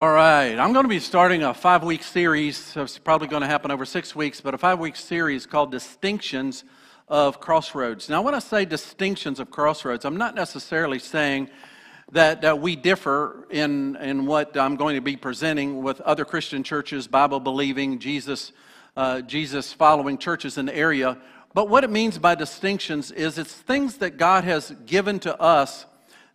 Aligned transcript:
All 0.00 0.12
right, 0.12 0.56
I'm 0.56 0.72
going 0.72 0.84
to 0.84 0.88
be 0.88 1.00
starting 1.00 1.42
a 1.42 1.52
five 1.52 1.82
week 1.82 2.04
series. 2.04 2.56
So 2.56 2.84
it's 2.84 2.98
probably 2.98 3.26
going 3.26 3.42
to 3.42 3.48
happen 3.48 3.72
over 3.72 3.84
six 3.84 4.14
weeks, 4.14 4.40
but 4.40 4.54
a 4.54 4.58
five 4.58 4.78
week 4.78 4.94
series 4.94 5.44
called 5.44 5.72
Distinctions 5.72 6.62
of 7.08 7.40
Crossroads. 7.40 8.08
Now, 8.08 8.22
when 8.22 8.32
I 8.32 8.38
say 8.38 8.64
distinctions 8.64 9.40
of 9.40 9.50
crossroads, 9.50 10.04
I'm 10.04 10.16
not 10.16 10.36
necessarily 10.36 11.00
saying 11.00 11.50
that 12.12 12.44
uh, 12.44 12.54
we 12.56 12.76
differ 12.76 13.48
in, 13.50 13.96
in 13.96 14.26
what 14.26 14.56
I'm 14.56 14.76
going 14.76 14.94
to 14.94 15.00
be 15.00 15.16
presenting 15.16 15.82
with 15.82 16.00
other 16.02 16.24
Christian 16.24 16.62
churches, 16.62 17.08
Bible 17.08 17.40
believing, 17.40 17.98
Jesus, 17.98 18.52
uh, 18.96 19.22
Jesus 19.22 19.72
following 19.72 20.16
churches 20.16 20.58
in 20.58 20.66
the 20.66 20.76
area. 20.76 21.18
But 21.54 21.68
what 21.68 21.82
it 21.82 21.90
means 21.90 22.18
by 22.18 22.36
distinctions 22.36 23.10
is 23.10 23.36
it's 23.36 23.52
things 23.52 23.96
that 23.96 24.16
God 24.16 24.44
has 24.44 24.70
given 24.86 25.18
to 25.18 25.36
us 25.40 25.86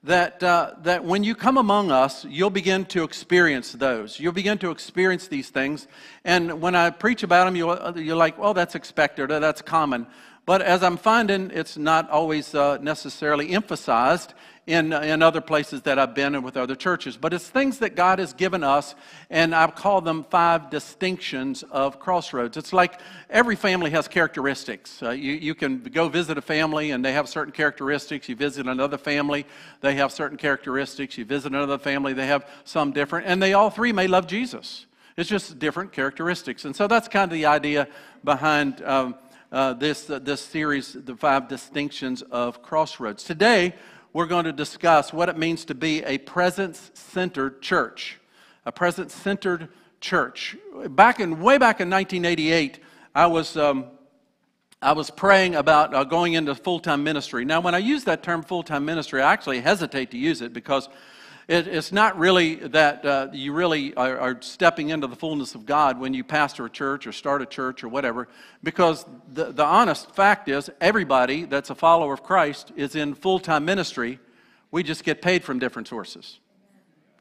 that, 0.03 0.43
uh, 0.43 0.73
that 0.81 1.05
when 1.05 1.23
you 1.23 1.33
come 1.33 1.57
among 1.57 1.91
us, 1.91 2.25
you'll 2.25 2.49
begin 2.49 2.85
to 2.85 3.03
experience 3.03 3.71
those. 3.71 4.19
You'll 4.19 4.33
begin 4.33 4.57
to 4.59 4.71
experience 4.71 5.27
these 5.27 5.49
things. 5.49 5.87
And 6.25 6.61
when 6.61 6.75
I 6.75 6.89
preach 6.89 7.23
about 7.23 7.45
them, 7.45 7.55
you'll, 7.55 7.97
you're 7.97 8.17
like, 8.17 8.37
well, 8.37 8.53
that's 8.53 8.75
expected 8.75 9.31
or 9.31 9.39
that's 9.39 9.61
common. 9.61 10.07
But 10.45 10.61
as 10.61 10.83
I'm 10.83 10.97
finding, 10.97 11.51
it's 11.51 11.77
not 11.77 12.09
always 12.09 12.53
uh, 12.53 12.77
necessarily 12.81 13.51
emphasized 13.51 14.33
in, 14.65 14.93
in 14.93 15.21
other 15.21 15.41
places 15.41 15.81
that 15.81 15.99
I've 15.99 16.15
been 16.15 16.35
and 16.35 16.43
with 16.43 16.55
other 16.55 16.75
churches. 16.75 17.17
But 17.17 17.33
it's 17.33 17.47
things 17.47 17.79
that 17.79 17.95
God 17.95 18.19
has 18.19 18.31
given 18.31 18.63
us, 18.63 18.95
and 19.29 19.53
I've 19.53 19.75
called 19.75 20.05
them 20.05 20.23
five 20.23 20.69
distinctions 20.69 21.63
of 21.63 21.99
crossroads. 21.99 22.55
It's 22.55 22.71
like 22.71 22.99
every 23.29 23.57
family 23.57 23.91
has 23.91 24.07
characteristics. 24.07 25.03
Uh, 25.03 25.09
you, 25.09 25.33
you 25.33 25.53
can 25.53 25.79
go 25.79 26.07
visit 26.07 26.37
a 26.37 26.41
family, 26.41 26.91
and 26.91 27.03
they 27.03 27.11
have 27.11 27.27
certain 27.27 27.51
characteristics. 27.51 28.29
You 28.29 28.35
visit 28.35 28.67
another 28.67 28.97
family, 28.97 29.45
they 29.81 29.95
have 29.95 30.13
certain 30.13 30.37
characteristics. 30.37 31.17
You 31.17 31.25
visit 31.25 31.51
another 31.51 31.77
family, 31.77 32.13
they 32.13 32.27
have 32.27 32.47
some 32.63 32.93
different. 32.93 33.27
And 33.27 33.41
they 33.41 33.53
all 33.53 33.69
three 33.69 33.91
may 33.91 34.07
love 34.07 34.27
Jesus. 34.27 34.85
It's 35.17 35.29
just 35.29 35.59
different 35.59 35.91
characteristics. 35.91 36.63
And 36.65 36.75
so 36.75 36.87
that's 36.87 37.07
kind 37.07 37.25
of 37.25 37.37
the 37.37 37.45
idea 37.45 37.87
behind. 38.23 38.81
Um, 38.81 39.15
uh, 39.51 39.71
this, 39.71 40.09
uh, 40.09 40.17
this 40.17 40.41
series, 40.41 40.93
The 40.93 41.15
Five 41.15 41.47
Distinctions 41.47 42.23
of 42.23 42.63
Crossroads. 42.63 43.23
Today, 43.23 43.75
we're 44.13 44.27
going 44.27 44.45
to 44.45 44.53
discuss 44.53 45.11
what 45.11 45.27
it 45.27 45.37
means 45.37 45.65
to 45.65 45.75
be 45.75 46.03
a 46.03 46.19
presence 46.19 46.91
centered 46.93 47.61
church. 47.61 48.19
A 48.65 48.71
presence 48.71 49.13
centered 49.13 49.69
church. 49.99 50.55
Back 50.89 51.19
in, 51.19 51.41
way 51.41 51.57
back 51.57 51.81
in 51.81 51.89
1988, 51.89 52.79
I 53.15 53.25
was. 53.27 53.57
Um, 53.57 53.87
I 54.81 54.91
was 54.91 55.09
praying 55.09 55.55
about 55.55 55.95
uh, 55.95 56.03
going 56.03 56.33
into 56.33 56.53
full 56.53 56.81
time 56.81 57.05
ministry. 57.05 57.45
Now, 57.45 57.61
when 57.61 57.73
I 57.73 57.77
use 57.77 58.03
that 58.03 58.21
term 58.21 58.43
full 58.43 58.63
time 58.63 58.83
ministry, 58.83 59.21
I 59.21 59.31
actually 59.31 59.61
hesitate 59.61 60.11
to 60.11 60.17
use 60.17 60.41
it 60.41 60.51
because 60.51 60.89
it, 61.47 61.67
it's 61.67 61.91
not 61.91 62.17
really 62.17 62.55
that 62.55 63.05
uh, 63.05 63.27
you 63.33 63.53
really 63.53 63.93
are, 63.95 64.17
are, 64.17 64.41
stepping 64.41 64.89
into 64.89 65.07
the 65.07 65.15
fullness 65.15 65.55
of 65.55 65.65
God 65.65 65.99
when 65.99 66.13
you 66.13 66.23
pastor 66.23 66.65
a 66.65 66.69
church 66.69 67.05
or 67.05 67.11
start 67.11 67.41
a 67.41 67.45
church 67.45 67.83
or 67.83 67.89
whatever, 67.89 68.27
because 68.63 69.05
the, 69.31 69.51
the 69.51 69.63
honest 69.63 70.13
fact 70.15 70.47
is 70.47 70.69
everybody 70.79 71.45
that's 71.45 71.69
a 71.69 71.75
follower 71.75 72.13
of 72.13 72.23
Christ 72.23 72.71
is 72.75 72.95
in 72.95 73.13
full 73.13 73.39
time 73.39 73.65
ministry. 73.65 74.19
We 74.71 74.83
just 74.83 75.03
get 75.03 75.21
paid 75.21 75.43
from 75.43 75.59
different 75.59 75.87
sources. 75.87 76.39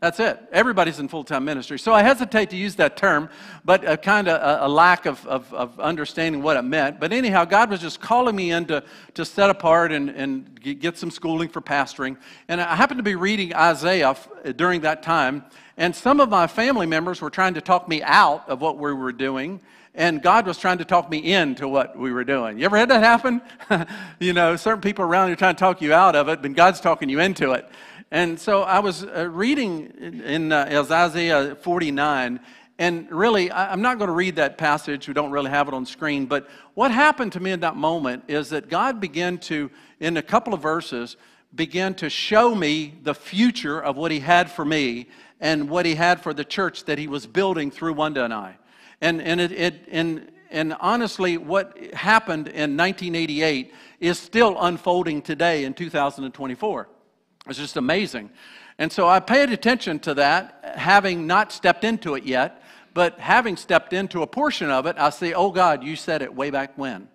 That's 0.02 0.18
it. 0.18 0.36
Everybody's 0.50 0.98
in 0.98 1.06
full 1.06 1.22
time 1.22 1.44
ministry. 1.44 1.78
So 1.78 1.92
I 1.92 2.02
hesitate 2.02 2.50
to 2.50 2.56
use 2.56 2.74
that 2.74 2.96
term, 2.96 3.30
but 3.64 3.88
a 3.88 3.96
kind 3.96 4.26
of 4.26 4.64
a, 4.68 4.68
lack 4.68 5.06
of, 5.06 5.24
of, 5.28 5.54
of, 5.54 5.78
understanding 5.78 6.42
what 6.42 6.56
it 6.56 6.62
meant. 6.62 6.98
But 6.98 7.12
anyhow, 7.12 7.44
God 7.44 7.70
was 7.70 7.80
just 7.80 8.00
calling 8.00 8.34
me 8.34 8.50
in 8.50 8.64
to, 8.66 8.82
to 9.14 9.24
set 9.24 9.48
apart 9.48 9.92
and, 9.92 10.10
and 10.10 10.60
get 10.80 10.98
some 10.98 11.08
schooling 11.08 11.48
for 11.48 11.60
pastoring. 11.60 12.16
And 12.48 12.60
I 12.60 12.74
happened 12.74 12.98
to 12.98 13.04
be 13.04 13.14
reading 13.14 13.54
Isaiah 13.54 14.16
during 14.56 14.80
that 14.80 15.04
time, 15.04 15.44
and 15.76 15.94
some 15.94 16.18
of 16.18 16.28
my 16.28 16.48
family 16.48 16.86
members 16.86 17.20
were 17.20 17.30
trying 17.30 17.54
to 17.54 17.60
talk 17.60 17.86
me 17.86 18.02
out 18.02 18.48
of 18.48 18.60
what 18.60 18.78
we 18.78 18.92
were 18.92 19.12
doing. 19.12 19.60
And 19.94 20.20
God 20.20 20.46
was 20.46 20.58
trying 20.58 20.78
to 20.78 20.84
talk 20.84 21.10
me 21.10 21.32
into 21.32 21.68
what 21.68 21.96
we 21.96 22.10
were 22.10 22.24
doing. 22.24 22.58
You 22.58 22.64
ever 22.64 22.78
had 22.78 22.88
that 22.88 23.04
happen? 23.04 23.40
you 24.18 24.32
know, 24.32 24.56
certain 24.56 24.80
people 24.80 25.04
around 25.04 25.28
you 25.28 25.34
are 25.34 25.36
trying 25.36 25.54
to 25.54 25.60
talk 25.60 25.80
you 25.80 25.92
out 25.92 26.16
of 26.16 26.28
it, 26.28 26.42
but 26.42 26.54
God's 26.54 26.80
talking 26.80 27.08
you 27.08 27.20
into 27.20 27.52
it. 27.52 27.68
And 28.12 28.38
so 28.38 28.60
I 28.60 28.80
was 28.80 29.04
uh, 29.04 29.26
reading 29.30 29.86
in 30.22 30.52
uh, 30.52 30.84
Isaiah 30.90 31.54
49, 31.54 32.40
and 32.78 33.10
really, 33.10 33.50
I'm 33.50 33.80
not 33.80 33.96
going 33.96 34.08
to 34.08 34.14
read 34.14 34.36
that 34.36 34.58
passage. 34.58 35.08
We 35.08 35.14
don't 35.14 35.30
really 35.30 35.48
have 35.48 35.66
it 35.66 35.72
on 35.72 35.86
screen. 35.86 36.26
But 36.26 36.46
what 36.74 36.90
happened 36.90 37.32
to 37.32 37.40
me 37.40 37.52
in 37.52 37.60
that 37.60 37.74
moment 37.74 38.24
is 38.28 38.50
that 38.50 38.68
God 38.68 39.00
began 39.00 39.38
to, 39.38 39.70
in 39.98 40.18
a 40.18 40.22
couple 40.22 40.52
of 40.52 40.60
verses, 40.60 41.16
begin 41.54 41.94
to 41.94 42.10
show 42.10 42.54
me 42.54 42.92
the 43.02 43.14
future 43.14 43.82
of 43.82 43.96
what 43.96 44.10
He 44.10 44.20
had 44.20 44.50
for 44.50 44.66
me 44.66 45.08
and 45.40 45.70
what 45.70 45.86
He 45.86 45.94
had 45.94 46.20
for 46.20 46.34
the 46.34 46.44
church 46.44 46.84
that 46.84 46.98
He 46.98 47.06
was 47.06 47.26
building 47.26 47.70
through 47.70 47.94
Wanda 47.94 48.24
and 48.24 48.34
I. 48.34 48.58
And, 49.00 49.22
and, 49.22 49.40
it, 49.40 49.52
it, 49.52 49.88
and, 49.90 50.30
and 50.50 50.76
honestly, 50.80 51.38
what 51.38 51.78
happened 51.94 52.48
in 52.48 52.76
1988 52.76 53.72
is 54.00 54.18
still 54.18 54.54
unfolding 54.60 55.22
today 55.22 55.64
in 55.64 55.72
2024. 55.72 56.88
It's 57.46 57.58
just 57.58 57.76
amazing. 57.76 58.30
And 58.78 58.90
so 58.90 59.08
I 59.08 59.20
paid 59.20 59.50
attention 59.50 59.98
to 60.00 60.14
that, 60.14 60.74
having 60.76 61.26
not 61.26 61.52
stepped 61.52 61.84
into 61.84 62.14
it 62.14 62.24
yet, 62.24 62.62
but 62.94 63.18
having 63.18 63.56
stepped 63.56 63.92
into 63.92 64.22
a 64.22 64.26
portion 64.26 64.70
of 64.70 64.86
it, 64.86 64.96
I 64.98 65.10
say, 65.10 65.32
oh 65.32 65.50
God, 65.50 65.82
you 65.82 65.96
said 65.96 66.22
it 66.22 66.34
way 66.34 66.50
back 66.50 66.76
when. 66.76 67.08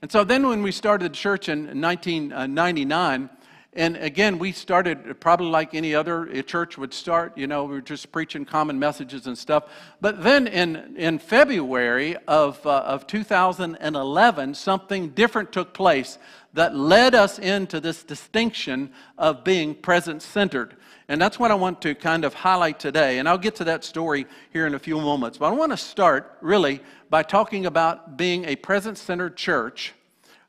And 0.00 0.10
so 0.10 0.24
then 0.24 0.46
when 0.48 0.62
we 0.62 0.72
started 0.72 1.12
the 1.12 1.16
church 1.16 1.48
in 1.48 1.80
1999, 1.80 3.30
and 3.74 3.96
again, 3.96 4.38
we 4.38 4.52
started 4.52 5.18
probably 5.18 5.46
like 5.46 5.74
any 5.74 5.94
other 5.94 6.42
church 6.42 6.76
would 6.76 6.92
start, 6.92 7.38
you 7.38 7.46
know, 7.46 7.64
we 7.64 7.72
were 7.72 7.80
just 7.80 8.12
preaching 8.12 8.44
common 8.44 8.78
messages 8.78 9.26
and 9.26 9.36
stuff. 9.36 9.64
But 9.98 10.22
then 10.22 10.46
in, 10.46 10.94
in 10.98 11.18
February 11.18 12.16
of, 12.28 12.64
uh, 12.66 12.80
of 12.80 13.06
2011, 13.06 14.54
something 14.54 15.08
different 15.10 15.52
took 15.52 15.72
place 15.72 16.18
that 16.52 16.76
led 16.76 17.14
us 17.14 17.38
into 17.38 17.80
this 17.80 18.02
distinction 18.02 18.92
of 19.16 19.42
being 19.42 19.74
present 19.74 20.20
centered. 20.20 20.76
And 21.08 21.20
that's 21.20 21.38
what 21.38 21.50
I 21.50 21.54
want 21.54 21.80
to 21.82 21.94
kind 21.94 22.26
of 22.26 22.34
highlight 22.34 22.78
today. 22.78 23.20
And 23.20 23.28
I'll 23.28 23.38
get 23.38 23.54
to 23.56 23.64
that 23.64 23.84
story 23.84 24.26
here 24.52 24.66
in 24.66 24.74
a 24.74 24.78
few 24.78 25.00
moments. 25.00 25.38
But 25.38 25.46
I 25.46 25.52
want 25.52 25.72
to 25.72 25.78
start 25.78 26.36
really 26.42 26.80
by 27.08 27.22
talking 27.22 27.64
about 27.64 28.18
being 28.18 28.44
a 28.44 28.56
present 28.56 28.98
centered 28.98 29.34
church. 29.34 29.94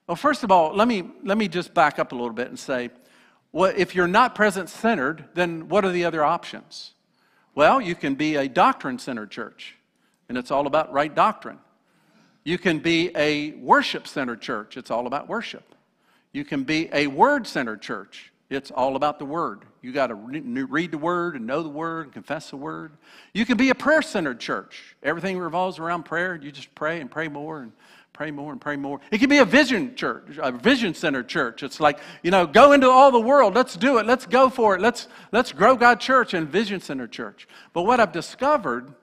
Well, 0.07 0.17
first 0.17 0.44
of 0.44 0.51
all, 0.51 0.75
let 0.75 0.89
me, 0.89 1.09
let 1.23 1.38
me 1.38 1.47
just 1.47 1.73
back 1.73 2.00
up 2.00 2.12
a 2.12 2.16
little 2.16 2.33
bit 2.33 2.50
and 2.50 2.59
say, 2.59 2.89
well, 3.53 3.72
if 3.75 3.96
you're 3.96 4.08
not 4.08 4.36
present 4.36 4.68
centered, 4.68 5.25
then 5.36 5.69
what 5.69 5.86
are 5.86 5.91
the 5.91 6.03
other 6.03 6.24
options? 6.24 6.94
Well, 7.56 7.80
you 7.80 7.96
can 7.96 8.16
be 8.16 8.36
a 8.36 8.50
doctrine 8.50 9.00
centered 9.00 9.31
church, 9.31 9.75
and 10.28 10.38
it's 10.38 10.52
all 10.52 10.68
about 10.68 10.91
right 10.91 11.14
doctrine. 11.14 11.59
You 12.44 12.58
can 12.58 12.80
be 12.80 13.12
a 13.16 13.52
worship 13.52 14.08
centered 14.08 14.42
church, 14.42 14.75
it's 14.75 14.92
all 14.92 15.08
about 15.08 15.30
worship. 15.30 15.75
You 16.34 16.44
can 16.44 16.63
be 16.63 16.90
a 16.92 17.08
word 17.08 17.47
centered 17.47 17.81
church. 17.81 18.31
It's 18.50 18.72
all 18.72 18.96
about 18.96 19.19
the 19.19 19.25
word. 19.25 19.62
You 19.81 19.92
got 19.92 20.08
to 20.08 20.16
read 20.16 20.92
the 20.92 20.97
word 20.97 21.36
and 21.36 21.47
know 21.47 21.63
the 21.63 21.69
word 21.69 22.06
and 22.06 22.13
confess 22.13 22.50
the 22.50 22.58
word. 22.58 22.92
You 23.34 23.46
can 23.46 23.58
be 23.58 23.69
a 23.69 23.75
prayer 23.75 24.02
centered 24.02 24.40
church. 24.40 24.96
Everything 25.02 25.40
revolves 25.40 25.80
around 25.80 26.03
prayer. 26.03 26.36
You 26.36 26.52
just 26.52 26.74
pray 26.75 27.02
and 27.02 27.09
pray 27.09 27.28
more 27.28 27.62
and 27.62 27.72
pray 28.13 28.29
more 28.29 28.51
and 28.51 28.62
pray 28.62 28.75
more. 28.75 29.00
It 29.12 29.18
can 29.18 29.29
be 29.29 29.40
a 29.40 29.46
vision 29.46 29.96
church, 29.96 30.38
a 30.41 30.51
vision 30.51 30.94
center 30.94 31.24
church. 31.24 31.63
It's 31.63 31.79
like, 31.79 32.00
you 32.22 32.29
know, 32.29 32.46
go 32.46 32.72
into 32.72 32.88
all 32.90 33.12
the 33.12 33.19
world. 33.19 33.56
Let's 33.56 33.75
do 33.75 33.97
it. 33.97 34.06
Let's 34.06 34.28
go 34.28 34.50
for 34.50 34.75
it. 34.75 34.81
Let's, 34.81 35.07
let's 35.31 35.51
grow 35.51 35.75
God 35.75 36.00
church 36.00 36.35
and 36.35 36.47
vision 36.47 36.79
center 36.79 37.07
church. 37.07 37.47
But 37.74 37.84
what 37.84 38.00
I've 38.00 38.12
discovered 38.12 38.94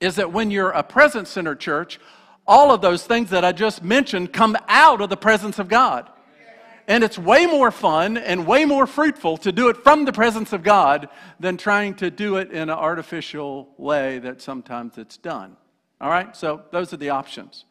is 0.00 0.16
that 0.16 0.32
when 0.32 0.50
you're 0.50 0.70
a 0.70 0.82
presence 0.82 1.28
center 1.28 1.54
church, 1.54 2.00
all 2.46 2.72
of 2.72 2.80
those 2.80 3.06
things 3.06 3.30
that 3.30 3.44
I 3.44 3.52
just 3.52 3.84
mentioned 3.84 4.32
come 4.32 4.56
out 4.66 5.00
of 5.00 5.10
the 5.10 5.16
presence 5.16 5.58
of 5.58 5.68
God. 5.68 6.08
And 6.88 7.04
it's 7.04 7.18
way 7.18 7.46
more 7.46 7.70
fun 7.70 8.16
and 8.16 8.46
way 8.46 8.64
more 8.64 8.86
fruitful 8.86 9.36
to 9.38 9.52
do 9.52 9.68
it 9.68 9.76
from 9.84 10.04
the 10.04 10.12
presence 10.12 10.52
of 10.52 10.64
God 10.64 11.08
than 11.38 11.56
trying 11.56 11.94
to 11.96 12.10
do 12.10 12.36
it 12.36 12.50
in 12.50 12.62
an 12.62 12.70
artificial 12.70 13.68
way 13.76 14.18
that 14.20 14.42
sometimes 14.42 14.98
it's 14.98 15.16
done. 15.16 15.56
All 16.00 16.10
right? 16.10 16.34
So 16.36 16.62
those 16.72 16.92
are 16.92 16.96
the 16.96 17.10
options. 17.10 17.66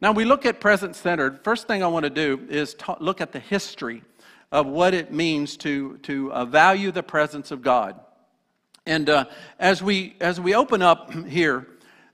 Now 0.00 0.12
we 0.12 0.24
look 0.24 0.46
at 0.46 0.60
present 0.60 0.94
centered. 0.94 1.42
First 1.42 1.66
thing 1.66 1.82
I 1.82 1.88
want 1.88 2.04
to 2.04 2.10
do 2.10 2.46
is 2.48 2.74
ta- 2.74 2.96
look 3.00 3.20
at 3.20 3.32
the 3.32 3.40
history 3.40 4.02
of 4.52 4.66
what 4.66 4.94
it 4.94 5.12
means 5.12 5.56
to, 5.58 5.98
to 5.98 6.32
uh, 6.32 6.44
value 6.44 6.92
the 6.92 7.02
presence 7.02 7.50
of 7.50 7.62
God. 7.62 7.98
And 8.86 9.10
uh, 9.10 9.24
as, 9.58 9.82
we, 9.82 10.16
as 10.20 10.40
we 10.40 10.54
open 10.54 10.82
up 10.82 11.12
here, 11.26 11.66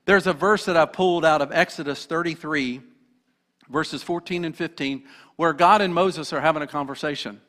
there's 0.07 0.27
a 0.27 0.33
verse 0.33 0.65
that 0.65 0.77
I 0.77 0.87
pulled 0.87 1.25
out 1.25 1.43
of 1.43 1.53
Exodus 1.53 2.07
33, 2.07 2.81
verses 3.69 4.03
14 4.03 4.47
and 4.47 4.57
15, 4.57 5.05
where 5.37 5.53
God 5.53 5.83
and 5.83 5.95
Moses 5.95 6.33
are 6.33 6.41
having 6.41 6.63
a 6.63 6.67
conversation. 6.67 7.41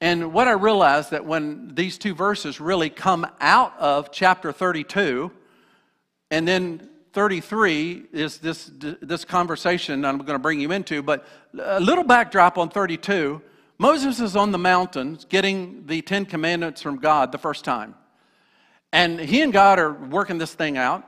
And 0.00 0.32
what 0.32 0.48
I 0.48 0.52
realized 0.52 1.12
that 1.12 1.24
when 1.24 1.74
these 1.74 1.98
two 1.98 2.14
verses 2.14 2.60
really 2.60 2.90
come 2.90 3.26
out 3.40 3.78
of 3.78 4.10
chapter 4.10 4.50
32, 4.50 5.30
and 6.32 6.48
then 6.48 6.88
33 7.12 8.06
is 8.12 8.38
this, 8.38 8.70
this 8.74 9.24
conversation 9.24 10.04
I'm 10.04 10.18
going 10.18 10.32
to 10.32 10.38
bring 10.38 10.60
you 10.60 10.72
into, 10.72 11.02
but 11.02 11.26
a 11.58 11.80
little 11.80 12.04
backdrop 12.04 12.56
on 12.56 12.70
32. 12.70 13.42
Moses 13.78 14.20
is 14.20 14.36
on 14.36 14.50
the 14.50 14.58
mountain 14.58 15.18
getting 15.28 15.86
the 15.86 16.02
Ten 16.02 16.24
Commandments 16.24 16.80
from 16.80 16.98
God 16.98 17.32
the 17.32 17.38
first 17.38 17.64
time. 17.64 17.94
And 18.92 19.20
he 19.20 19.42
and 19.42 19.52
God 19.52 19.78
are 19.78 19.92
working 19.92 20.38
this 20.38 20.54
thing 20.54 20.76
out. 20.76 21.04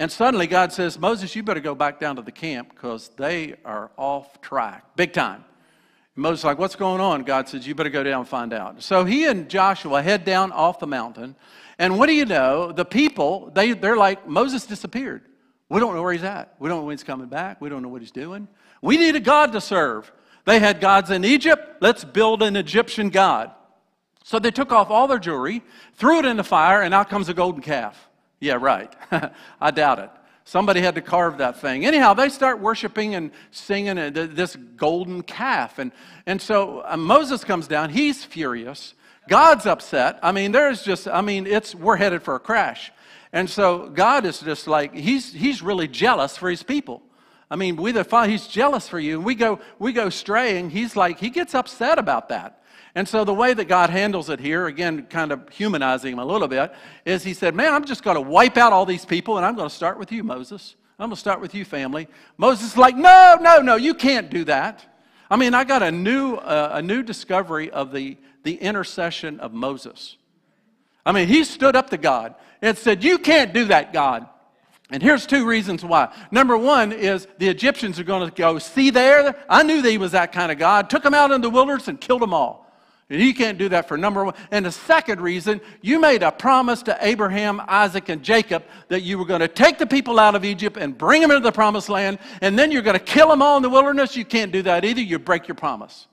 And 0.00 0.10
suddenly 0.10 0.46
God 0.46 0.72
says, 0.72 0.98
Moses, 0.98 1.36
you 1.36 1.42
better 1.42 1.60
go 1.60 1.74
back 1.74 2.00
down 2.00 2.16
to 2.16 2.22
the 2.22 2.32
camp 2.32 2.70
because 2.70 3.10
they 3.16 3.54
are 3.64 3.90
off 3.96 4.40
track, 4.40 4.84
big 4.96 5.12
time. 5.12 5.44
And 6.16 6.22
Moses 6.22 6.44
like, 6.44 6.58
what's 6.58 6.76
going 6.76 7.00
on? 7.00 7.22
God 7.22 7.48
says, 7.48 7.66
you 7.66 7.76
better 7.76 7.90
go 7.90 8.02
down 8.02 8.20
and 8.20 8.28
find 8.28 8.52
out. 8.52 8.82
So 8.82 9.04
he 9.04 9.26
and 9.26 9.48
Joshua 9.48 10.02
head 10.02 10.24
down 10.24 10.50
off 10.50 10.80
the 10.80 10.86
mountain. 10.86 11.36
And 11.78 11.96
what 11.98 12.06
do 12.06 12.12
you 12.12 12.24
know? 12.24 12.72
The 12.72 12.84
people, 12.84 13.50
they, 13.54 13.72
they're 13.72 13.96
like, 13.96 14.26
Moses 14.26 14.66
disappeared. 14.66 15.22
We 15.68 15.80
don't 15.80 15.94
know 15.94 16.02
where 16.02 16.12
he's 16.12 16.24
at. 16.24 16.54
We 16.58 16.68
don't 16.68 16.80
know 16.80 16.84
when 16.84 16.96
he's 16.96 17.04
coming 17.04 17.26
back. 17.26 17.60
We 17.60 17.68
don't 17.68 17.82
know 17.82 17.88
what 17.88 18.02
he's 18.02 18.10
doing. 18.10 18.48
We 18.82 18.96
need 18.96 19.16
a 19.16 19.20
God 19.20 19.52
to 19.52 19.60
serve. 19.60 20.12
They 20.44 20.58
had 20.58 20.80
gods 20.80 21.10
in 21.10 21.24
Egypt. 21.24 21.78
Let's 21.80 22.04
build 22.04 22.42
an 22.42 22.56
Egyptian 22.56 23.08
God. 23.08 23.50
So 24.24 24.38
they 24.38 24.50
took 24.50 24.72
off 24.72 24.90
all 24.90 25.06
their 25.06 25.18
jewelry, 25.18 25.62
threw 25.94 26.18
it 26.18 26.24
in 26.24 26.36
the 26.36 26.44
fire, 26.44 26.82
and 26.82 26.94
out 26.94 27.10
comes 27.10 27.28
a 27.28 27.34
golden 27.34 27.62
calf. 27.62 28.08
Yeah, 28.40 28.54
right. 28.60 28.94
I 29.60 29.70
doubt 29.70 29.98
it. 29.98 30.10
Somebody 30.44 30.82
had 30.82 30.94
to 30.96 31.00
carve 31.00 31.38
that 31.38 31.58
thing. 31.58 31.86
Anyhow, 31.86 32.12
they 32.12 32.28
start 32.28 32.60
worshiping 32.60 33.14
and 33.14 33.30
singing 33.50 33.96
this 34.12 34.56
golden 34.76 35.22
calf. 35.22 35.78
And, 35.78 35.90
and 36.26 36.40
so 36.40 36.82
uh, 36.86 36.98
Moses 36.98 37.44
comes 37.44 37.66
down. 37.66 37.88
He's 37.88 38.22
furious. 38.24 38.94
God's 39.28 39.64
upset. 39.64 40.18
I 40.22 40.32
mean, 40.32 40.52
there's 40.52 40.82
just, 40.82 41.08
I 41.08 41.22
mean, 41.22 41.46
it's, 41.46 41.74
we're 41.74 41.96
headed 41.96 42.22
for 42.22 42.34
a 42.34 42.40
crash. 42.40 42.92
And 43.34 43.50
so 43.50 43.88
God 43.88 44.24
is 44.26 44.38
just 44.38 44.68
like, 44.68 44.94
he's, 44.94 45.32
he's 45.32 45.60
really 45.60 45.88
jealous 45.88 46.36
for 46.36 46.48
his 46.48 46.62
people. 46.62 47.02
I 47.50 47.56
mean, 47.56 47.74
we 47.74 47.90
the 47.90 48.04
father, 48.04 48.30
he's 48.30 48.46
jealous 48.46 48.88
for 48.88 49.00
you. 49.00 49.16
And 49.16 49.24
we 49.24 49.34
go, 49.34 49.58
we 49.80 49.92
go 49.92 50.08
straying. 50.08 50.70
He's 50.70 50.94
like, 50.94 51.18
he 51.18 51.30
gets 51.30 51.52
upset 51.52 51.98
about 51.98 52.28
that. 52.28 52.62
And 52.94 53.08
so 53.08 53.24
the 53.24 53.34
way 53.34 53.52
that 53.52 53.64
God 53.64 53.90
handles 53.90 54.30
it 54.30 54.38
here, 54.38 54.68
again, 54.68 55.06
kind 55.06 55.32
of 55.32 55.48
humanizing 55.48 56.12
him 56.12 56.20
a 56.20 56.24
little 56.24 56.46
bit, 56.46 56.72
is 57.04 57.24
he 57.24 57.34
said, 57.34 57.56
Man, 57.56 57.74
I'm 57.74 57.84
just 57.84 58.04
going 58.04 58.14
to 58.14 58.20
wipe 58.20 58.56
out 58.56 58.72
all 58.72 58.86
these 58.86 59.04
people 59.04 59.36
and 59.36 59.44
I'm 59.44 59.56
going 59.56 59.68
to 59.68 59.74
start 59.74 59.98
with 59.98 60.12
you, 60.12 60.22
Moses. 60.22 60.76
I'm 61.00 61.08
going 61.08 61.16
to 61.16 61.20
start 61.20 61.40
with 61.40 61.56
you, 61.56 61.64
family. 61.64 62.06
Moses 62.36 62.68
is 62.68 62.76
like, 62.76 62.94
No, 62.94 63.36
no, 63.40 63.60
no, 63.60 63.74
you 63.74 63.94
can't 63.94 64.30
do 64.30 64.44
that. 64.44 64.86
I 65.28 65.34
mean, 65.34 65.54
I 65.54 65.64
got 65.64 65.82
a 65.82 65.90
new, 65.90 66.36
uh, 66.36 66.70
a 66.74 66.82
new 66.82 67.02
discovery 67.02 67.68
of 67.72 67.90
the, 67.90 68.16
the 68.44 68.54
intercession 68.54 69.40
of 69.40 69.52
Moses. 69.52 70.18
I 71.06 71.12
mean, 71.12 71.28
he 71.28 71.44
stood 71.44 71.76
up 71.76 71.90
to 71.90 71.96
God 71.96 72.34
and 72.62 72.76
said, 72.76 73.04
You 73.04 73.18
can't 73.18 73.52
do 73.52 73.66
that, 73.66 73.92
God. 73.92 74.28
And 74.90 75.02
here's 75.02 75.26
two 75.26 75.46
reasons 75.46 75.84
why. 75.84 76.14
Number 76.30 76.56
one 76.56 76.92
is 76.92 77.26
the 77.38 77.48
Egyptians 77.48 77.98
are 77.98 78.04
going 78.04 78.28
to 78.28 78.34
go, 78.34 78.58
See 78.58 78.90
there? 78.90 79.36
I 79.48 79.62
knew 79.62 79.82
that 79.82 79.90
he 79.90 79.98
was 79.98 80.12
that 80.12 80.32
kind 80.32 80.52
of 80.52 80.58
God. 80.58 80.90
Took 80.90 81.02
them 81.02 81.14
out 81.14 81.30
in 81.30 81.40
the 81.40 81.50
wilderness 81.50 81.88
and 81.88 82.00
killed 82.00 82.22
them 82.22 82.34
all. 82.34 82.64
And 83.10 83.20
he 83.20 83.34
can't 83.34 83.58
do 83.58 83.68
that 83.68 83.86
for 83.86 83.98
number 83.98 84.24
one. 84.24 84.34
And 84.50 84.64
the 84.64 84.72
second 84.72 85.20
reason, 85.20 85.60
you 85.82 86.00
made 86.00 86.22
a 86.22 86.32
promise 86.32 86.82
to 86.84 86.96
Abraham, 87.00 87.60
Isaac, 87.68 88.08
and 88.08 88.22
Jacob 88.22 88.64
that 88.88 89.02
you 89.02 89.18
were 89.18 89.26
going 89.26 89.40
to 89.40 89.48
take 89.48 89.78
the 89.78 89.86
people 89.86 90.18
out 90.18 90.34
of 90.34 90.44
Egypt 90.44 90.78
and 90.78 90.96
bring 90.96 91.20
them 91.20 91.30
into 91.30 91.42
the 91.42 91.52
promised 91.52 91.90
land, 91.90 92.18
and 92.40 92.58
then 92.58 92.72
you're 92.72 92.82
going 92.82 92.98
to 92.98 93.04
kill 93.04 93.28
them 93.28 93.42
all 93.42 93.58
in 93.58 93.62
the 93.62 93.68
wilderness. 93.68 94.16
You 94.16 94.24
can't 94.24 94.52
do 94.52 94.62
that 94.62 94.86
either. 94.86 95.02
You 95.02 95.18
break 95.18 95.48
your 95.48 95.54
promise. 95.54 96.06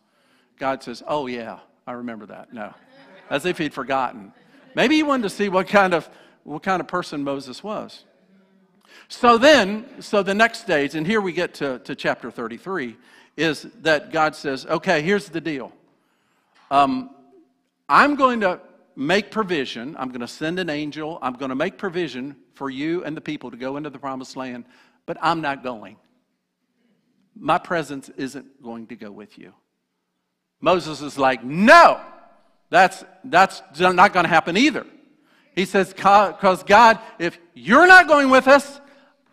God 0.59 0.83
says, 0.83 1.01
Oh, 1.07 1.27
yeah, 1.27 1.59
I 1.87 1.93
remember 1.93 2.25
that. 2.25 2.53
No. 2.53 2.73
As 3.29 3.45
if 3.45 3.57
he'd 3.57 3.73
forgotten. 3.73 4.33
Maybe 4.75 4.95
he 4.95 5.03
wanted 5.03 5.23
to 5.23 5.29
see 5.29 5.49
what 5.49 5.67
kind 5.67 5.93
of, 5.93 6.09
what 6.43 6.63
kind 6.63 6.79
of 6.79 6.87
person 6.87 7.23
Moses 7.23 7.63
was. 7.63 8.05
So 9.07 9.37
then, 9.37 10.01
so 10.01 10.23
the 10.23 10.33
next 10.33 10.61
stage, 10.61 10.95
and 10.95 11.05
here 11.05 11.21
we 11.21 11.33
get 11.33 11.53
to, 11.55 11.79
to 11.79 11.95
chapter 11.95 12.31
33, 12.31 12.95
is 13.37 13.63
that 13.81 14.11
God 14.11 14.35
says, 14.35 14.65
Okay, 14.65 15.01
here's 15.01 15.29
the 15.29 15.41
deal. 15.41 15.71
Um, 16.69 17.09
I'm 17.89 18.15
going 18.15 18.39
to 18.41 18.61
make 18.95 19.31
provision. 19.31 19.95
I'm 19.99 20.09
going 20.09 20.21
to 20.21 20.27
send 20.27 20.59
an 20.59 20.69
angel. 20.69 21.19
I'm 21.21 21.33
going 21.33 21.49
to 21.49 21.55
make 21.55 21.77
provision 21.77 22.35
for 22.53 22.69
you 22.69 23.03
and 23.03 23.15
the 23.15 23.21
people 23.21 23.51
to 23.51 23.57
go 23.57 23.77
into 23.77 23.89
the 23.89 23.99
promised 23.99 24.37
land, 24.37 24.65
but 25.05 25.17
I'm 25.21 25.41
not 25.41 25.63
going. 25.63 25.97
My 27.35 27.57
presence 27.57 28.09
isn't 28.09 28.61
going 28.61 28.87
to 28.87 28.95
go 28.95 29.11
with 29.11 29.37
you. 29.37 29.53
Moses 30.59 31.01
is 31.01 31.17
like, 31.17 31.43
no, 31.43 31.99
that's, 32.71 33.03
that's 33.25 33.61
not 33.77 34.13
going 34.13 34.23
to 34.23 34.29
happen 34.29 34.57
either. 34.57 34.87
He 35.53 35.65
says, 35.65 35.93
because 35.93 36.63
God, 36.63 36.97
if 37.19 37.37
you're 37.53 37.85
not 37.85 38.07
going 38.07 38.29
with 38.29 38.47
us, 38.47 38.79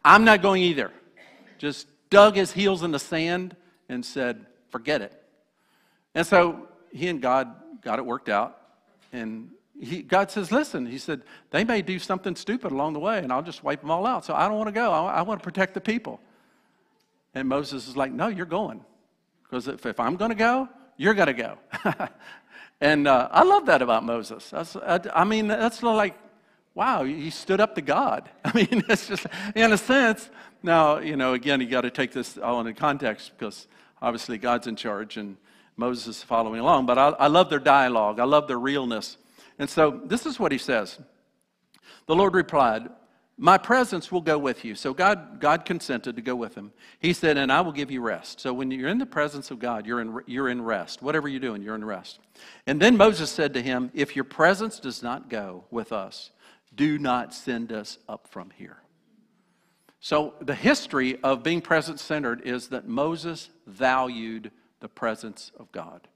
I'm 0.05 0.25
not 0.25 0.43
going 0.43 0.63
either. 0.65 0.91
Just 1.57 1.87
dug 2.11 2.35
his 2.35 2.51
heels 2.51 2.83
in 2.83 2.91
the 2.91 2.99
sand 2.99 3.55
and 3.89 4.05
said, 4.05 4.45
forget 4.71 5.03
it. 5.03 5.13
And 6.17 6.27
so 6.27 6.69
he 6.93 7.07
and 7.07 7.23
God 7.23 7.55
got 7.81 8.01
it 8.01 8.05
worked 8.05 8.29
out. 8.29 8.59
And 9.13 9.53
he, 9.81 10.03
God 10.03 10.33
says, 10.33 10.51
listen, 10.51 10.85
he 10.85 10.99
said, 10.99 11.23
they 11.51 11.63
may 11.63 11.81
do 11.81 12.01
something 12.01 12.35
stupid 12.35 12.73
along 12.73 12.95
the 12.95 12.99
way, 12.99 13.19
and 13.19 13.33
I'll 13.33 13.43
just 13.43 13.63
wipe 13.63 13.81
them 13.81 13.93
all 13.93 14.05
out. 14.05 14.25
So 14.25 14.35
I 14.35 14.49
don't 14.49 14.57
want 14.57 14.69
to 14.69 14.73
go. 14.73 14.91
I, 14.91 15.19
I 15.19 15.23
want 15.23 15.39
to 15.41 15.45
protect 15.45 15.75
the 15.75 15.81
people. 15.81 16.21
And 17.35 17.49
Moses 17.49 17.87
is 17.87 17.97
like, 17.97 18.11
no, 18.11 18.27
you're 18.27 18.47
going. 18.47 18.85
Because 19.45 19.69
if, 19.69 19.87
if 19.87 20.01
I'm 20.01 20.17
going 20.17 20.31
to 20.31 20.35
go, 20.35 20.69
you're 20.97 21.15
going 21.15 21.29
to 21.29 21.33
go. 21.33 21.59
and 22.81 23.09
uh, 23.09 23.29
I 23.31 23.43
love 23.43 23.67
that 23.67 23.83
about 23.83 24.05
Moses. 24.05 24.53
I, 24.53 25.01
I 25.13 25.25
mean, 25.25 25.49
that's 25.49 25.83
like, 25.83 26.17
wow, 26.75 27.03
he 27.05 27.31
stood 27.31 27.61
up 27.61 27.75
to 27.75 27.81
God. 27.81 28.29
I 28.45 28.53
mean, 28.55 28.85
it's 28.89 29.09
just, 29.09 29.27
in 29.57 29.73
a 29.73 29.79
sense, 29.79 30.31
now, 30.63 30.99
you 30.99 31.17
know, 31.17 31.35
again, 31.35 31.61
you 31.61 31.69
got 31.69 31.83
to 31.83 31.91
take 31.91 32.13
this 32.13 32.39
all 32.39 32.65
in 32.65 32.75
context 32.75 33.33
because 33.37 33.67
obviously 34.01 34.39
God's 34.39 34.67
in 34.67 34.77
charge 34.77 35.17
and 35.17 35.37
Moses 35.77 36.19
is 36.19 36.23
following 36.23 36.61
along. 36.61 36.87
But 36.87 36.99
I, 36.99 37.09
I 37.11 37.27
love 37.27 37.51
their 37.51 37.59
dialogue, 37.59 38.21
I 38.21 38.25
love 38.25 38.47
their 38.47 38.59
realness. 38.59 39.17
And 39.59 39.69
so 39.69 40.01
this 40.05 40.25
is 40.25 40.39
what 40.39 40.53
he 40.53 40.59
says 40.59 40.99
The 42.07 42.15
Lord 42.15 42.35
replied, 42.35 42.89
my 43.41 43.57
presence 43.57 44.11
will 44.11 44.21
go 44.21 44.37
with 44.37 44.65
you. 44.65 44.75
So 44.75 44.93
God, 44.93 45.39
God 45.39 45.65
consented 45.65 46.17
to 46.17 46.23
go 46.23 46.35
with 46.35 46.57
him. 46.57 46.73
He 46.99 47.13
said, 47.13 47.39
and 47.39 47.53
I 47.53 47.61
will 47.61 47.73
give 47.73 47.89
you 47.89 48.01
rest. 48.01 48.41
So 48.41 48.53
when 48.53 48.69
you're 48.73 48.89
in 48.89 48.99
the 48.99 49.07
presence 49.07 49.53
of 49.53 49.61
God, 49.61 49.87
you're 49.87 50.01
in, 50.01 50.21
you're 50.27 50.49
in 50.49 50.61
rest. 50.61 51.03
Whatever 51.03 51.29
you're 51.29 51.39
doing, 51.39 51.63
you're 51.63 51.77
in 51.77 51.85
rest. 51.85 52.19
And 52.67 52.83
then 52.83 52.97
Moses 52.97 53.31
said 53.31 53.55
to 53.55 53.63
him, 53.63 53.93
If 53.95 54.17
your 54.17 54.25
presence 54.25 54.81
does 54.81 55.05
not 55.05 55.31
go 55.31 55.65
with 55.71 55.93
us, 55.93 56.33
do 56.75 56.99
not 56.99 57.33
send 57.33 57.71
us 57.71 57.99
up 58.09 58.27
from 58.27 58.51
here. 58.51 58.83
So 60.01 60.35
the 60.41 60.55
history 60.55 61.21
of 61.23 61.45
being 61.45 61.61
presence 61.61 62.03
centered 62.03 62.43
is 62.45 62.69
that 62.69 62.89
Moses 62.89 63.51
valued 63.67 64.51
the 64.81 64.89
presence 64.89 65.53
of 65.59 65.71
God. 65.71 66.09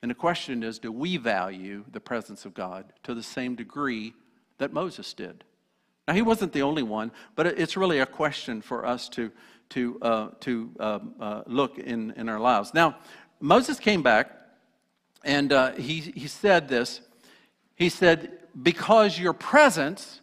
And 0.00 0.10
the 0.10 0.14
question 0.14 0.62
is 0.62 0.78
do 0.78 0.92
we 0.92 1.18
value 1.18 1.84
the 1.90 2.00
presence 2.00 2.46
of 2.46 2.54
God 2.54 2.92
to 3.02 3.14
the 3.14 3.22
same 3.22 3.54
degree 3.54 4.14
that 4.56 4.72
Moses 4.72 5.12
did? 5.12 5.44
Now, 6.08 6.14
he 6.14 6.22
wasn't 6.22 6.54
the 6.54 6.62
only 6.62 6.82
one, 6.82 7.12
but 7.36 7.46
it's 7.46 7.76
really 7.76 7.98
a 7.98 8.06
question 8.06 8.62
for 8.62 8.86
us 8.86 9.10
to, 9.10 9.30
to, 9.68 9.98
uh, 10.00 10.28
to 10.40 10.70
uh, 10.80 10.98
uh, 11.20 11.42
look 11.46 11.78
in, 11.78 12.12
in 12.16 12.30
our 12.30 12.40
lives. 12.40 12.72
Now, 12.72 12.96
Moses 13.40 13.78
came 13.78 14.02
back 14.02 14.32
and 15.22 15.52
uh, 15.52 15.72
he, 15.72 16.00
he 16.00 16.26
said 16.26 16.66
this. 16.66 17.02
He 17.74 17.90
said, 17.90 18.38
Because 18.60 19.18
your 19.18 19.34
presence 19.34 20.22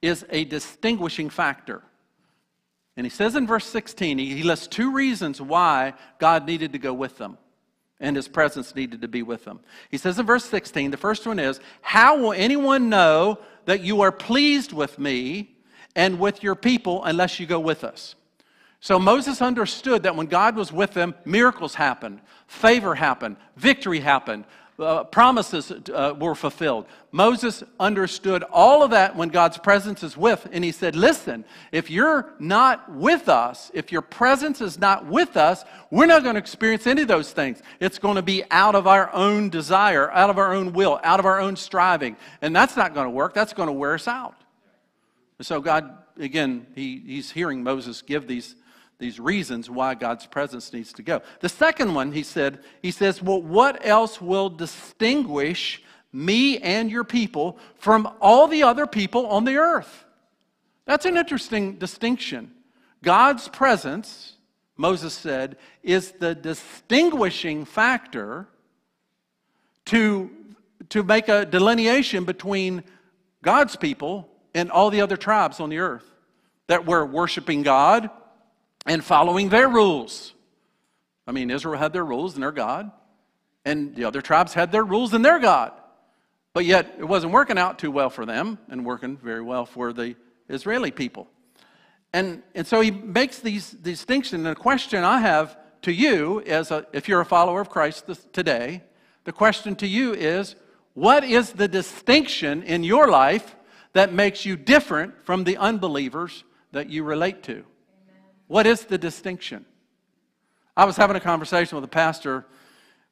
is 0.00 0.24
a 0.30 0.44
distinguishing 0.44 1.30
factor. 1.30 1.82
And 2.96 3.04
he 3.04 3.10
says 3.10 3.34
in 3.34 3.44
verse 3.44 3.66
16, 3.66 4.18
he, 4.18 4.44
lists 4.44 4.68
two 4.68 4.92
reasons 4.92 5.40
why 5.40 5.94
God 6.20 6.46
needed 6.46 6.74
to 6.74 6.78
go 6.78 6.94
with 6.94 7.18
them 7.18 7.38
and 8.04 8.14
his 8.14 8.28
presence 8.28 8.74
needed 8.74 9.00
to 9.00 9.08
be 9.08 9.22
with 9.22 9.44
them. 9.44 9.60
He 9.90 9.96
says 9.96 10.18
in 10.18 10.26
verse 10.26 10.44
16, 10.44 10.90
the 10.90 10.96
first 10.96 11.26
one 11.26 11.38
is, 11.38 11.58
How 11.80 12.18
will 12.18 12.32
anyone 12.32 12.90
know 12.90 13.38
that 13.64 13.80
you 13.80 14.02
are 14.02 14.12
pleased 14.12 14.72
with 14.72 14.98
me 14.98 15.56
and 15.96 16.18
with 16.18 16.42
your 16.42 16.54
people 16.54 17.02
unless 17.04 17.40
you 17.40 17.46
go 17.46 17.58
with 17.58 17.82
us? 17.82 18.14
So 18.80 18.98
Moses 18.98 19.40
understood 19.40 20.02
that 20.02 20.14
when 20.14 20.26
God 20.26 20.54
was 20.54 20.70
with 20.70 20.92
them, 20.92 21.14
miracles 21.24 21.74
happened, 21.74 22.20
favor 22.46 22.94
happened, 22.94 23.36
victory 23.56 24.00
happened, 24.00 24.44
uh, 24.78 25.04
promises 25.04 25.70
uh, 25.70 26.14
were 26.18 26.34
fulfilled. 26.34 26.86
Moses 27.12 27.62
understood 27.78 28.42
all 28.42 28.82
of 28.82 28.90
that 28.90 29.14
when 29.14 29.28
God's 29.28 29.56
presence 29.56 30.02
is 30.02 30.16
with, 30.16 30.48
and 30.50 30.64
he 30.64 30.72
said, 30.72 30.96
Listen, 30.96 31.44
if 31.70 31.90
you're 31.90 32.34
not 32.40 32.90
with 32.92 33.28
us, 33.28 33.70
if 33.72 33.92
your 33.92 34.02
presence 34.02 34.60
is 34.60 34.78
not 34.78 35.06
with 35.06 35.36
us, 35.36 35.64
we're 35.90 36.06
not 36.06 36.24
going 36.24 36.34
to 36.34 36.40
experience 36.40 36.86
any 36.88 37.02
of 37.02 37.08
those 37.08 37.30
things. 37.30 37.62
It's 37.78 37.98
going 37.98 38.16
to 38.16 38.22
be 38.22 38.42
out 38.50 38.74
of 38.74 38.88
our 38.88 39.14
own 39.14 39.48
desire, 39.48 40.10
out 40.10 40.30
of 40.30 40.38
our 40.38 40.52
own 40.52 40.72
will, 40.72 40.98
out 41.04 41.20
of 41.20 41.26
our 41.26 41.38
own 41.38 41.54
striving. 41.54 42.16
And 42.42 42.54
that's 42.54 42.76
not 42.76 42.94
going 42.94 43.06
to 43.06 43.10
work. 43.10 43.32
That's 43.32 43.52
going 43.52 43.68
to 43.68 43.72
wear 43.72 43.94
us 43.94 44.08
out. 44.08 44.34
So, 45.40 45.60
God, 45.60 45.98
again, 46.18 46.66
he, 46.74 47.02
he's 47.06 47.30
hearing 47.30 47.62
Moses 47.62 48.02
give 48.02 48.26
these 48.26 48.56
these 48.98 49.18
reasons 49.18 49.68
why 49.68 49.94
God's 49.94 50.26
presence 50.26 50.72
needs 50.72 50.92
to 50.94 51.02
go. 51.02 51.20
The 51.40 51.48
second 51.48 51.94
one, 51.94 52.12
he 52.12 52.22
said, 52.22 52.60
he 52.80 52.90
says, 52.90 53.22
Well, 53.22 53.42
what 53.42 53.84
else 53.84 54.20
will 54.20 54.48
distinguish 54.48 55.82
me 56.12 56.58
and 56.58 56.90
your 56.90 57.04
people 57.04 57.58
from 57.76 58.08
all 58.20 58.46
the 58.46 58.62
other 58.62 58.86
people 58.86 59.26
on 59.26 59.44
the 59.44 59.56
earth? 59.56 60.04
That's 60.86 61.06
an 61.06 61.16
interesting 61.16 61.76
distinction. 61.76 62.52
God's 63.02 63.48
presence, 63.48 64.36
Moses 64.76 65.12
said, 65.12 65.56
is 65.82 66.12
the 66.12 66.34
distinguishing 66.34 67.64
factor 67.64 68.48
to, 69.86 70.30
to 70.90 71.02
make 71.02 71.28
a 71.28 71.44
delineation 71.44 72.24
between 72.24 72.84
God's 73.42 73.76
people 73.76 74.28
and 74.54 74.70
all 74.70 74.90
the 74.90 75.00
other 75.00 75.16
tribes 75.16 75.60
on 75.60 75.68
the 75.68 75.78
earth 75.78 76.10
that 76.68 76.86
were 76.86 77.04
worshiping 77.04 77.62
God 77.62 78.08
and 78.86 79.02
following 79.04 79.48
their 79.48 79.68
rules. 79.68 80.34
I 81.26 81.32
mean, 81.32 81.50
Israel 81.50 81.78
had 81.78 81.92
their 81.92 82.04
rules 82.04 82.34
and 82.34 82.42
their 82.42 82.52
God, 82.52 82.90
and 83.64 83.94
the 83.96 84.04
other 84.04 84.20
tribes 84.20 84.52
had 84.52 84.72
their 84.72 84.84
rules 84.84 85.14
and 85.14 85.24
their 85.24 85.38
God. 85.38 85.72
But 86.52 86.64
yet, 86.64 86.94
it 86.98 87.04
wasn't 87.04 87.32
working 87.32 87.58
out 87.58 87.78
too 87.78 87.90
well 87.90 88.10
for 88.10 88.24
them 88.26 88.58
and 88.68 88.84
working 88.84 89.16
very 89.16 89.42
well 89.42 89.66
for 89.66 89.92
the 89.92 90.14
Israeli 90.48 90.90
people. 90.90 91.28
And, 92.12 92.42
and 92.54 92.64
so 92.66 92.80
he 92.80 92.92
makes 92.92 93.40
these 93.40 93.70
distinctions. 93.70 94.46
And 94.46 94.46
the 94.46 94.54
question 94.54 95.02
I 95.02 95.18
have 95.18 95.56
to 95.82 95.92
you, 95.92 96.42
a, 96.46 96.86
if 96.92 97.08
you're 97.08 97.20
a 97.20 97.26
follower 97.26 97.60
of 97.60 97.70
Christ 97.70 98.06
this, 98.06 98.24
today, 98.32 98.82
the 99.24 99.32
question 99.32 99.74
to 99.76 99.86
you 99.86 100.14
is 100.14 100.54
what 100.92 101.24
is 101.24 101.52
the 101.52 101.66
distinction 101.66 102.62
in 102.62 102.84
your 102.84 103.08
life 103.08 103.56
that 103.94 104.12
makes 104.12 104.44
you 104.44 104.56
different 104.56 105.24
from 105.24 105.42
the 105.42 105.56
unbelievers 105.56 106.44
that 106.70 106.88
you 106.88 107.02
relate 107.02 107.42
to? 107.44 107.64
What 108.46 108.66
is 108.66 108.84
the 108.84 108.98
distinction? 108.98 109.64
I 110.76 110.84
was 110.84 110.96
having 110.96 111.16
a 111.16 111.20
conversation 111.20 111.76
with 111.76 111.84
a 111.84 111.88
pastor 111.88 112.44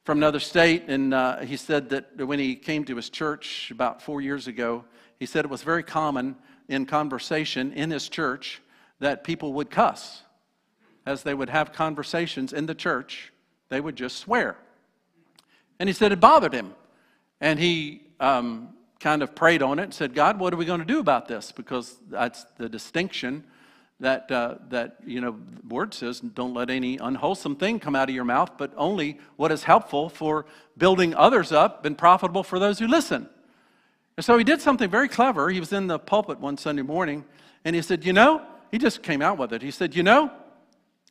from 0.03 0.19
another 0.19 0.39
state, 0.39 0.83
and 0.87 1.13
uh, 1.13 1.39
he 1.39 1.57
said 1.57 1.89
that 1.89 2.27
when 2.27 2.37
he 2.37 2.55
came 2.55 2.85
to 2.85 2.95
his 2.95 3.09
church 3.09 3.71
about 3.71 4.01
four 4.01 4.21
years 4.21 4.47
ago, 4.47 4.85
he 5.17 5.25
said 5.25 5.43
it 5.43 5.49
was 5.49 5.63
very 5.63 5.81
common 5.81 6.35
in 6.67 6.85
conversation 6.85 7.71
in 7.73 7.89
his 7.89 8.09
church 8.09 8.61
that 8.99 9.23
people 9.23 9.53
would 9.53 9.71
cuss. 9.71 10.21
As 11.05 11.23
they 11.23 11.33
would 11.33 11.49
have 11.49 11.73
conversations 11.73 12.53
in 12.53 12.67
the 12.67 12.75
church, 12.75 13.33
they 13.69 13.81
would 13.81 13.95
just 13.95 14.17
swear. 14.17 14.57
And 15.79 15.89
he 15.89 15.93
said 15.93 16.11
it 16.11 16.19
bothered 16.19 16.53
him. 16.53 16.73
And 17.41 17.59
he 17.59 18.03
um, 18.19 18.69
kind 18.99 19.23
of 19.23 19.33
prayed 19.35 19.63
on 19.63 19.79
it 19.79 19.83
and 19.83 19.93
said, 19.93 20.13
God, 20.13 20.39
what 20.39 20.53
are 20.53 20.57
we 20.57 20.65
going 20.65 20.79
to 20.79 20.85
do 20.85 20.99
about 20.99 21.27
this? 21.27 21.51
Because 21.51 21.97
that's 22.09 22.45
the 22.57 22.69
distinction 22.69 23.43
that, 23.99 24.29
uh, 24.31 24.55
that 24.69 24.97
you 25.05 25.21
know, 25.21 25.37
the 25.61 25.73
word 25.73 25.93
says, 25.93 26.19
don't 26.19 26.53
let 26.53 26.69
any 26.69 26.97
unwholesome 26.97 27.55
thing 27.55 27.79
come 27.79 27.95
out 27.95 28.09
of 28.09 28.15
your 28.15 28.25
mouth, 28.25 28.51
but 28.57 28.73
only 28.75 29.19
what 29.37 29.51
is 29.51 29.63
helpful 29.63 30.09
for 30.09 30.45
building 30.77 31.15
others 31.15 31.51
up 31.51 31.85
and 31.85 31.97
profitable 31.97 32.43
for 32.43 32.59
those 32.59 32.79
who 32.79 32.87
listen. 32.87 33.29
And 34.17 34.25
so 34.25 34.37
he 34.37 34.43
did 34.43 34.61
something 34.61 34.89
very 34.89 35.07
clever. 35.07 35.49
He 35.49 35.59
was 35.59 35.73
in 35.73 35.87
the 35.87 35.99
pulpit 35.99 36.39
one 36.39 36.57
Sunday 36.57 36.81
morning, 36.81 37.23
and 37.65 37.75
he 37.75 37.81
said, 37.81 38.05
You 38.05 38.13
know, 38.13 38.41
he 38.71 38.77
just 38.77 39.01
came 39.01 39.21
out 39.21 39.37
with 39.37 39.53
it. 39.53 39.61
He 39.61 39.71
said, 39.71 39.95
You 39.95 40.03
know, 40.03 40.31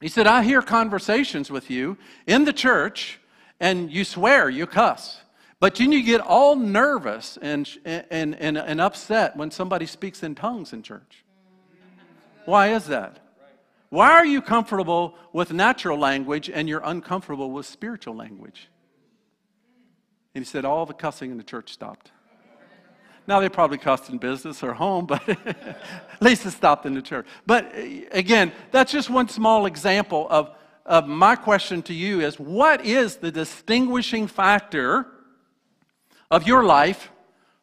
he 0.00 0.08
said, 0.08 0.26
I 0.26 0.42
hear 0.42 0.62
conversations 0.62 1.50
with 1.50 1.70
you 1.70 1.96
in 2.26 2.44
the 2.44 2.52
church, 2.52 3.20
and 3.58 3.90
you 3.90 4.04
swear, 4.04 4.50
you 4.50 4.66
cuss. 4.66 5.20
But 5.60 5.76
then 5.76 5.92
you 5.92 6.02
get 6.02 6.20
all 6.20 6.56
nervous 6.56 7.38
and, 7.40 7.68
and, 7.84 8.34
and, 8.34 8.58
and 8.58 8.80
upset 8.80 9.36
when 9.36 9.52
somebody 9.52 9.86
speaks 9.86 10.24
in 10.24 10.34
tongues 10.34 10.72
in 10.72 10.82
church. 10.82 11.24
Why 12.44 12.74
is 12.74 12.86
that? 12.86 13.18
Why 13.90 14.12
are 14.12 14.24
you 14.24 14.40
comfortable 14.40 15.16
with 15.32 15.52
natural 15.52 15.98
language 15.98 16.48
and 16.48 16.68
you're 16.68 16.82
uncomfortable 16.82 17.50
with 17.50 17.66
spiritual 17.66 18.16
language? 18.16 18.68
And 20.34 20.42
he 20.42 20.48
said, 20.48 20.64
All 20.64 20.86
the 20.86 20.94
cussing 20.94 21.30
in 21.30 21.36
the 21.36 21.44
church 21.44 21.72
stopped. 21.72 22.10
Now 23.26 23.38
they 23.40 23.48
probably 23.48 23.78
cussed 23.78 24.08
in 24.08 24.18
business 24.18 24.62
or 24.62 24.72
home, 24.72 25.06
but 25.06 25.28
at 25.46 25.76
least 26.20 26.44
it 26.44 26.50
stopped 26.52 26.86
in 26.86 26.94
the 26.94 27.02
church. 27.02 27.26
But 27.46 27.66
uh, 27.76 27.80
again, 28.10 28.52
that's 28.70 28.90
just 28.90 29.10
one 29.10 29.28
small 29.28 29.66
example 29.66 30.26
of, 30.28 30.50
of 30.84 31.06
my 31.06 31.36
question 31.36 31.82
to 31.82 31.94
you 31.94 32.20
is 32.20 32.40
what 32.40 32.84
is 32.84 33.16
the 33.16 33.30
distinguishing 33.30 34.26
factor 34.26 35.06
of 36.30 36.46
your 36.46 36.64
life 36.64 37.10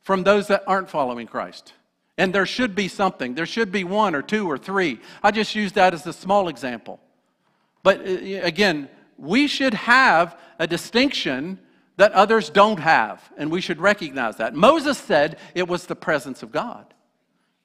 from 0.02 0.24
those 0.24 0.48
that 0.48 0.64
aren't 0.66 0.90
following 0.90 1.28
Christ? 1.28 1.74
And 2.20 2.36
there 2.36 2.46
should 2.46 2.76
be 2.76 2.90
something. 2.90 3.34
There 3.34 3.46
should 3.46 3.72
be 3.72 3.86
one 3.86 4.14
or 4.14 4.22
two 4.22 4.46
or 4.46 4.58
three. 4.58 5.00
I 5.24 5.32
just 5.32 5.56
use 5.56 5.72
that 5.72 5.94
as 5.94 6.06
a 6.06 6.12
small 6.12 6.50
example. 6.50 7.00
But 7.82 8.02
uh, 8.02 8.42
again, 8.44 8.90
we 9.18 9.48
should 9.48 9.74
have 9.74 10.38
a 10.60 10.68
distinction 10.68 11.60
that 11.96 12.12
others 12.12 12.50
don't 12.50 12.80
have, 12.80 13.24
and 13.38 13.50
we 13.50 13.62
should 13.62 13.80
recognize 13.80 14.36
that. 14.36 14.54
Moses 14.54 14.98
said 14.98 15.40
it 15.56 15.70
was 15.70 15.86
the 15.86 15.96
presence 15.96 16.44
of 16.44 16.52
God 16.52 16.94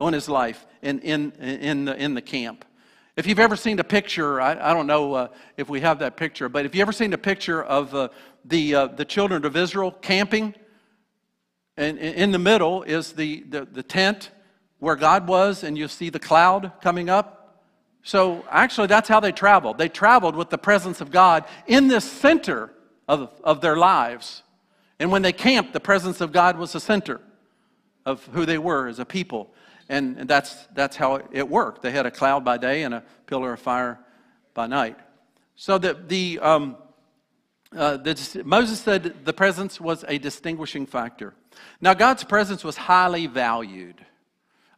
on 0.01 0.13
his 0.13 0.29
life 0.29 0.65
in, 0.83 1.01
in, 1.01 1.33
in, 1.33 1.85
the, 1.87 1.97
in 1.97 2.15
the 2.15 2.23
camp. 2.23 2.65
If 3.17 3.27
you've 3.27 3.41
ever 3.41 3.57
seen 3.57 3.81
a 3.81 3.85
picture, 3.85 4.41
I, 4.41 4.71
I 4.71 4.73
don't 4.73 4.87
know 4.87 5.15
uh, 5.15 5.29
if 5.57 5.69
we 5.69 5.81
have 5.81 5.99
that 5.99 6.17
picture, 6.17 6.49
but 6.49 6.65
if 6.65 6.77
you've 6.77 6.83
ever 6.83 6.93
seen 6.93 7.13
a 7.13 7.19
picture 7.19 7.61
of 7.61 7.93
uh, 7.93 8.09
the, 8.45 8.75
uh, 8.75 8.87
the 8.87 9.05
children 9.05 9.45
of 9.45 9.57
Israel 9.57 9.91
camping, 9.91 10.55
and 11.77 11.99
in 11.99 12.31
the 12.31 12.39
middle 12.39 12.85
is 12.85 13.15
the, 13.15 13.43
the, 13.49 13.65
the 13.65 13.83
tent, 13.83 14.31
where 14.79 14.97
God 14.97 15.27
was 15.27 15.65
and 15.65 15.77
you 15.79 15.89
see 15.89 16.11
the 16.11 16.19
cloud 16.19 16.73
coming 16.81 17.09
up. 17.09 17.63
So 18.03 18.45
actually, 18.51 18.89
that's 18.89 19.09
how 19.09 19.21
they 19.21 19.33
traveled. 19.33 19.79
They 19.79 19.89
traveled 19.89 20.37
with 20.37 20.51
the 20.51 20.59
presence 20.59 21.01
of 21.01 21.11
God 21.11 21.45
in 21.67 21.89
the 21.89 22.01
center 22.01 22.71
of, 23.09 23.31
of 23.43 23.61
their 23.61 23.77
lives. 23.77 24.43
And 24.99 25.11
when 25.11 25.23
they 25.23 25.33
camped, 25.33 25.73
the 25.73 25.81
presence 25.81 26.21
of 26.21 26.33
God 26.33 26.59
was 26.59 26.73
the 26.73 26.81
center 26.81 27.21
of 28.05 28.25
who 28.33 28.45
they 28.45 28.59
were 28.59 28.89
as 28.89 28.99
a 28.99 29.05
people. 29.05 29.53
And, 29.89 30.19
and 30.19 30.29
that's, 30.29 30.67
that's 30.75 30.97
how 30.97 31.21
it 31.33 31.49
worked. 31.49 31.83
They 31.83 31.91
had 31.91 32.07
a 32.07 32.11
cloud 32.11 32.45
by 32.45 32.59
day 32.59 32.83
and 32.83 32.95
a 32.95 33.03
pillar 33.27 33.55
of 33.55 33.61
fire 33.61 33.99
by 34.55 34.67
night. 34.67 34.99
So 35.57 35.79
the, 35.79 35.95
the, 35.95 36.39
um, 36.41 36.77
uh, 37.75 37.97
the, 37.97 38.43
Moses 38.45 38.81
said 38.81 39.25
the 39.25 39.33
presence 39.33 39.81
was 39.81 40.05
a 40.09 40.19
distinguishing 40.19 40.87
factor. 40.87 41.35
Now, 41.81 41.95
God's 41.95 42.25
presence 42.25 42.65
was 42.65 42.77
highly 42.77 43.27
valued. 43.27 44.05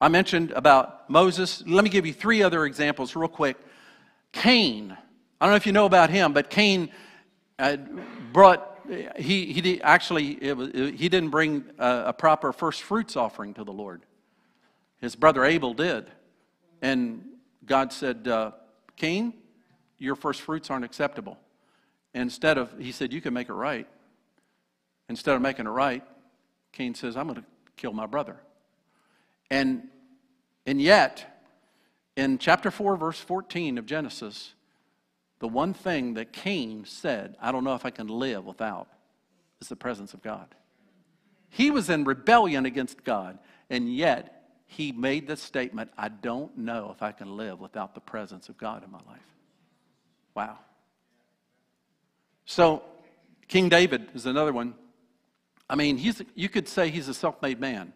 I 0.01 0.09
mentioned 0.09 0.51
about 0.53 1.09
Moses. 1.09 1.63
Let 1.67 1.83
me 1.85 1.91
give 1.91 2.05
you 2.07 2.13
three 2.13 2.43
other 2.43 2.67
examples 2.67 3.17
real 3.17 3.29
quick. 3.29 3.57
Cain. 4.33 4.97
I 5.41 5.45
don't 5.45 5.53
know 5.53 5.57
if 5.57 5.67
you 5.67 5.73
know 5.73 5.87
about 5.87 6.11
him, 6.11 6.33
but 6.33 6.51
Cain 6.51 6.91
uh, 7.59 7.77
brought, 8.33 8.79
he, 9.17 9.53
he 9.53 9.81
actually, 9.83 10.37
was, 10.53 10.71
he 10.73 11.09
didn't 11.09 11.31
bring 11.31 11.65
a, 11.79 12.05
a, 12.07 12.13
proper 12.13 12.53
first 12.53 12.83
fruits 12.83 13.17
offering 13.17 13.55
to 13.55 13.65
the 13.65 13.73
Lord. 13.73 14.03
His 15.01 15.17
brother 15.17 15.45
Abel 15.45 15.73
did. 15.75 16.07
And 16.83 17.25
God 17.65 17.93
said, 17.93 18.29
uh, 18.29 18.53
Cain, 18.97 19.33
your 19.99 20.17
first 20.17 20.43
fruits 20.43 20.71
aren't 20.71 20.85
acceptable. 20.85 21.39
Instead 22.15 22.59
of, 22.59 22.79
he 22.79 22.93
said, 22.93 23.13
you 23.13 23.21
can 23.21 23.33
make 23.33 23.49
it 23.49 23.55
right. 23.55 23.87
Instead 25.09 25.37
of 25.37 25.43
making 25.43 25.67
it 25.67 25.71
right, 25.71 26.03
Cain 26.73 26.95
says, 26.95 27.17
I'm 27.17 27.27
going 27.27 27.41
to 27.41 27.45
kill 27.77 27.93
my 27.93 28.07
brother. 28.07 28.37
And, 29.51 29.89
and 30.67 30.81
yet, 30.81 31.43
in 32.17 32.39
chapter 32.39 32.71
4, 32.71 32.97
verse 32.97 33.21
14 33.21 33.79
of 33.79 33.87
Genesis, 33.87 34.55
the 35.39 35.49
one 35.49 35.75
thing 35.75 36.15
that 36.15 36.33
Cain 36.33 36.85
said, 36.85 37.37
I 37.41 37.53
don't 37.53 37.65
know 37.65 37.75
if 37.75 37.85
I 37.85 37.91
can 37.91 38.09
live 38.09 38.45
without, 38.45 38.89
is 39.61 39.69
the 39.69 39.77
presence 39.77 40.15
of 40.15 40.23
God. 40.23 40.55
He 41.51 41.71
was 41.71 41.91
in 41.91 42.05
rebellion 42.05 42.67
against 42.67 43.05
God, 43.05 43.39
and 43.71 43.95
yet 43.95 44.37
he 44.67 44.93
made 44.93 45.27
the 45.27 45.37
statement, 45.37 45.91
I 45.97 46.09
don't 46.09 46.57
know 46.59 46.91
if 46.95 47.03
I 47.03 47.13
can 47.13 47.37
live 47.37 47.61
without 47.61 47.95
the 47.95 48.01
presence 48.01 48.49
of 48.49 48.59
God 48.59 48.83
in 48.85 48.91
my 48.91 49.01
life. 49.07 49.27
Wow. 50.35 50.59
So, 52.45 52.83
King 53.49 53.69
David 53.69 54.09
is 54.15 54.27
another 54.27 54.53
one. 54.53 54.75
I 55.69 55.77
mean, 55.77 55.97
he's, 55.97 56.23
you 56.35 56.49
could 56.49 56.69
say 56.69 56.91
he's 56.91 57.09
a 57.09 57.15
self 57.15 57.41
made 57.43 57.61
man. 57.61 57.93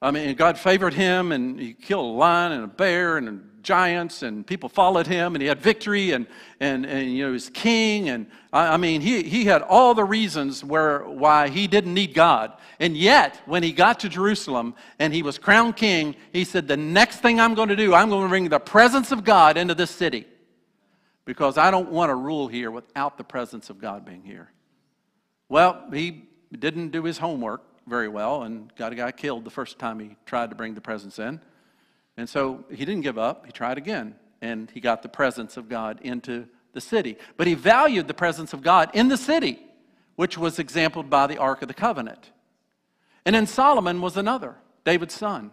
I 0.00 0.12
mean, 0.12 0.34
God 0.36 0.58
favored 0.58 0.94
him, 0.94 1.32
and 1.32 1.58
he 1.58 1.74
killed 1.74 2.04
a 2.04 2.18
lion 2.18 2.52
and 2.52 2.64
a 2.64 2.68
bear 2.68 3.16
and 3.16 3.48
giants, 3.62 4.22
and 4.22 4.46
people 4.46 4.68
followed 4.68 5.06
him, 5.06 5.34
and 5.34 5.42
he 5.42 5.48
had 5.48 5.60
victory, 5.60 6.12
and, 6.12 6.26
and, 6.60 6.86
and 6.86 7.12
you 7.12 7.24
know, 7.24 7.28
he 7.28 7.32
was 7.32 7.50
king. 7.50 8.08
And 8.08 8.28
I, 8.52 8.74
I 8.74 8.76
mean, 8.76 9.00
he, 9.00 9.24
he 9.24 9.44
had 9.44 9.62
all 9.62 9.94
the 9.94 10.04
reasons 10.04 10.64
where, 10.64 11.00
why 11.00 11.48
he 11.48 11.66
didn't 11.66 11.94
need 11.94 12.14
God. 12.14 12.52
And 12.78 12.96
yet, 12.96 13.42
when 13.46 13.64
he 13.64 13.72
got 13.72 14.00
to 14.00 14.08
Jerusalem 14.08 14.74
and 15.00 15.12
he 15.12 15.22
was 15.22 15.36
crowned 15.36 15.76
king, 15.76 16.14
he 16.32 16.44
said, 16.44 16.68
The 16.68 16.76
next 16.76 17.16
thing 17.18 17.40
I'm 17.40 17.54
going 17.54 17.68
to 17.68 17.76
do, 17.76 17.92
I'm 17.92 18.08
going 18.08 18.22
to 18.22 18.28
bring 18.28 18.48
the 18.48 18.60
presence 18.60 19.10
of 19.10 19.24
God 19.24 19.56
into 19.56 19.74
this 19.74 19.90
city 19.90 20.26
because 21.24 21.58
I 21.58 21.72
don't 21.72 21.90
want 21.90 22.10
to 22.10 22.14
rule 22.14 22.46
here 22.46 22.70
without 22.70 23.18
the 23.18 23.24
presence 23.24 23.68
of 23.68 23.80
God 23.80 24.06
being 24.06 24.22
here. 24.22 24.52
Well, 25.48 25.88
he 25.92 26.28
didn't 26.56 26.90
do 26.90 27.02
his 27.02 27.18
homework 27.18 27.62
very 27.88 28.08
well 28.08 28.42
and 28.42 28.74
got 28.76 28.92
a 28.92 28.94
guy 28.94 29.12
killed 29.12 29.44
the 29.44 29.50
first 29.50 29.78
time 29.78 29.98
he 29.98 30.16
tried 30.26 30.50
to 30.50 30.56
bring 30.56 30.74
the 30.74 30.80
presence 30.80 31.18
in. 31.18 31.40
And 32.16 32.28
so 32.28 32.64
he 32.70 32.84
didn't 32.84 33.02
give 33.02 33.18
up. 33.18 33.46
He 33.46 33.52
tried 33.52 33.78
again. 33.78 34.14
And 34.40 34.70
he 34.70 34.80
got 34.80 35.02
the 35.02 35.08
presence 35.08 35.56
of 35.56 35.68
God 35.68 36.00
into 36.02 36.46
the 36.72 36.80
city. 36.80 37.16
But 37.36 37.46
he 37.46 37.54
valued 37.54 38.08
the 38.08 38.14
presence 38.14 38.52
of 38.52 38.62
God 38.62 38.90
in 38.92 39.08
the 39.08 39.16
city, 39.16 39.58
which 40.16 40.36
was 40.36 40.58
exampled 40.58 41.10
by 41.10 41.26
the 41.26 41.38
Ark 41.38 41.62
of 41.62 41.68
the 41.68 41.74
Covenant. 41.74 42.30
And 43.24 43.34
then 43.34 43.46
Solomon 43.46 44.00
was 44.00 44.16
another, 44.16 44.56
David's 44.84 45.14
son. 45.14 45.50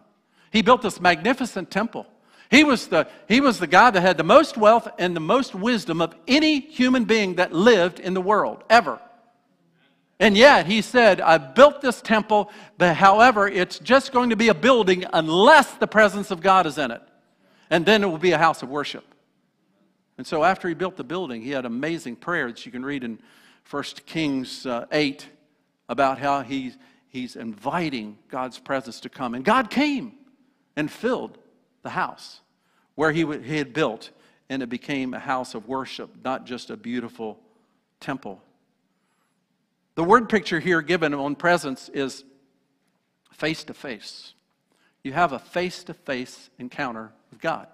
He 0.50 0.62
built 0.62 0.82
this 0.82 1.00
magnificent 1.00 1.70
temple. 1.70 2.06
He 2.50 2.62
was, 2.62 2.86
the, 2.86 3.08
he 3.28 3.40
was 3.40 3.58
the 3.58 3.66
guy 3.66 3.90
that 3.90 4.00
had 4.00 4.16
the 4.16 4.24
most 4.24 4.56
wealth 4.56 4.88
and 4.98 5.16
the 5.16 5.20
most 5.20 5.54
wisdom 5.54 6.00
of 6.00 6.14
any 6.28 6.60
human 6.60 7.04
being 7.04 7.36
that 7.36 7.52
lived 7.52 7.98
in 7.98 8.14
the 8.14 8.20
world, 8.20 8.62
ever. 8.70 9.00
And 10.18 10.36
yet 10.36 10.66
he 10.66 10.80
said, 10.80 11.20
I 11.20 11.36
built 11.38 11.82
this 11.82 12.00
temple, 12.00 12.50
but 12.78 12.96
however, 12.96 13.46
it's 13.46 13.78
just 13.78 14.12
going 14.12 14.30
to 14.30 14.36
be 14.36 14.48
a 14.48 14.54
building 14.54 15.04
unless 15.12 15.74
the 15.74 15.86
presence 15.86 16.30
of 16.30 16.40
God 16.40 16.66
is 16.66 16.78
in 16.78 16.90
it. 16.90 17.02
And 17.68 17.84
then 17.84 18.02
it 18.02 18.06
will 18.06 18.18
be 18.18 18.32
a 18.32 18.38
house 18.38 18.62
of 18.62 18.70
worship. 18.70 19.04
And 20.16 20.26
so 20.26 20.42
after 20.42 20.68
he 20.68 20.74
built 20.74 20.96
the 20.96 21.04
building, 21.04 21.42
he 21.42 21.50
had 21.50 21.66
amazing 21.66 22.16
prayer 22.16 22.46
that 22.46 22.64
you 22.64 22.72
can 22.72 22.84
read 22.84 23.04
in 23.04 23.18
1 23.70 23.82
Kings 24.06 24.64
uh, 24.64 24.86
8 24.90 25.26
about 25.88 26.18
how 26.18 26.42
he's, 26.42 26.78
he's 27.08 27.36
inviting 27.36 28.16
God's 28.28 28.58
presence 28.58 29.00
to 29.00 29.10
come. 29.10 29.34
And 29.34 29.44
God 29.44 29.68
came 29.68 30.12
and 30.76 30.90
filled 30.90 31.36
the 31.82 31.90
house 31.90 32.40
where 32.94 33.12
he, 33.12 33.26
he 33.42 33.58
had 33.58 33.74
built, 33.74 34.10
and 34.48 34.62
it 34.62 34.68
became 34.68 35.12
a 35.12 35.18
house 35.18 35.54
of 35.54 35.68
worship, 35.68 36.10
not 36.24 36.46
just 36.46 36.70
a 36.70 36.76
beautiful 36.76 37.38
temple. 38.00 38.40
The 39.96 40.04
word 40.04 40.28
picture 40.28 40.60
here 40.60 40.82
given 40.82 41.12
on 41.14 41.34
presence 41.34 41.88
is 41.92 42.22
face 43.32 43.64
to 43.64 43.74
face. 43.74 44.34
You 45.02 45.12
have 45.12 45.32
a 45.32 45.38
face 45.38 45.84
to 45.84 45.94
face 45.94 46.50
encounter 46.58 47.12
with 47.30 47.40
God. 47.40 47.66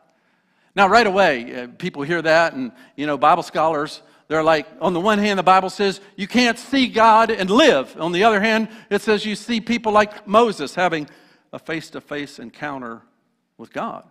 Now, 0.75 0.89
right 0.89 1.07
away, 1.07 1.55
uh, 1.55 1.67
people 1.79 2.03
hear 2.03 2.23
that, 2.23 2.55
and, 2.55 2.73
you 2.97 3.07
know, 3.07 3.19
Bible 3.19 3.43
scholars, 3.43 4.03
they're 4.29 4.43
like, 4.43 4.67
on 4.81 4.95
the 4.95 5.01
one 5.01 5.19
hand, 5.19 5.39
the 5.39 5.43
Bible 5.43 5.69
says 5.69 6.01
you 6.17 6.27
can't 6.27 6.59
see 6.59 6.89
God 6.89 7.31
and 7.31 7.51
live. 7.51 7.95
On 8.01 8.13
the 8.13 8.25
other 8.25 8.41
hand, 8.41 8.69
it 8.89 9.03
says 9.03 9.27
you 9.27 9.35
see 9.35 9.61
people 9.61 9.93
like 9.93 10.27
Moses 10.27 10.75
having 10.75 11.09
a 11.53 11.59
face 11.59 11.91
to 11.91 12.01
face 12.01 12.39
encounter 12.39 13.03
with 13.59 13.73
God. 13.73 14.07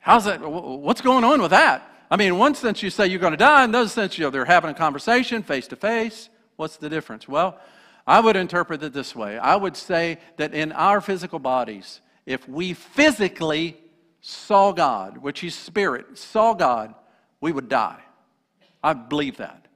How's 0.00 0.24
that? 0.24 0.40
What's 0.40 1.02
going 1.02 1.24
on 1.24 1.40
with 1.40 1.50
that? 1.50 1.88
I 2.10 2.16
mean, 2.16 2.28
in 2.28 2.38
one 2.38 2.54
sense, 2.54 2.82
you 2.82 2.90
say 2.90 3.06
you're 3.06 3.20
going 3.20 3.32
to 3.32 3.36
die, 3.36 3.64
in 3.64 3.70
another 3.70 3.88
sense, 3.88 4.18
you 4.18 4.24
know, 4.24 4.30
they're 4.30 4.44
having 4.46 4.70
a 4.70 4.74
conversation 4.74 5.42
face 5.42 5.68
to 5.68 5.76
face. 5.76 6.30
What's 6.58 6.76
the 6.76 6.88
difference? 6.88 7.28
Well, 7.28 7.56
I 8.04 8.18
would 8.18 8.34
interpret 8.34 8.82
it 8.82 8.92
this 8.92 9.14
way 9.14 9.38
I 9.38 9.54
would 9.54 9.76
say 9.76 10.18
that 10.38 10.54
in 10.54 10.72
our 10.72 11.00
physical 11.00 11.38
bodies, 11.38 12.00
if 12.26 12.48
we 12.48 12.74
physically 12.74 13.76
saw 14.20 14.72
God, 14.72 15.18
which 15.18 15.38
He's 15.38 15.54
spirit, 15.54 16.18
saw 16.18 16.54
God, 16.54 16.96
we 17.40 17.52
would 17.52 17.68
die. 17.68 18.00
I 18.82 18.92
believe 18.92 19.36
that. 19.36 19.66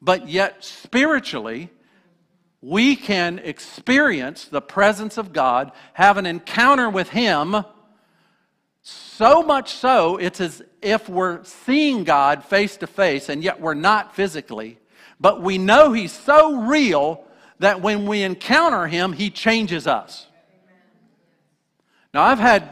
But 0.00 0.26
yet, 0.26 0.64
spiritually, 0.64 1.68
we 2.62 2.96
can 2.96 3.38
experience 3.40 4.46
the 4.46 4.62
presence 4.62 5.18
of 5.18 5.34
God, 5.34 5.70
have 5.92 6.16
an 6.16 6.24
encounter 6.24 6.88
with 6.88 7.10
Him, 7.10 7.62
so 8.80 9.42
much 9.42 9.74
so 9.74 10.16
it's 10.16 10.40
as 10.40 10.62
if 10.80 11.10
we're 11.10 11.44
seeing 11.44 12.04
God 12.04 12.42
face 12.42 12.78
to 12.78 12.86
face, 12.86 13.28
and 13.28 13.44
yet 13.44 13.60
we're 13.60 13.74
not 13.74 14.16
physically. 14.16 14.78
But 15.20 15.42
we 15.42 15.58
know 15.58 15.92
He's 15.92 16.12
so 16.12 16.62
real 16.62 17.24
that 17.58 17.80
when 17.80 18.06
we 18.06 18.22
encounter 18.22 18.86
Him, 18.86 19.12
He 19.12 19.30
changes 19.30 19.86
us. 19.86 20.26
Now, 22.12 22.22
I've 22.22 22.38
had, 22.38 22.68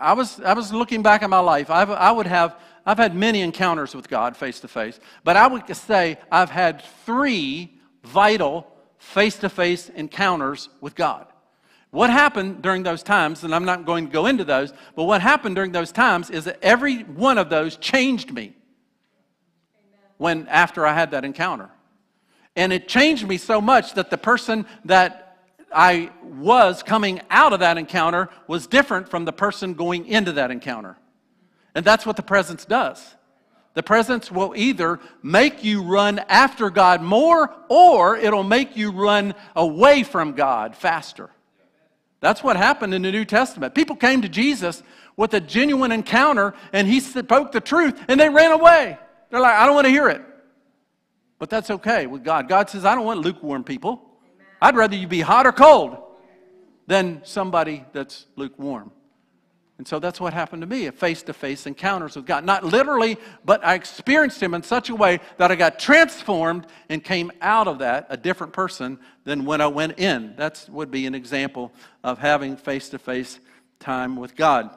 I 0.00 0.14
was, 0.14 0.40
I 0.40 0.54
was 0.54 0.72
looking 0.72 1.02
back 1.02 1.22
at 1.22 1.30
my 1.30 1.40
life, 1.40 1.70
I've, 1.70 1.90
I 1.90 2.10
would 2.10 2.26
have, 2.26 2.56
I've 2.86 2.98
had 2.98 3.14
many 3.14 3.42
encounters 3.42 3.94
with 3.94 4.08
God 4.08 4.36
face 4.36 4.60
to 4.60 4.68
face, 4.68 4.98
but 5.24 5.36
I 5.36 5.46
would 5.46 5.74
say 5.76 6.18
I've 6.32 6.50
had 6.50 6.82
three 7.04 7.78
vital 8.02 8.66
face 8.98 9.36
to 9.38 9.48
face 9.48 9.88
encounters 9.90 10.68
with 10.80 10.94
God. 10.94 11.26
What 11.90 12.10
happened 12.10 12.62
during 12.62 12.82
those 12.82 13.02
times, 13.02 13.44
and 13.44 13.54
I'm 13.54 13.64
not 13.64 13.86
going 13.86 14.06
to 14.06 14.12
go 14.12 14.26
into 14.26 14.44
those, 14.44 14.72
but 14.94 15.04
what 15.04 15.22
happened 15.22 15.54
during 15.54 15.72
those 15.72 15.90
times 15.90 16.28
is 16.28 16.44
that 16.44 16.58
every 16.62 17.02
one 17.02 17.38
of 17.38 17.48
those 17.48 17.76
changed 17.76 18.32
me 18.32 18.54
when 20.18 20.46
after 20.48 20.86
I 20.86 20.92
had 20.92 21.12
that 21.12 21.24
encounter. 21.24 21.70
And 22.58 22.72
it 22.72 22.88
changed 22.88 23.24
me 23.28 23.38
so 23.38 23.60
much 23.60 23.94
that 23.94 24.10
the 24.10 24.18
person 24.18 24.66
that 24.84 25.36
I 25.72 26.10
was 26.24 26.82
coming 26.82 27.20
out 27.30 27.52
of 27.52 27.60
that 27.60 27.78
encounter 27.78 28.30
was 28.48 28.66
different 28.66 29.08
from 29.08 29.24
the 29.24 29.32
person 29.32 29.74
going 29.74 30.06
into 30.06 30.32
that 30.32 30.50
encounter. 30.50 30.96
And 31.76 31.84
that's 31.84 32.04
what 32.04 32.16
the 32.16 32.22
presence 32.24 32.64
does. 32.64 33.14
The 33.74 33.84
presence 33.84 34.32
will 34.32 34.54
either 34.56 34.98
make 35.22 35.62
you 35.62 35.84
run 35.84 36.18
after 36.28 36.68
God 36.68 37.00
more 37.00 37.54
or 37.68 38.16
it'll 38.16 38.42
make 38.42 38.76
you 38.76 38.90
run 38.90 39.34
away 39.54 40.02
from 40.02 40.32
God 40.32 40.74
faster. 40.74 41.30
That's 42.18 42.42
what 42.42 42.56
happened 42.56 42.92
in 42.92 43.02
the 43.02 43.12
New 43.12 43.24
Testament. 43.24 43.72
People 43.72 43.94
came 43.94 44.22
to 44.22 44.28
Jesus 44.28 44.82
with 45.16 45.32
a 45.32 45.40
genuine 45.40 45.92
encounter 45.92 46.54
and 46.72 46.88
he 46.88 46.98
spoke 46.98 47.52
the 47.52 47.60
truth 47.60 47.96
and 48.08 48.18
they 48.18 48.28
ran 48.28 48.50
away. 48.50 48.98
They're 49.30 49.40
like, 49.40 49.54
I 49.54 49.64
don't 49.64 49.76
want 49.76 49.84
to 49.84 49.92
hear 49.92 50.08
it. 50.08 50.22
But 51.38 51.50
that's 51.50 51.70
okay 51.70 52.06
with 52.06 52.24
God. 52.24 52.48
God 52.48 52.68
says, 52.68 52.84
I 52.84 52.94
don't 52.94 53.04
want 53.04 53.20
lukewarm 53.20 53.64
people. 53.64 54.02
I'd 54.60 54.76
rather 54.76 54.96
you 54.96 55.06
be 55.06 55.20
hot 55.20 55.46
or 55.46 55.52
cold 55.52 55.96
than 56.86 57.20
somebody 57.24 57.84
that's 57.92 58.26
lukewarm. 58.36 58.90
And 59.78 59.86
so 59.86 60.00
that's 60.00 60.20
what 60.20 60.34
happened 60.34 60.62
to 60.62 60.66
me 60.66 60.90
face 60.90 61.22
to 61.22 61.32
face 61.32 61.64
encounters 61.66 62.16
with 62.16 62.26
God. 62.26 62.44
Not 62.44 62.64
literally, 62.64 63.16
but 63.44 63.64
I 63.64 63.74
experienced 63.74 64.42
Him 64.42 64.52
in 64.54 64.64
such 64.64 64.90
a 64.90 64.94
way 64.94 65.20
that 65.36 65.52
I 65.52 65.54
got 65.54 65.78
transformed 65.78 66.66
and 66.88 67.02
came 67.02 67.30
out 67.40 67.68
of 67.68 67.78
that 67.78 68.08
a 68.10 68.16
different 68.16 68.52
person 68.52 68.98
than 69.22 69.44
when 69.44 69.60
I 69.60 69.68
went 69.68 70.00
in. 70.00 70.34
That 70.36 70.66
would 70.68 70.90
be 70.90 71.06
an 71.06 71.14
example 71.14 71.72
of 72.02 72.18
having 72.18 72.56
face 72.56 72.88
to 72.88 72.98
face 72.98 73.38
time 73.78 74.16
with 74.16 74.34
God. 74.34 74.70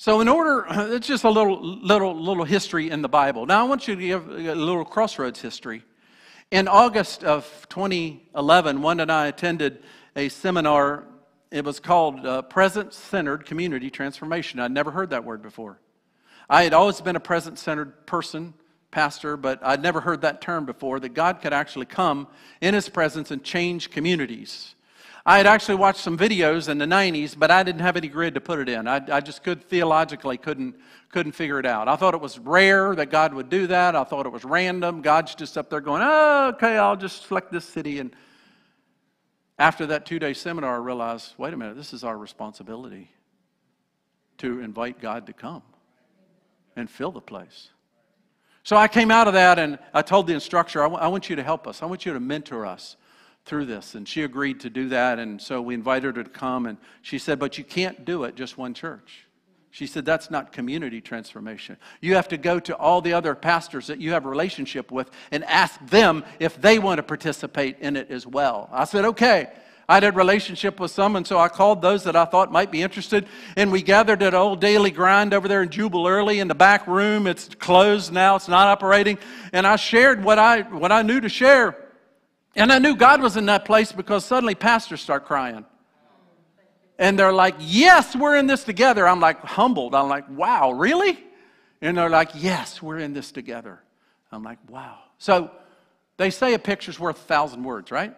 So, 0.00 0.20
in 0.20 0.28
order, 0.28 0.64
it's 0.94 1.08
just 1.08 1.24
a 1.24 1.28
little, 1.28 1.60
little, 1.60 2.14
little 2.14 2.44
history 2.44 2.88
in 2.88 3.02
the 3.02 3.08
Bible. 3.08 3.46
Now, 3.46 3.66
I 3.66 3.68
want 3.68 3.88
you 3.88 3.96
to 3.96 4.00
give 4.00 4.28
a 4.28 4.54
little 4.54 4.84
crossroads 4.84 5.40
history. 5.40 5.82
In 6.52 6.68
August 6.68 7.24
of 7.24 7.66
2011, 7.68 8.80
Wanda 8.80 9.02
and 9.02 9.10
I 9.10 9.26
attended 9.26 9.82
a 10.14 10.28
seminar 10.28 11.04
it 11.50 11.64
was 11.64 11.80
called 11.80 12.24
uh, 12.24 12.42
Present 12.42 12.94
Centered 12.94 13.44
Community 13.44 13.90
Transformation. 13.90 14.60
I'd 14.60 14.70
never 14.70 14.92
heard 14.92 15.10
that 15.10 15.24
word 15.24 15.42
before. 15.42 15.80
I 16.48 16.62
had 16.62 16.74
always 16.74 17.00
been 17.00 17.16
a 17.16 17.20
present 17.20 17.58
centered 17.58 18.06
person, 18.06 18.54
pastor, 18.92 19.36
but 19.36 19.58
I'd 19.64 19.82
never 19.82 20.00
heard 20.00 20.20
that 20.20 20.40
term 20.40 20.64
before 20.64 21.00
that 21.00 21.14
God 21.14 21.40
could 21.40 21.52
actually 21.52 21.86
come 21.86 22.28
in 22.60 22.72
His 22.72 22.88
presence 22.88 23.32
and 23.32 23.42
change 23.42 23.90
communities. 23.90 24.76
I 25.28 25.36
had 25.36 25.46
actually 25.46 25.74
watched 25.74 26.00
some 26.00 26.16
videos 26.16 26.70
in 26.70 26.78
the 26.78 26.86
90s, 26.86 27.38
but 27.38 27.50
I 27.50 27.62
didn't 27.62 27.82
have 27.82 27.98
any 27.98 28.08
grid 28.08 28.32
to 28.32 28.40
put 28.40 28.60
it 28.60 28.68
in. 28.70 28.88
I, 28.88 29.02
I 29.12 29.20
just 29.20 29.42
could 29.42 29.62
theologically 29.62 30.38
couldn't, 30.38 30.76
couldn't 31.10 31.32
figure 31.32 31.58
it 31.58 31.66
out. 31.66 31.86
I 31.86 31.96
thought 31.96 32.14
it 32.14 32.20
was 32.22 32.38
rare 32.38 32.94
that 32.94 33.10
God 33.10 33.34
would 33.34 33.50
do 33.50 33.66
that. 33.66 33.94
I 33.94 34.04
thought 34.04 34.24
it 34.24 34.32
was 34.32 34.42
random. 34.42 35.02
God's 35.02 35.34
just 35.34 35.58
up 35.58 35.68
there 35.68 35.82
going, 35.82 36.00
oh, 36.02 36.52
okay, 36.54 36.78
I'll 36.78 36.96
just 36.96 37.26
select 37.26 37.52
this 37.52 37.66
city 37.66 37.98
and 37.98 38.16
after 39.58 39.84
that 39.86 40.06
two 40.06 40.18
day 40.18 40.32
seminar, 40.32 40.76
I 40.76 40.78
realized 40.78 41.34
wait 41.36 41.52
a 41.52 41.58
minute, 41.58 41.76
this 41.76 41.92
is 41.92 42.04
our 42.04 42.16
responsibility 42.16 43.10
to 44.38 44.60
invite 44.60 44.98
God 44.98 45.26
to 45.26 45.34
come 45.34 45.62
and 46.74 46.88
fill 46.88 47.12
the 47.12 47.20
place. 47.20 47.68
So 48.62 48.76
I 48.76 48.88
came 48.88 49.10
out 49.10 49.28
of 49.28 49.34
that 49.34 49.58
and 49.58 49.78
I 49.92 50.00
told 50.00 50.26
the 50.26 50.32
instructor, 50.32 50.80
I, 50.80 50.84
w- 50.84 51.02
I 51.02 51.08
want 51.08 51.28
you 51.28 51.36
to 51.36 51.42
help 51.42 51.66
us. 51.66 51.82
I 51.82 51.86
want 51.86 52.06
you 52.06 52.14
to 52.14 52.20
mentor 52.20 52.64
us 52.64 52.96
through 53.48 53.66
this. 53.66 53.94
And 53.94 54.06
she 54.06 54.22
agreed 54.22 54.60
to 54.60 54.70
do 54.70 54.90
that. 54.90 55.18
And 55.18 55.40
so 55.40 55.60
we 55.60 55.74
invited 55.74 56.16
her 56.16 56.22
to 56.22 56.30
come. 56.30 56.66
And 56.66 56.78
she 57.02 57.18
said, 57.18 57.38
But 57.38 57.58
you 57.58 57.64
can't 57.64 58.04
do 58.04 58.24
it 58.24 58.36
just 58.36 58.56
one 58.56 58.74
church. 58.74 59.26
She 59.70 59.86
said, 59.86 60.04
That's 60.04 60.30
not 60.30 60.52
community 60.52 61.00
transformation. 61.00 61.76
You 62.00 62.14
have 62.14 62.28
to 62.28 62.36
go 62.36 62.60
to 62.60 62.76
all 62.76 63.00
the 63.00 63.14
other 63.14 63.34
pastors 63.34 63.88
that 63.88 64.00
you 64.00 64.12
have 64.12 64.26
a 64.26 64.28
relationship 64.28 64.92
with 64.92 65.10
and 65.32 65.44
ask 65.44 65.84
them 65.86 66.24
if 66.38 66.60
they 66.60 66.78
want 66.78 66.98
to 66.98 67.02
participate 67.02 67.78
in 67.80 67.96
it 67.96 68.10
as 68.10 68.26
well. 68.26 68.68
I 68.72 68.84
said, 68.84 69.04
Okay. 69.04 69.48
I 69.90 69.94
had 69.94 70.04
a 70.04 70.12
relationship 70.12 70.80
with 70.80 70.90
some, 70.90 71.16
and 71.16 71.26
so 71.26 71.38
I 71.38 71.48
called 71.48 71.80
those 71.80 72.04
that 72.04 72.14
I 72.14 72.26
thought 72.26 72.52
might 72.52 72.70
be 72.70 72.82
interested. 72.82 73.26
And 73.56 73.72
we 73.72 73.80
gathered 73.80 74.22
at 74.22 74.34
Old 74.34 74.60
Daily 74.60 74.90
Grind 74.90 75.32
over 75.32 75.48
there 75.48 75.62
in 75.62 75.70
Jubal 75.70 76.06
Early 76.06 76.40
in 76.40 76.48
the 76.48 76.54
back 76.54 76.86
room. 76.86 77.26
It's 77.26 77.48
closed 77.54 78.12
now, 78.12 78.36
it's 78.36 78.48
not 78.48 78.66
operating. 78.66 79.16
And 79.54 79.66
I 79.66 79.76
shared 79.76 80.22
what 80.22 80.38
I, 80.38 80.60
what 80.60 80.92
I 80.92 81.00
knew 81.00 81.22
to 81.22 81.30
share. 81.30 81.87
And 82.58 82.72
I 82.72 82.80
knew 82.80 82.96
God 82.96 83.22
was 83.22 83.36
in 83.36 83.46
that 83.46 83.64
place 83.64 83.92
because 83.92 84.24
suddenly 84.24 84.56
pastors 84.56 85.00
start 85.00 85.26
crying. 85.26 85.64
And 86.98 87.16
they're 87.16 87.32
like, 87.32 87.54
Yes, 87.60 88.16
we're 88.16 88.36
in 88.36 88.48
this 88.48 88.64
together. 88.64 89.06
I'm 89.06 89.20
like, 89.20 89.40
humbled. 89.42 89.94
I'm 89.94 90.08
like, 90.08 90.28
Wow, 90.28 90.72
really? 90.72 91.16
And 91.80 91.96
they're 91.96 92.10
like, 92.10 92.30
Yes, 92.34 92.82
we're 92.82 92.98
in 92.98 93.12
this 93.12 93.30
together. 93.30 93.80
I'm 94.32 94.42
like, 94.42 94.58
Wow. 94.68 94.98
So 95.18 95.52
they 96.16 96.30
say 96.30 96.52
a 96.54 96.58
picture's 96.58 96.98
worth 96.98 97.16
a 97.16 97.26
thousand 97.26 97.62
words, 97.62 97.92
right? 97.92 98.14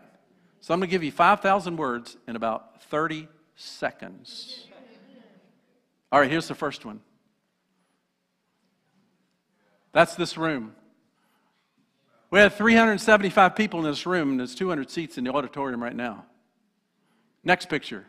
So 0.63 0.73
I'm 0.73 0.81
going 0.81 0.89
to 0.89 0.91
give 0.91 1.05
you 1.05 1.13
5,000 1.13 1.77
words 1.77 2.17
in 2.27 2.35
about 2.35 2.83
30 2.85 3.29
seconds. 3.57 4.67
All 6.11 6.19
right, 6.19 6.31
here's 6.31 6.49
the 6.49 6.55
first 6.55 6.85
one. 6.85 7.01
That's 9.93 10.15
this 10.15 10.39
room. 10.39 10.75
We 12.31 12.39
have 12.39 12.55
375 12.55 13.57
people 13.57 13.81
in 13.81 13.87
this 13.87 14.07
room, 14.07 14.31
and 14.31 14.41
there's 14.41 14.55
200 14.55 14.89
seats 14.89 15.19
in 15.19 15.25
the 15.25 15.33
auditorium 15.33 15.83
right 15.83 15.95
now. 15.95 16.27
Next 17.43 17.69
picture. 17.69 18.07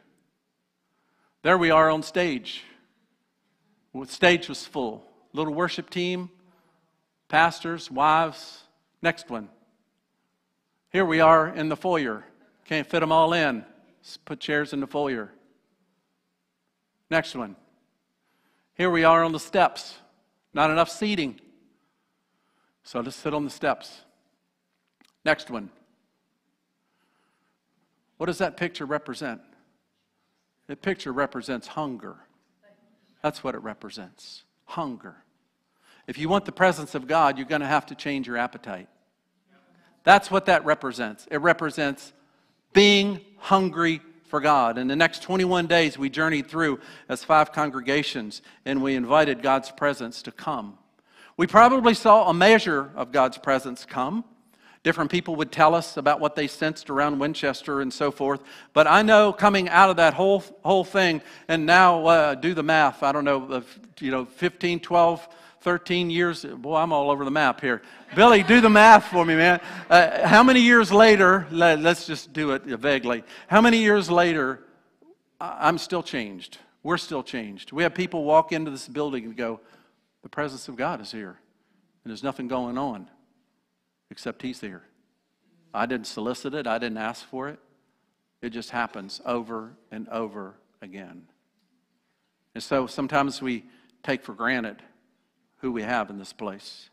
There 1.41 1.57
we 1.57 1.71
are 1.71 1.89
on 1.89 2.03
stage. 2.03 2.63
Stage 4.05 4.47
was 4.47 4.65
full. 4.65 5.03
Little 5.33 5.53
worship 5.53 5.89
team, 5.89 6.29
pastors, 7.29 7.89
wives. 7.89 8.59
Next 9.01 9.29
one. 9.29 9.49
Here 10.91 11.05
we 11.05 11.19
are 11.19 11.47
in 11.47 11.69
the 11.69 11.77
foyer. 11.77 12.23
Can't 12.65 12.87
fit 12.87 12.99
them 12.99 13.11
all 13.11 13.33
in. 13.33 13.65
Let's 14.01 14.17
put 14.17 14.39
chairs 14.39 14.71
in 14.73 14.81
the 14.81 14.87
foyer. 14.87 15.31
Next 17.09 17.33
one. 17.33 17.55
Here 18.75 18.89
we 18.89 19.03
are 19.03 19.23
on 19.23 19.31
the 19.31 19.39
steps. 19.39 19.95
Not 20.53 20.69
enough 20.69 20.89
seating. 20.89 21.39
So 22.83 22.99
let's 22.99 23.15
sit 23.15 23.33
on 23.33 23.45
the 23.45 23.49
steps. 23.49 24.01
Next 25.23 25.49
one. 25.49 25.69
What 28.17 28.27
does 28.27 28.39
that 28.39 28.57
picture 28.57 28.85
represent? 28.85 29.41
The 30.67 30.75
picture 30.75 31.11
represents 31.11 31.67
hunger. 31.67 32.17
That's 33.21 33.43
what 33.43 33.55
it 33.55 33.59
represents 33.59 34.43
hunger. 34.65 35.15
If 36.07 36.17
you 36.17 36.29
want 36.29 36.45
the 36.45 36.51
presence 36.51 36.95
of 36.95 37.07
God, 37.07 37.37
you're 37.37 37.47
going 37.47 37.61
to 37.61 37.67
have 37.67 37.85
to 37.87 37.95
change 37.95 38.27
your 38.27 38.37
appetite. 38.37 38.87
That's 40.03 40.31
what 40.31 40.47
that 40.47 40.65
represents. 40.65 41.27
It 41.29 41.37
represents 41.37 42.13
being 42.73 43.21
hungry 43.37 44.01
for 44.25 44.39
God. 44.39 44.77
In 44.77 44.87
the 44.87 44.95
next 44.95 45.21
21 45.23 45.67
days, 45.67 45.97
we 45.97 46.09
journeyed 46.09 46.47
through 46.47 46.79
as 47.09 47.23
five 47.23 47.51
congregations 47.51 48.41
and 48.65 48.81
we 48.81 48.95
invited 48.95 49.43
God's 49.43 49.71
presence 49.71 50.21
to 50.23 50.31
come. 50.31 50.77
We 51.37 51.47
probably 51.47 51.93
saw 51.93 52.29
a 52.29 52.33
measure 52.33 52.91
of 52.95 53.11
God's 53.11 53.37
presence 53.37 53.85
come. 53.85 54.23
Different 54.83 55.11
people 55.11 55.35
would 55.35 55.51
tell 55.51 55.75
us 55.75 55.97
about 55.97 56.19
what 56.19 56.35
they 56.35 56.47
sensed 56.47 56.89
around 56.89 57.19
Winchester 57.19 57.81
and 57.81 57.93
so 57.93 58.09
forth. 58.09 58.41
But 58.73 58.87
I 58.87 59.03
know 59.03 59.31
coming 59.31 59.69
out 59.69 59.91
of 59.91 59.97
that 59.97 60.15
whole, 60.15 60.43
whole 60.63 60.83
thing, 60.83 61.21
and 61.47 61.67
now 61.67 62.05
uh, 62.07 62.35
do 62.35 62.55
the 62.55 62.63
math, 62.63 63.03
I 63.03 63.11
don't 63.11 63.25
know, 63.25 63.63
you 63.99 64.09
know, 64.09 64.25
15, 64.25 64.79
12, 64.79 65.29
13 65.61 66.09
years. 66.09 66.43
Boy, 66.43 66.77
I'm 66.77 66.91
all 66.91 67.11
over 67.11 67.23
the 67.23 67.31
map 67.31 67.61
here. 67.61 67.83
Billy, 68.15 68.41
do 68.41 68.59
the 68.59 68.71
math 68.71 69.05
for 69.05 69.23
me, 69.23 69.35
man. 69.35 69.61
Uh, 69.87 70.27
how 70.27 70.41
many 70.41 70.61
years 70.61 70.91
later, 70.91 71.45
let, 71.51 71.85
us 71.85 72.07
just 72.07 72.33
do 72.33 72.51
it 72.51 72.63
vaguely. 72.63 73.23
How 73.47 73.61
many 73.61 73.77
years 73.77 74.09
later, 74.09 74.63
I'm 75.39 75.77
still 75.77 76.01
changed? 76.01 76.57
We're 76.81 76.97
still 76.97 77.21
changed. 77.21 77.71
We 77.71 77.83
have 77.83 77.93
people 77.93 78.23
walk 78.23 78.51
into 78.51 78.71
this 78.71 78.87
building 78.87 79.25
and 79.25 79.37
go, 79.37 79.59
the 80.23 80.29
presence 80.29 80.67
of 80.67 80.75
God 80.75 81.01
is 81.01 81.11
here, 81.11 81.37
and 82.03 82.09
there's 82.09 82.23
nothing 82.23 82.47
going 82.47 82.79
on 82.79 83.07
except 84.11 84.43
He's 84.43 84.59
there. 84.59 84.83
I 85.73 85.85
didn't 85.87 86.07
solicit 86.07 86.53
it, 86.53 86.67
I 86.67 86.77
didn't 86.77 86.97
ask 86.97 87.25
for 87.25 87.49
it. 87.49 87.59
It 88.41 88.49
just 88.49 88.71
happens 88.71 89.21
over 89.25 89.71
and 89.91 90.07
over 90.09 90.55
again. 90.81 91.23
And 92.53 92.63
so 92.63 92.87
sometimes 92.87 93.41
we 93.41 93.63
take 94.03 94.23
for 94.23 94.33
granted 94.33 94.81
who 95.57 95.71
we 95.71 95.83
have 95.83 96.09
in 96.09 96.17
this 96.17 96.33
place. 96.33 96.89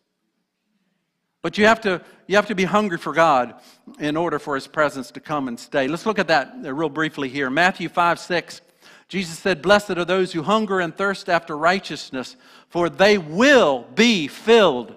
But 1.40 1.56
you 1.56 1.66
have 1.66 1.80
to, 1.82 2.02
you 2.26 2.36
have 2.36 2.46
to 2.46 2.54
be 2.54 2.64
hungry 2.64 2.98
for 2.98 3.12
God 3.12 3.54
in 3.98 4.16
order 4.16 4.38
for 4.38 4.54
His 4.54 4.66
presence 4.66 5.10
to 5.12 5.20
come 5.20 5.48
and 5.48 5.58
stay. 5.58 5.88
Let's 5.88 6.04
look 6.04 6.18
at 6.18 6.28
that 6.28 6.54
real 6.62 6.88
briefly 6.88 7.28
here. 7.28 7.48
Matthew 7.48 7.88
5 7.88 8.18
6. 8.18 8.60
Jesus 9.08 9.38
said, 9.38 9.62
Blessed 9.62 9.92
are 9.92 10.04
those 10.04 10.32
who 10.32 10.42
hunger 10.42 10.80
and 10.80 10.94
thirst 10.94 11.30
after 11.30 11.56
righteousness, 11.56 12.36
for 12.68 12.90
they 12.90 13.16
will 13.16 13.86
be 13.94 14.28
filled. 14.28 14.94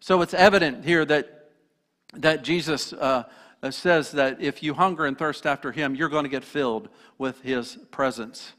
So 0.00 0.22
it's 0.22 0.32
evident 0.32 0.84
here 0.84 1.04
that, 1.04 1.50
that 2.14 2.42
Jesus 2.42 2.94
uh, 2.94 3.24
says 3.68 4.12
that 4.12 4.40
if 4.40 4.62
you 4.62 4.72
hunger 4.72 5.04
and 5.04 5.16
thirst 5.16 5.46
after 5.46 5.72
Him, 5.72 5.94
you're 5.94 6.08
going 6.08 6.24
to 6.24 6.30
get 6.30 6.42
filled 6.42 6.88
with 7.18 7.42
His 7.42 7.76
presence. 7.90 8.52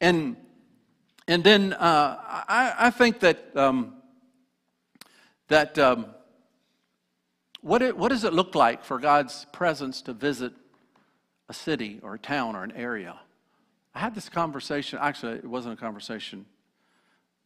And, 0.00 0.36
and 1.26 1.42
then 1.42 1.72
uh, 1.72 2.16
I, 2.48 2.74
I, 2.78 2.90
think 2.90 3.18
that, 3.20 3.56
um, 3.56 3.94
that 5.48 5.76
um, 5.80 6.06
what, 7.60 7.82
it, 7.82 7.96
what 7.96 8.10
does 8.10 8.22
it 8.22 8.32
look 8.32 8.54
like 8.54 8.84
for 8.84 9.00
God's 9.00 9.46
presence 9.52 10.00
to 10.02 10.12
visit 10.12 10.52
a 11.48 11.54
city 11.54 11.98
or 12.04 12.14
a 12.14 12.18
town 12.20 12.54
or 12.54 12.62
an 12.62 12.72
area? 12.72 13.18
I 13.96 13.98
had 13.98 14.14
this 14.14 14.28
conversation, 14.28 15.00
actually, 15.02 15.38
it 15.38 15.44
wasn't 15.44 15.74
a 15.74 15.76
conversation. 15.76 16.46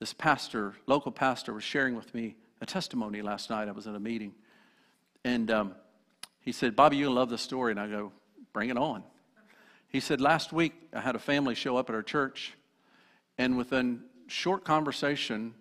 This 0.00 0.12
pastor, 0.12 0.74
local 0.86 1.12
pastor, 1.12 1.54
was 1.54 1.64
sharing 1.64 1.96
with 1.96 2.14
me 2.14 2.36
a 2.62 2.66
testimony 2.66 3.22
last 3.22 3.50
night. 3.50 3.68
I 3.68 3.72
was 3.72 3.88
at 3.88 3.94
a 3.96 4.00
meeting. 4.00 4.32
And 5.24 5.50
um, 5.50 5.74
he 6.40 6.52
said, 6.52 6.76
Bobby, 6.76 6.96
you'll 6.96 7.12
love 7.12 7.28
this 7.28 7.42
story. 7.42 7.72
And 7.72 7.80
I 7.80 7.88
go, 7.88 8.12
bring 8.52 8.70
it 8.70 8.78
on. 8.78 9.02
He 9.88 9.98
said, 9.98 10.20
last 10.20 10.52
week 10.52 10.72
I 10.94 11.00
had 11.00 11.16
a 11.16 11.18
family 11.18 11.56
show 11.56 11.76
up 11.76 11.90
at 11.90 11.94
our 11.94 12.04
church, 12.04 12.54
and 13.36 13.58
within 13.58 14.04
short 14.28 14.64
conversation, 14.64 15.54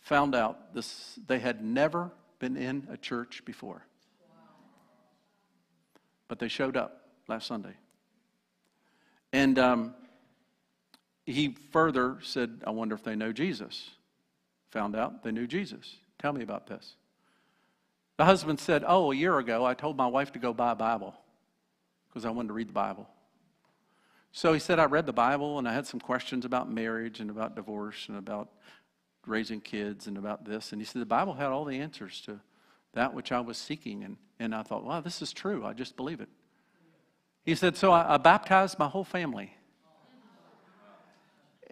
found 0.00 0.34
out 0.34 0.74
this, 0.74 1.18
they 1.28 1.38
had 1.38 1.62
never 1.62 2.10
been 2.40 2.56
in 2.56 2.88
a 2.90 2.96
church 2.96 3.44
before. 3.44 3.84
But 6.26 6.38
they 6.38 6.48
showed 6.48 6.76
up 6.76 7.02
last 7.28 7.46
Sunday. 7.46 7.74
And 9.32 9.58
um, 9.58 9.94
he 11.26 11.54
further 11.70 12.18
said, 12.22 12.62
I 12.66 12.70
wonder 12.70 12.94
if 12.94 13.04
they 13.04 13.14
know 13.14 13.30
Jesus. 13.30 13.90
Found 14.70 14.96
out 14.96 15.22
they 15.22 15.32
knew 15.32 15.46
Jesus. 15.46 15.96
Tell 16.20 16.32
me 16.34 16.42
about 16.42 16.66
this. 16.66 16.96
The 18.18 18.26
husband 18.26 18.60
said, 18.60 18.84
Oh, 18.86 19.10
a 19.10 19.14
year 19.14 19.38
ago, 19.38 19.64
I 19.64 19.72
told 19.72 19.96
my 19.96 20.06
wife 20.06 20.32
to 20.32 20.38
go 20.38 20.52
buy 20.52 20.72
a 20.72 20.76
Bible 20.76 21.14
because 22.08 22.26
I 22.26 22.30
wanted 22.30 22.48
to 22.48 22.54
read 22.54 22.68
the 22.68 22.74
Bible. 22.74 23.08
So 24.30 24.52
he 24.52 24.60
said, 24.60 24.78
I 24.78 24.84
read 24.84 25.06
the 25.06 25.14
Bible 25.14 25.58
and 25.58 25.66
I 25.66 25.72
had 25.72 25.86
some 25.86 25.98
questions 25.98 26.44
about 26.44 26.70
marriage 26.70 27.20
and 27.20 27.30
about 27.30 27.56
divorce 27.56 28.06
and 28.08 28.18
about 28.18 28.50
raising 29.26 29.62
kids 29.62 30.06
and 30.06 30.18
about 30.18 30.44
this. 30.44 30.72
And 30.72 30.80
he 30.80 30.84
said, 30.84 31.00
The 31.00 31.06
Bible 31.06 31.32
had 31.32 31.46
all 31.46 31.64
the 31.64 31.80
answers 31.80 32.20
to 32.26 32.38
that 32.92 33.14
which 33.14 33.32
I 33.32 33.40
was 33.40 33.56
seeking. 33.56 34.04
And, 34.04 34.18
and 34.38 34.54
I 34.54 34.62
thought, 34.62 34.84
Wow, 34.84 35.00
this 35.00 35.22
is 35.22 35.32
true. 35.32 35.64
I 35.64 35.72
just 35.72 35.96
believe 35.96 36.20
it. 36.20 36.28
He 37.46 37.54
said, 37.54 37.78
So 37.78 37.92
I, 37.92 38.14
I 38.14 38.16
baptized 38.18 38.78
my 38.78 38.88
whole 38.88 39.04
family. 39.04 39.54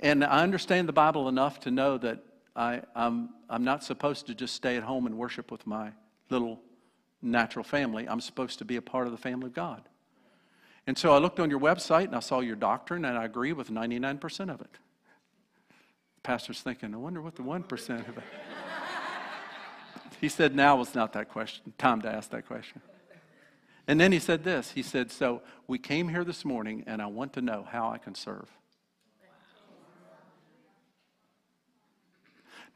And 0.00 0.24
I 0.24 0.42
understand 0.42 0.88
the 0.88 0.92
Bible 0.94 1.28
enough 1.28 1.60
to 1.60 1.70
know 1.70 1.98
that 1.98 2.22
I, 2.58 2.82
I'm, 2.96 3.30
I'm 3.48 3.62
not 3.62 3.84
supposed 3.84 4.26
to 4.26 4.34
just 4.34 4.52
stay 4.52 4.76
at 4.76 4.82
home 4.82 5.06
and 5.06 5.16
worship 5.16 5.52
with 5.52 5.64
my 5.64 5.92
little 6.28 6.60
natural 7.22 7.62
family. 7.62 8.08
I'm 8.08 8.20
supposed 8.20 8.58
to 8.58 8.64
be 8.64 8.74
a 8.74 8.82
part 8.82 9.06
of 9.06 9.12
the 9.12 9.18
family 9.18 9.46
of 9.46 9.54
God. 9.54 9.88
And 10.88 10.98
so 10.98 11.14
I 11.14 11.18
looked 11.18 11.38
on 11.38 11.50
your 11.50 11.60
website 11.60 12.06
and 12.06 12.16
I 12.16 12.20
saw 12.20 12.40
your 12.40 12.56
doctrine, 12.56 13.04
and 13.04 13.16
I 13.16 13.24
agree 13.24 13.52
with 13.52 13.70
99% 13.70 14.52
of 14.52 14.60
it. 14.60 14.72
The 16.16 16.20
pastor's 16.24 16.60
thinking, 16.60 16.94
I 16.94 16.96
wonder 16.96 17.22
what 17.22 17.36
the 17.36 17.42
1% 17.42 18.08
of 18.08 18.18
it. 18.18 18.24
he 20.20 20.28
said, 20.28 20.56
now 20.56 20.76
was 20.76 20.96
not 20.96 21.12
that 21.12 21.28
question, 21.28 21.72
time 21.78 22.02
to 22.02 22.08
ask 22.08 22.30
that 22.30 22.46
question. 22.46 22.80
And 23.86 24.00
then 24.00 24.10
he 24.10 24.18
said 24.18 24.42
this 24.44 24.72
He 24.72 24.82
said, 24.82 25.10
So 25.10 25.42
we 25.66 25.78
came 25.78 26.08
here 26.08 26.24
this 26.24 26.44
morning, 26.44 26.84
and 26.86 27.00
I 27.00 27.06
want 27.06 27.32
to 27.34 27.40
know 27.40 27.66
how 27.70 27.88
I 27.88 27.98
can 27.98 28.14
serve. 28.14 28.50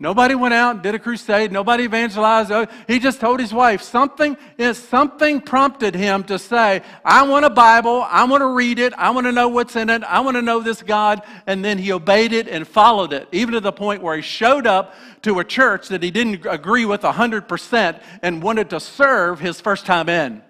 Nobody 0.03 0.35
went 0.35 0.53
out 0.53 0.75
and 0.75 0.83
did 0.83 0.97
a 0.97 0.99
crusade. 0.99 1.53
Nobody 1.53 1.85
evangelized. 1.85 2.51
Oh, 2.51 2.67
he 2.89 2.99
just 2.99 3.21
told 3.21 3.39
his 3.39 3.55
wife 3.55 3.83
something 3.83 4.37
something 4.73 5.41
prompted 5.41 5.95
him 5.95 6.25
to 6.25 6.41
say, 6.41 6.83
I 7.05 7.23
want 7.23 7.45
a 7.45 7.51
Bible. 7.51 8.05
I 8.09 8.25
want 8.25 8.41
to 8.41 8.49
read 8.49 8.81
it. 8.81 8.93
I 8.95 9.11
want 9.11 9.29
to 9.29 9.33
know 9.33 9.47
what's 9.47 9.77
in 9.77 9.89
it. 9.91 10.03
I 10.03 10.19
want 10.19 10.37
to 10.37 10.43
know 10.43 10.59
this 10.59 10.83
God. 10.83 11.23
And 11.47 11.65
then 11.65 11.79
he 11.79 11.93
obeyed 11.93 12.33
it 12.33 12.49
and 12.49 12.67
followed 12.67 13.13
it, 13.13 13.29
even 13.31 13.55
to 13.55 13.61
the 13.61 13.71
point 13.71 14.03
where 14.03 14.17
he 14.17 14.23
showed 14.23 14.67
up 14.67 14.93
to 15.23 15.39
a 15.39 15.45
church 15.45 15.87
that 15.91 16.03
he 16.03 16.11
didn't 16.11 16.45
agree 16.47 16.85
with 16.85 17.03
100% 17.03 18.03
and 18.23 18.43
wanted 18.43 18.71
to 18.71 18.81
serve 18.81 19.39
his 19.39 19.61
first 19.61 19.87
time 19.87 20.09
in. 20.09 20.43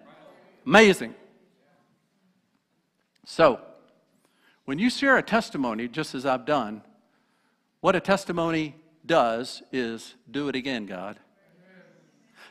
Amazing. 0.65 1.15
So, 3.27 3.61
when 4.65 4.79
you 4.79 4.89
share 4.89 5.19
a 5.19 5.23
testimony, 5.23 5.89
just 5.89 6.15
as 6.15 6.25
I've 6.25 6.47
done, 6.47 6.81
what 7.83 7.95
a 7.95 8.01
testimony 8.01 8.77
does 9.05 9.63
is 9.73 10.15
do 10.31 10.49
it 10.49 10.57
again, 10.57 10.87
God. 10.87 11.19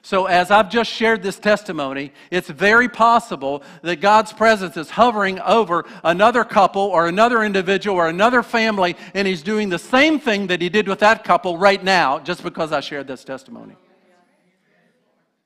So, 0.04 0.26
as 0.26 0.50
I've 0.50 0.72
just 0.72 0.92
shared 0.92 1.22
this 1.22 1.38
testimony, 1.38 2.12
it's 2.32 2.50
very 2.50 2.90
possible 2.90 3.62
that 3.84 4.02
God's 4.02 4.34
presence 4.34 4.76
is 4.76 4.90
hovering 4.90 5.40
over 5.42 5.86
another 6.04 6.44
couple 6.44 6.82
or 6.82 7.08
another 7.08 7.44
individual 7.44 7.98
or 7.98 8.08
another 8.10 8.42
family, 8.42 8.96
and 9.14 9.28
He's 9.28 9.44
doing 9.44 9.70
the 9.70 9.78
same 9.78 10.20
thing 10.20 10.48
that 10.48 10.60
He 10.60 10.70
did 10.70 10.88
with 10.88 11.00
that 11.00 11.24
couple 11.24 11.56
right 11.58 11.84
now 11.84 12.18
just 12.18 12.42
because 12.42 12.72
I 12.72 12.80
shared 12.80 13.06
this 13.06 13.24
testimony. 13.24 13.76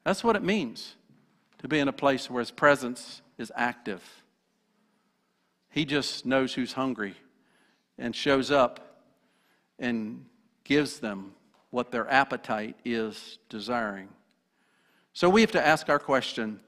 That's 0.05 0.23
what 0.23 0.37
it 0.37 0.43
means 0.43 0.95
to 1.57 1.67
be 1.67 1.79
in 1.79 1.89
a 1.89 1.93
place 1.93 2.29
where 2.29 2.39
His 2.39 2.51
presence 2.51 3.21
is 3.37 3.51
active. 3.55 4.01
He 5.69 5.83
just 5.83 6.25
knows 6.25 6.53
who's 6.53 6.71
hungry 6.71 7.15
and 7.97 8.15
shows 8.15 8.51
up 8.51 9.01
and 9.77 10.25
gives 10.65 10.99
them 10.99 11.31
what 11.69 11.91
their 11.91 12.09
appetite 12.11 12.75
is 12.83 13.39
desiring. 13.49 14.09
So 15.13 15.29
we 15.29 15.39
have 15.41 15.51
to 15.51 15.65
ask 15.65 15.87
our 15.87 15.99
question 15.99 16.59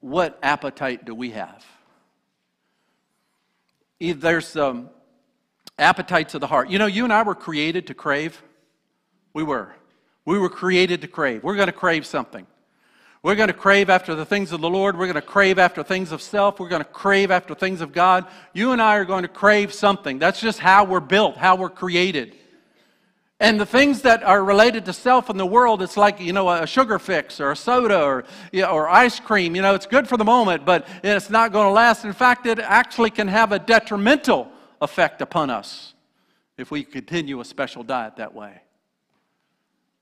what 0.00 0.38
appetite 0.42 1.06
do 1.06 1.14
we 1.14 1.30
have? 1.30 1.64
There's 3.98 4.54
um, 4.54 4.90
appetites 5.78 6.34
of 6.34 6.42
the 6.42 6.46
heart. 6.46 6.68
You 6.68 6.78
know, 6.78 6.84
you 6.84 7.04
and 7.04 7.12
I 7.12 7.22
were 7.22 7.34
created 7.34 7.86
to 7.86 7.94
crave. 7.94 8.42
We 9.32 9.42
were. 9.42 9.72
We 10.26 10.38
were 10.38 10.50
created 10.50 11.00
to 11.00 11.08
crave. 11.08 11.42
We're 11.42 11.56
going 11.56 11.68
to 11.68 11.72
crave 11.72 12.04
something. 12.04 12.46
We're 13.22 13.34
going 13.34 13.48
to 13.48 13.54
crave 13.54 13.88
after 13.88 14.14
the 14.14 14.26
things 14.26 14.52
of 14.52 14.60
the 14.60 14.68
Lord. 14.68 14.98
We're 14.98 15.06
going 15.06 15.14
to 15.14 15.22
crave 15.22 15.58
after 15.58 15.82
things 15.82 16.12
of 16.12 16.20
self. 16.20 16.60
We're 16.60 16.68
going 16.68 16.84
to 16.84 16.88
crave 16.88 17.30
after 17.30 17.54
things 17.54 17.80
of 17.80 17.92
God. 17.92 18.26
You 18.52 18.72
and 18.72 18.82
I 18.82 18.96
are 18.96 19.06
going 19.06 19.22
to 19.22 19.28
crave 19.28 19.72
something. 19.72 20.18
That's 20.18 20.40
just 20.40 20.58
how 20.58 20.84
we're 20.84 21.00
built, 21.00 21.38
how 21.38 21.56
we're 21.56 21.70
created. 21.70 22.36
And 23.44 23.60
the 23.60 23.66
things 23.66 24.00
that 24.02 24.22
are 24.22 24.42
related 24.42 24.86
to 24.86 24.94
self 24.94 25.28
in 25.28 25.36
the 25.36 25.44
world, 25.44 25.82
it's 25.82 25.98
like, 25.98 26.18
you 26.18 26.32
know, 26.32 26.48
a 26.48 26.66
sugar 26.66 26.98
fix 26.98 27.40
or 27.40 27.50
a 27.50 27.56
soda 27.56 28.02
or, 28.02 28.24
you 28.52 28.62
know, 28.62 28.70
or 28.70 28.88
ice 28.88 29.20
cream. 29.20 29.54
You 29.54 29.60
know, 29.60 29.74
it's 29.74 29.84
good 29.84 30.08
for 30.08 30.16
the 30.16 30.24
moment, 30.24 30.64
but 30.64 30.88
it's 31.02 31.28
not 31.28 31.52
going 31.52 31.66
to 31.66 31.70
last. 31.70 32.06
In 32.06 32.14
fact, 32.14 32.46
it 32.46 32.58
actually 32.58 33.10
can 33.10 33.28
have 33.28 33.52
a 33.52 33.58
detrimental 33.58 34.50
effect 34.80 35.20
upon 35.20 35.50
us 35.50 35.92
if 36.56 36.70
we 36.70 36.84
continue 36.84 37.38
a 37.40 37.44
special 37.44 37.82
diet 37.82 38.16
that 38.16 38.34
way. 38.34 38.62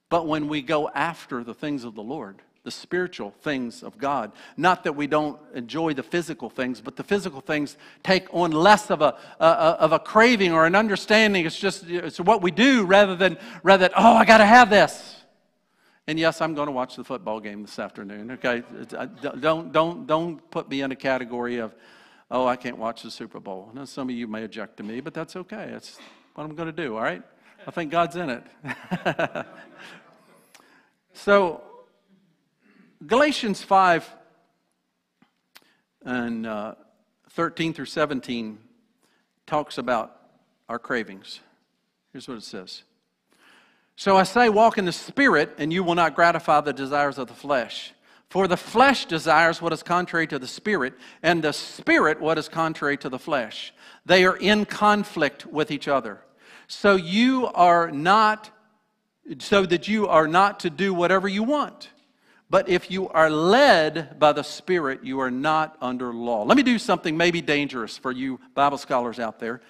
But 0.09 0.29
when 0.29 0.47
we 0.47 0.63
go 0.63 0.89
after 0.89 1.43
the 1.43 1.53
things 1.53 1.83
of 1.83 1.97
the 1.97 2.03
Lord, 2.03 2.43
the 2.65 2.71
spiritual 2.71 3.33
things 3.43 3.83
of 3.83 3.99
God. 3.99 4.33
Not 4.57 4.85
that 4.85 4.95
we 4.95 5.09
don't 5.09 5.39
enjoy 5.55 5.95
the 5.95 6.03
physical 6.03 6.49
things, 6.49 6.81
but 6.81 6.95
the 6.95 7.03
physical 7.03 7.41
things 7.41 7.77
take 8.05 8.33
on 8.33 8.53
less 8.53 8.91
of 8.91 9.03
a, 9.03 9.17
uh, 9.41 9.77
of 9.81 9.93
a 9.93 9.99
craving 9.99 10.53
or 10.53 10.65
an 10.65 10.77
understanding. 10.77 11.45
It's 11.45 11.59
just 11.59 11.89
it's 11.89 12.21
what 12.21 12.41
we 12.41 12.53
do 12.53 12.85
rather 12.85 13.17
than, 13.17 13.37
rather 13.65 13.89
than 13.89 13.95
oh, 13.97 14.15
I 14.15 14.25
got 14.25 14.39
to 14.39 14.47
have 14.47 14.71
this. 14.71 15.17
And 16.07 16.19
yes, 16.19 16.41
I'm 16.41 16.55
going 16.55 16.67
to 16.67 16.73
watch 16.73 16.97
the 16.97 17.05
football 17.05 17.41
game 17.41 17.63
this 17.63 17.79
afternoon. 17.79 18.33
Okay, 18.33 18.63
don't, 19.41 19.73
don't, 19.73 20.07
don't 20.07 20.51
put 20.51 20.69
me 20.69 20.83
in 20.83 20.93
a 20.93 20.97
category 20.97 21.59
of, 21.59 21.75
oh, 22.31 22.47
I 22.47 22.57
can't 22.57 22.79
watch 22.79 23.03
the 23.03 23.11
Super 23.11 23.41
Bowl. 23.41 23.71
Now, 23.73 23.85
some 23.85 24.09
of 24.09 24.15
you 24.15 24.27
may 24.27 24.45
object 24.45 24.77
to 24.79 24.83
me, 24.83 25.01
but 25.01 25.15
that's 25.15 25.37
okay. 25.37 25.69
That's 25.71 25.99
what 26.35 26.45
I'm 26.45 26.55
going 26.55 26.67
to 26.67 26.73
do, 26.73 26.97
all 26.97 27.03
right? 27.03 27.23
I 27.67 27.71
think 27.71 27.93
God's 27.93 28.17
in 28.17 28.31
it. 28.31 28.45
so, 31.13 31.63
Galatians 33.07 33.63
5 33.63 34.09
and 36.05 36.47
uh, 36.47 36.75
13 37.31 37.75
through 37.75 37.87
17 37.87 38.59
talks 39.47 39.79
about 39.79 40.17
our 40.69 40.79
cravings. 40.79 41.41
Here's 42.13 42.29
what 42.29 42.37
it 42.37 42.45
says 42.45 42.85
So 43.97 44.17
I 44.17 44.23
say, 44.23 44.49
walk 44.49 44.79
in 44.79 44.85
the 44.85 44.93
Spirit, 44.93 45.55
and 45.59 45.73
you 45.73 45.83
will 45.83 45.97
not 45.97 46.15
gratify 46.15 46.61
the 46.61 46.73
desires 46.73 47.19
of 47.19 47.27
the 47.27 47.35
flesh. 47.35 47.93
For 48.29 48.47
the 48.47 48.57
flesh 48.57 49.07
desires 49.07 49.61
what 49.61 49.73
is 49.73 49.83
contrary 49.83 50.27
to 50.29 50.39
the 50.39 50.47
Spirit, 50.47 50.95
and 51.23 51.43
the 51.43 51.53
Spirit 51.53 52.21
what 52.21 52.39
is 52.39 52.49
contrary 52.49 52.97
to 52.99 53.09
the 53.09 53.19
flesh. 53.19 53.75
They 54.07 54.25
are 54.25 54.37
in 54.37 54.65
conflict 54.65 55.45
with 55.47 55.71
each 55.71 55.89
other. 55.89 56.21
So 56.69 56.95
you 56.95 57.49
are 57.49 57.91
not, 57.91 58.51
so 59.39 59.67
that 59.67 59.89
you 59.89 60.07
are 60.07 60.29
not 60.29 60.61
to 60.61 60.71
do 60.71 60.95
whatever 60.95 61.27
you 61.27 61.43
want. 61.43 61.91
But 62.53 62.69
if 62.69 62.91
you 62.91 63.09
are 63.09 63.31
led 63.31 64.19
by 64.19 64.33
the 64.33 64.43
Spirit, 64.43 65.03
you 65.03 65.21
are 65.21 65.31
not 65.31 65.75
under 65.81 66.13
law. 66.13 66.43
Let 66.43 66.59
me 66.59 66.63
do 66.63 66.79
something 66.79 67.17
maybe 67.17 67.41
dangerous 67.41 67.97
for 67.97 68.13
you 68.13 68.39
Bible 68.55 68.77
scholars 68.77 69.19
out 69.19 69.41
there. 69.41 69.63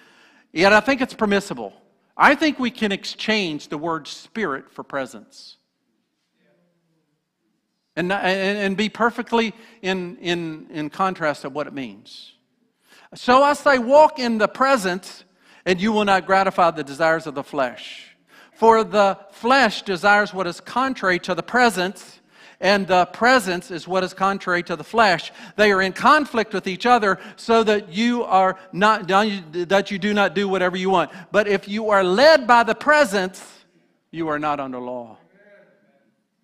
Yet 0.51 0.73
I 0.73 0.81
think 0.81 0.99
it's 0.99 1.13
permissible. 1.13 1.71
I 2.17 2.35
think 2.35 2.59
we 2.59 2.69
can 2.71 2.91
exchange 2.91 3.69
the 3.69 3.77
word 3.77 4.05
spirit 4.05 4.69
for 4.69 4.83
presence. 4.83 5.55
And, 7.95 8.11
and, 8.11 8.57
and 8.57 8.75
be 8.75 8.89
perfectly 8.89 9.53
in, 9.81 10.17
in, 10.17 10.67
in 10.69 10.89
contrast 10.89 11.45
of 11.45 11.53
what 11.53 11.67
it 11.67 11.73
means. 11.73 12.33
So 13.15 13.43
I 13.43 13.53
say, 13.53 13.77
walk 13.77 14.19
in 14.19 14.39
the 14.39 14.49
presence, 14.49 15.23
and 15.65 15.79
you 15.79 15.93
will 15.93 16.03
not 16.03 16.25
gratify 16.25 16.71
the 16.71 16.83
desires 16.83 17.27
of 17.27 17.33
the 17.33 17.45
flesh. 17.45 18.13
For 18.51 18.83
the 18.83 19.17
flesh 19.31 19.83
desires 19.83 20.33
what 20.33 20.47
is 20.47 20.59
contrary 20.59 21.19
to 21.19 21.33
the 21.33 21.43
presence 21.43 22.19
and 22.63 22.87
the 22.87 23.05
presence 23.07 23.71
is 23.71 23.89
what 23.89 24.05
is 24.05 24.13
contrary 24.13 24.63
to 24.63 24.77
the 24.77 24.85
flesh. 24.85 25.33
They 25.57 25.73
are 25.73 25.81
in 25.81 25.91
conflict 25.91 26.53
with 26.53 26.65
each 26.65 26.85
other 26.85 27.19
so 27.35 27.61
that 27.65 27.89
you 27.89 28.23
are 28.23 28.57
not 28.71 29.09
that 29.09 29.91
you 29.91 29.99
do 29.99 30.13
not 30.13 30.33
do 30.33 30.47
whatever 30.47 30.77
you 30.77 30.89
want. 30.89 31.11
But 31.31 31.49
if 31.49 31.67
you 31.67 31.89
are 31.89 32.05
led 32.05 32.47
by 32.47 32.63
the 32.63 32.73
presence, 32.73 33.45
you 34.11 34.29
are 34.29 34.39
not 34.39 34.61
under 34.61 34.79
law. 34.79 35.17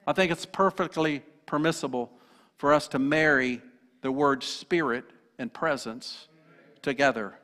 I 0.06 0.12
think 0.12 0.30
it's 0.30 0.46
perfectly 0.46 1.24
permissible 1.46 2.12
for 2.58 2.74
us 2.74 2.90
to 2.90 3.00
marry 3.00 3.62
the 4.02 4.12
word 4.12 4.44
spirit 4.44 5.06
and 5.38 5.52
presence 5.54 6.28
together. 6.82 7.40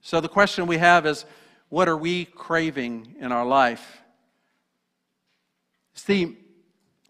So 0.00 0.20
the 0.20 0.28
question 0.28 0.66
we 0.66 0.78
have 0.78 1.06
is 1.06 1.26
what 1.68 1.88
are 1.88 1.96
we 1.96 2.24
craving 2.24 3.14
in 3.20 3.30
our 3.30 3.46
life? 3.46 4.02
See, 5.94 6.38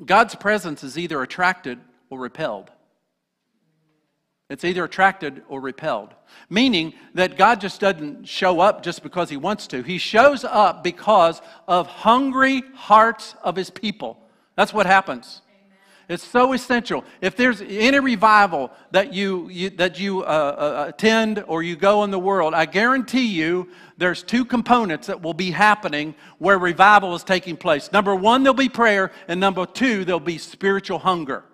God's 0.05 0.35
presence 0.35 0.85
is 0.85 0.99
either 0.99 1.23
attracted 1.23 1.79
or 2.11 2.19
repelled. 2.19 2.71
It's 4.49 4.65
either 4.65 4.85
attracted 4.85 5.43
or 5.49 5.61
repelled, 5.61 6.15
meaning 6.49 6.95
that 7.15 7.37
God 7.37 7.61
just 7.61 7.81
doesn't 7.81 8.29
show 8.29 8.61
up 8.61 8.83
just 8.83 9.03
because 9.03 9.29
He 9.29 9.37
wants 9.37 9.67
to. 9.69 9.83
He 9.83 9.99
shows 9.99 10.45
up 10.45 10.85
because 10.85 11.41
of 11.67 11.89
hungry 11.89 12.63
hearts 12.75 13.35
of 13.43 13.57
His 13.57 13.71
people. 13.71 14.19
That's 14.55 14.73
what 14.73 14.87
happens. 14.87 15.43
It's 16.09 16.23
so 16.23 16.53
essential. 16.53 17.05
If 17.21 17.37
there's 17.37 17.61
any 17.63 17.99
revival 17.99 18.71
that 18.93 19.13
you, 19.13 19.49
you 19.49 19.71
that 19.71 19.99
you 19.99 20.23
uh, 20.23 20.25
uh, 20.25 20.85
attend 20.89 21.43
or 21.49 21.65
you 21.65 21.75
go 21.75 22.05
in 22.05 22.13
the 22.13 22.19
world, 22.19 22.55
I 22.55 22.65
guarantee 22.65 23.27
you 23.27 23.69
there's 23.99 24.23
two 24.23 24.45
components 24.45 25.09
that 25.09 25.21
will 25.21 25.35
be 25.35 25.51
happening 25.51 26.15
where 26.39 26.59
revival 26.59 27.15
is 27.17 27.25
taking 27.25 27.57
place. 27.57 27.91
Number 27.91 28.15
one, 28.15 28.45
there'll 28.45 28.55
be 28.55 28.69
prayer, 28.69 29.11
and 29.27 29.41
number 29.41 29.67
two, 29.67 30.05
there'll 30.05 30.21
be 30.21 30.39
spiritual 30.39 31.01
hunger. 31.01 31.45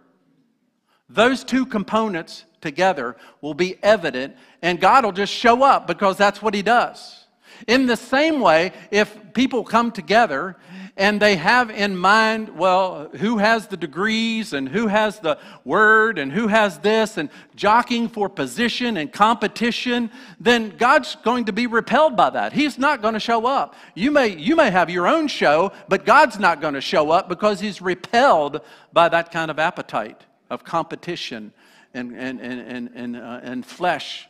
Those 1.09 1.45
two 1.45 1.65
components 1.65 2.45
together 2.61 3.17
will 3.41 3.55
be 3.55 3.77
evident, 3.83 4.37
and 4.61 4.79
God 4.79 5.05
will 5.05 5.13
just 5.13 5.33
show 5.33 5.63
up 5.63 5.87
because 5.87 6.19
that's 6.19 6.43
what 6.43 6.53
He 6.53 6.63
does. 6.63 7.27
In 7.69 7.87
the 7.87 7.97
same 7.97 8.41
way, 8.41 8.73
if 8.91 9.17
people 9.33 9.65
come 9.65 9.93
together 9.93 10.57
and 10.97 11.23
they 11.23 11.37
have 11.37 11.71
in 11.71 11.97
mind, 11.97 12.51
well, 12.59 13.09
who 13.17 13.39
has 13.39 13.67
the 13.67 13.79
degrees 13.79 14.53
and 14.53 14.69
who 14.69 14.89
has 14.89 15.21
the 15.21 15.39
word 15.65 16.19
and 16.19 16.31
who 16.31 16.49
has 16.49 16.79
this 16.81 17.17
and 17.17 17.31
jockeying 17.57 18.11
for 18.11 18.29
position 18.29 18.99
and 18.99 19.11
competition, 19.11 20.11
then 20.39 20.77
God's 20.77 21.17
going 21.17 21.47
to 21.47 21.53
be 21.53 21.67
repelled 21.67 22.15
by 22.15 22.29
that. 22.31 22.53
He's 22.53 22.77
not 22.77 23.01
going 23.01 23.15
to 23.15 23.21
show 23.21 23.47
up. 23.47 23.75
You 23.95 24.11
may, 24.11 24.37
you 24.37 24.55
may 24.55 24.71
have 24.71 24.91
your 24.91 25.07
own 25.07 25.29
show, 25.29 25.73
but 25.89 26.05
God's 26.05 26.39
not 26.39 26.61
going 26.61 26.75
to 26.75 26.83
show 26.83 27.11
up 27.11 27.27
because 27.27 27.59
he's 27.59 27.81
repelled 27.81 28.61
by 28.93 29.09
that 29.09 29.33
kind 29.33 29.51
of 29.51 29.59
appetite 29.59 30.27
of 30.51 30.63
competition 30.63 31.55
and, 31.95 32.13
and, 32.13 32.39
and, 32.39 32.61
and, 32.61 32.91
and, 32.95 33.17
uh, 33.17 33.41
and 33.43 33.65
flesh. 33.65 34.29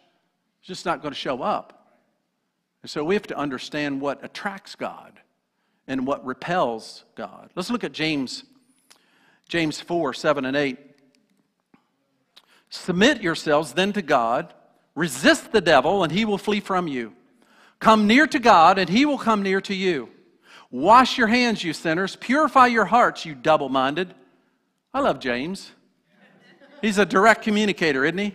It's 0.60 0.68
just 0.68 0.86
not 0.86 1.02
going 1.02 1.12
to 1.12 1.18
show 1.18 1.42
up. 1.42 1.98
And 2.82 2.90
so 2.90 3.02
we 3.02 3.16
have 3.16 3.26
to 3.28 3.36
understand 3.36 4.00
what 4.00 4.24
attracts 4.24 4.76
God 4.76 5.21
and 5.86 6.06
what 6.06 6.24
repels 6.24 7.04
God. 7.14 7.50
Let's 7.54 7.70
look 7.70 7.84
at 7.84 7.92
James, 7.92 8.44
James 9.48 9.80
4, 9.80 10.14
7 10.14 10.44
and 10.44 10.56
8. 10.56 10.78
Submit 12.70 13.22
yourselves 13.22 13.72
then 13.74 13.92
to 13.92 14.02
God, 14.02 14.54
resist 14.94 15.52
the 15.52 15.60
devil, 15.60 16.04
and 16.04 16.12
he 16.12 16.24
will 16.24 16.38
flee 16.38 16.60
from 16.60 16.88
you. 16.88 17.12
Come 17.78 18.06
near 18.06 18.26
to 18.28 18.38
God, 18.38 18.78
and 18.78 18.88
he 18.88 19.04
will 19.04 19.18
come 19.18 19.42
near 19.42 19.60
to 19.62 19.74
you. 19.74 20.08
Wash 20.70 21.18
your 21.18 21.26
hands, 21.26 21.62
you 21.62 21.72
sinners. 21.72 22.16
Purify 22.16 22.68
your 22.68 22.86
hearts, 22.86 23.26
you 23.26 23.34
double 23.34 23.68
minded. 23.68 24.14
I 24.94 25.00
love 25.00 25.18
James. 25.18 25.72
He's 26.80 26.98
a 26.98 27.04
direct 27.04 27.42
communicator, 27.42 28.04
isn't 28.04 28.18
he? 28.18 28.34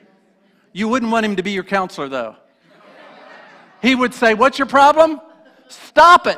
You 0.72 0.88
wouldn't 0.88 1.12
want 1.12 1.26
him 1.26 1.36
to 1.38 1.44
be 1.44 1.52
your 1.52 1.64
counselor, 1.64 2.08
though. 2.08 2.36
He 3.82 3.96
would 3.96 4.14
say, 4.14 4.34
What's 4.34 4.60
your 4.60 4.68
problem? 4.68 5.20
Stop 5.68 6.28
it. 6.28 6.38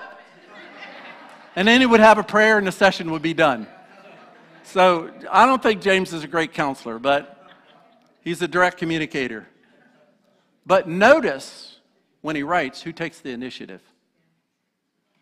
And 1.55 1.67
then 1.67 1.81
he 1.81 1.85
would 1.85 1.99
have 1.99 2.17
a 2.17 2.23
prayer 2.23 2.57
and 2.57 2.67
the 2.67 2.71
session 2.71 3.11
would 3.11 3.21
be 3.21 3.33
done. 3.33 3.67
So 4.63 5.11
I 5.31 5.45
don't 5.45 5.61
think 5.61 5.81
James 5.81 6.13
is 6.13 6.23
a 6.23 6.27
great 6.27 6.53
counselor, 6.53 6.99
but 6.99 7.49
he's 8.21 8.41
a 8.41 8.47
direct 8.47 8.77
communicator. 8.77 9.47
But 10.65 10.87
notice 10.87 11.79
when 12.21 12.35
he 12.35 12.43
writes 12.43 12.81
who 12.81 12.91
takes 12.91 13.19
the 13.19 13.31
initiative. 13.31 13.81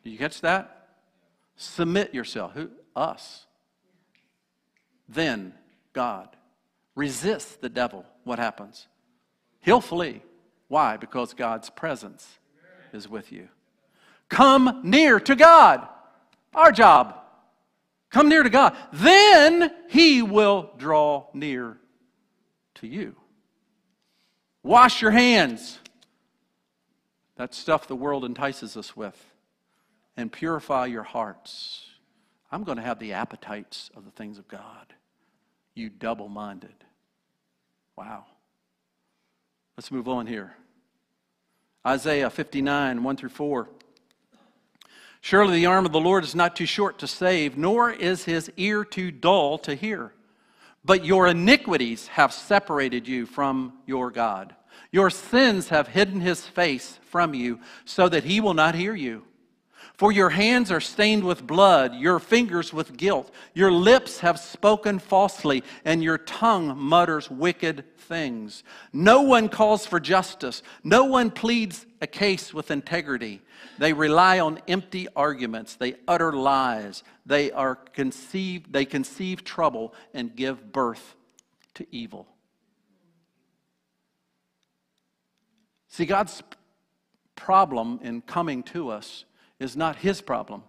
Do 0.04 0.10
you 0.10 0.18
catch 0.18 0.42
that? 0.42 0.90
Submit 1.56 2.14
yourself. 2.14 2.54
Who? 2.54 2.70
Us. 2.96 3.46
Then 5.08 5.54
God. 5.94 6.30
Resist 6.96 7.62
the 7.62 7.70
devil. 7.70 8.06
What 8.24 8.40
happens? 8.40 8.88
He'll 9.62 9.82
flee. 9.82 10.22
Why? 10.68 10.98
Because 10.98 11.34
God's 11.34 11.70
presence 11.70 12.28
is 12.92 13.08
with 13.08 13.32
you. 13.32 13.48
Come 14.30 14.82
near 14.84 15.20
to 15.22 15.36
God. 15.36 15.88
Our 16.54 16.72
job. 16.72 17.16
Come 18.10 18.30
near 18.30 18.44
to 18.44 18.50
God. 18.50 18.76
Then 18.94 19.72
He 19.90 20.22
will 20.22 20.72
draw 20.78 21.28
near 21.34 21.78
to 22.76 22.88
you. 22.88 23.16
Wash 24.64 25.02
your 25.02 25.12
hands. 25.12 25.80
That 27.36 27.54
stuff 27.54 27.88
the 27.88 27.96
world 27.96 28.26
entices 28.26 28.76
us 28.76 28.96
with. 28.96 29.34
And 30.16 30.32
purify 30.32 30.88
your 30.88 31.04
hearts. 31.04 31.86
I'm 32.52 32.64
going 32.64 32.78
to 32.78 32.84
have 32.84 33.00
the 33.00 33.14
appetites 33.14 33.92
of 33.96 34.06
the 34.06 34.12
things 34.12 34.40
of 34.40 34.48
God. 34.48 34.94
You 35.76 35.90
double 35.90 36.28
minded. 36.28 36.74
Wow. 37.96 38.26
Let's 39.76 39.92
move 39.92 40.08
on 40.08 40.26
here. 40.26 40.56
Isaiah 41.86 42.30
59, 42.30 43.04
1 43.04 43.18
through 43.18 43.30
4. 43.30 43.70
Surely 45.22 45.58
the 45.58 45.66
arm 45.66 45.86
of 45.86 45.92
the 45.92 46.00
Lord 46.00 46.24
is 46.24 46.36
not 46.36 46.56
too 46.56 46.66
short 46.66 47.00
to 47.00 47.08
save, 47.08 47.58
nor 47.58 47.92
is 47.92 48.26
his 48.26 48.52
ear 48.58 48.86
too 48.86 49.12
dull 49.12 49.58
to 49.60 49.76
hear. 49.76 50.14
But 50.86 51.06
your 51.06 51.28
iniquities 51.28 52.08
have 52.08 52.32
separated 52.32 53.08
you 53.08 53.26
from 53.26 53.74
your 53.86 54.12
God. 54.12 54.56
Your 54.92 55.10
sins 55.10 55.70
have 55.70 55.90
hidden 55.90 56.22
his 56.22 56.46
face 56.46 57.00
from 57.10 57.34
you 57.34 57.60
so 57.84 58.08
that 58.08 58.24
he 58.24 58.40
will 58.40 58.54
not 58.54 58.76
hear 58.76 58.96
you. 58.96 59.24
For 59.98 60.12
your 60.12 60.30
hands 60.30 60.72
are 60.72 60.80
stained 60.80 61.24
with 61.24 61.48
blood, 61.48 61.96
your 61.96 62.20
fingers 62.20 62.72
with 62.72 62.98
guilt. 62.98 63.32
Your 63.56 63.72
lips 63.72 64.20
have 64.20 64.40
spoken 64.40 65.00
falsely, 65.00 65.64
and 65.84 66.04
your 66.04 66.20
tongue 66.20 66.78
mutters 66.78 67.32
wicked 67.32 67.84
things. 67.98 68.64
No 68.94 69.24
one 69.24 69.50
calls 69.50 69.88
for 69.88 70.00
justice, 70.00 70.62
no 70.84 71.06
one 71.06 71.32
pleads 71.32 71.88
a 72.00 72.06
case 72.06 72.54
with 72.54 72.70
integrity. 72.70 73.42
They 73.80 73.92
rely 73.92 74.40
on 74.40 74.60
empty 74.68 75.08
arguments, 75.16 75.76
they 75.76 75.96
utter 76.08 76.32
lies, 76.32 77.04
they 77.26 77.52
are 77.52 77.76
conceived, 77.76 78.72
they 78.72 78.86
conceive 78.86 79.44
trouble 79.44 79.96
and 80.14 80.36
give 80.36 80.72
birth 80.72 81.16
to 81.74 81.88
evil. 81.92 82.28
See, 85.88 86.06
God's 86.06 86.44
problem 87.36 88.00
in 88.04 88.22
coming 88.22 88.62
to 88.64 88.90
us 88.90 89.26
is 89.60 89.76
not 89.76 89.98
his 89.98 90.22
problem, 90.22 90.64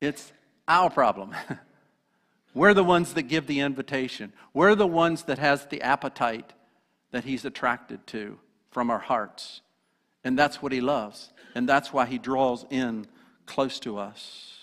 it's 0.00 0.32
our 0.68 0.90
problem. 0.90 1.34
We're 2.54 2.74
the 2.74 2.84
ones 2.84 3.14
that 3.14 3.22
give 3.22 3.46
the 3.46 3.60
invitation. 3.60 4.32
We're 4.52 4.74
the 4.74 4.86
ones 4.86 5.22
that 5.24 5.38
has 5.38 5.66
the 5.66 5.80
appetite 5.80 6.52
that 7.10 7.24
he's 7.24 7.44
attracted 7.44 8.06
to 8.08 8.38
from 8.70 8.90
our 8.90 8.98
hearts. 8.98 9.62
And 10.22 10.38
that's 10.38 10.60
what 10.60 10.72
he 10.72 10.80
loves. 10.80 11.32
And 11.54 11.68
that's 11.68 11.92
why 11.92 12.06
he 12.06 12.18
draws 12.18 12.66
in 12.68 13.06
close 13.46 13.80
to 13.80 13.98
us. 13.98 14.58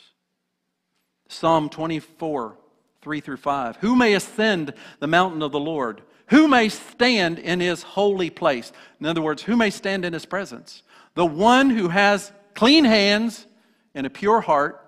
Psalm 1.28 1.70
24, 1.70 2.58
3 3.02 3.20
through 3.22 3.38
5. 3.38 3.78
Who 3.78 3.96
may 3.96 4.14
ascend 4.14 4.74
the 5.00 5.08
mountain 5.08 5.42
of 5.42 5.52
the 5.52 5.60
Lord? 5.60 6.02
Who 6.28 6.48
may 6.48 6.70
stand 6.70 7.40
in 7.40 7.60
his 7.60 7.84
holy 7.84 8.30
place? 8.30 8.72
In 9.00 9.06
other 9.06 9.22
words, 9.22 9.44
who 9.44 9.56
may 9.56 9.70
stand 9.70 10.06
in 10.06 10.14
his 10.14 10.26
presence? 10.26 10.84
The 11.16 11.26
one 11.26 11.72
who 11.72 11.90
has 11.90 12.32
clean 12.60 12.84
hands 12.84 13.48
and 13.96 14.06
a 14.06 14.10
pure 14.10 14.42
heart, 14.42 14.86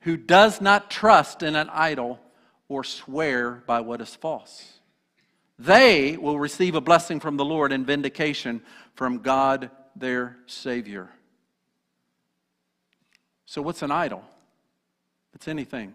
who 0.00 0.16
does 0.16 0.62
not 0.62 0.90
trust 0.90 1.42
in 1.42 1.54
an 1.54 1.68
idol 1.70 2.18
or 2.70 2.82
swear 2.82 3.62
by 3.66 3.80
what 3.80 4.00
is 4.00 4.14
false. 4.14 4.80
They 5.58 6.16
will 6.16 6.38
receive 6.38 6.74
a 6.74 6.80
blessing 6.80 7.20
from 7.20 7.36
the 7.36 7.44
Lord 7.44 7.70
and 7.70 7.86
vindication 7.86 8.62
from 8.94 9.18
God 9.18 9.70
their 9.94 10.38
Savior. 10.46 11.10
So, 13.44 13.60
what's 13.60 13.82
an 13.82 13.90
idol? 13.90 14.24
It's 15.34 15.48
anything 15.48 15.92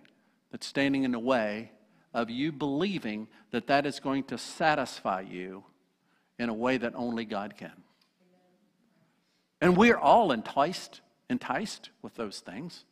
that's 0.52 0.68
standing 0.68 1.04
in 1.04 1.14
the 1.14 1.20
way 1.20 1.72
of 2.14 2.30
you 2.30 2.52
believing 2.52 3.28
that 3.50 3.66
that 3.66 3.88
is 3.88 4.00
going 4.00 4.26
to 4.26 4.38
satisfy 4.38 5.22
you 5.22 5.64
in 6.38 6.50
a 6.50 6.54
way 6.54 6.78
that 6.78 6.94
only 6.96 7.26
God 7.26 7.56
can. 7.58 7.74
And 9.60 9.76
we're 9.76 9.98
all 9.98 10.32
enticed, 10.32 11.02
enticed 11.30 11.90
with 12.02 12.16
those 12.16 12.40
things. 12.40 12.86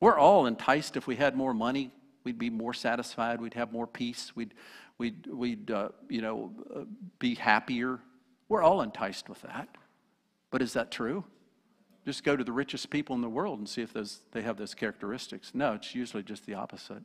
We're 0.00 0.18
all 0.18 0.46
enticed 0.46 0.96
if 0.96 1.06
we 1.06 1.16
had 1.16 1.36
more 1.36 1.54
money, 1.54 1.90
we'd 2.24 2.38
be 2.38 2.50
more 2.50 2.74
satisfied, 2.74 3.40
we'd 3.40 3.54
have 3.54 3.72
more 3.72 3.86
peace, 3.86 4.34
we'd, 4.34 4.54
we'd, 4.98 5.26
we'd 5.26 5.70
uh, 5.70 5.88
you 6.08 6.20
know, 6.20 6.52
uh, 6.74 6.80
be 7.18 7.34
happier. 7.34 8.00
We're 8.48 8.62
all 8.62 8.82
enticed 8.82 9.28
with 9.28 9.40
that. 9.42 9.68
But 10.50 10.62
is 10.62 10.74
that 10.74 10.90
true? 10.90 11.24
Just 12.04 12.22
go 12.22 12.36
to 12.36 12.44
the 12.44 12.52
richest 12.52 12.90
people 12.90 13.16
in 13.16 13.22
the 13.22 13.28
world 13.28 13.58
and 13.58 13.68
see 13.68 13.82
if 13.82 13.92
those, 13.92 14.22
they 14.32 14.42
have 14.42 14.56
those 14.56 14.74
characteristics. 14.74 15.50
No, 15.54 15.72
it's 15.72 15.94
usually 15.94 16.22
just 16.22 16.46
the 16.46 16.54
opposite. 16.54 17.02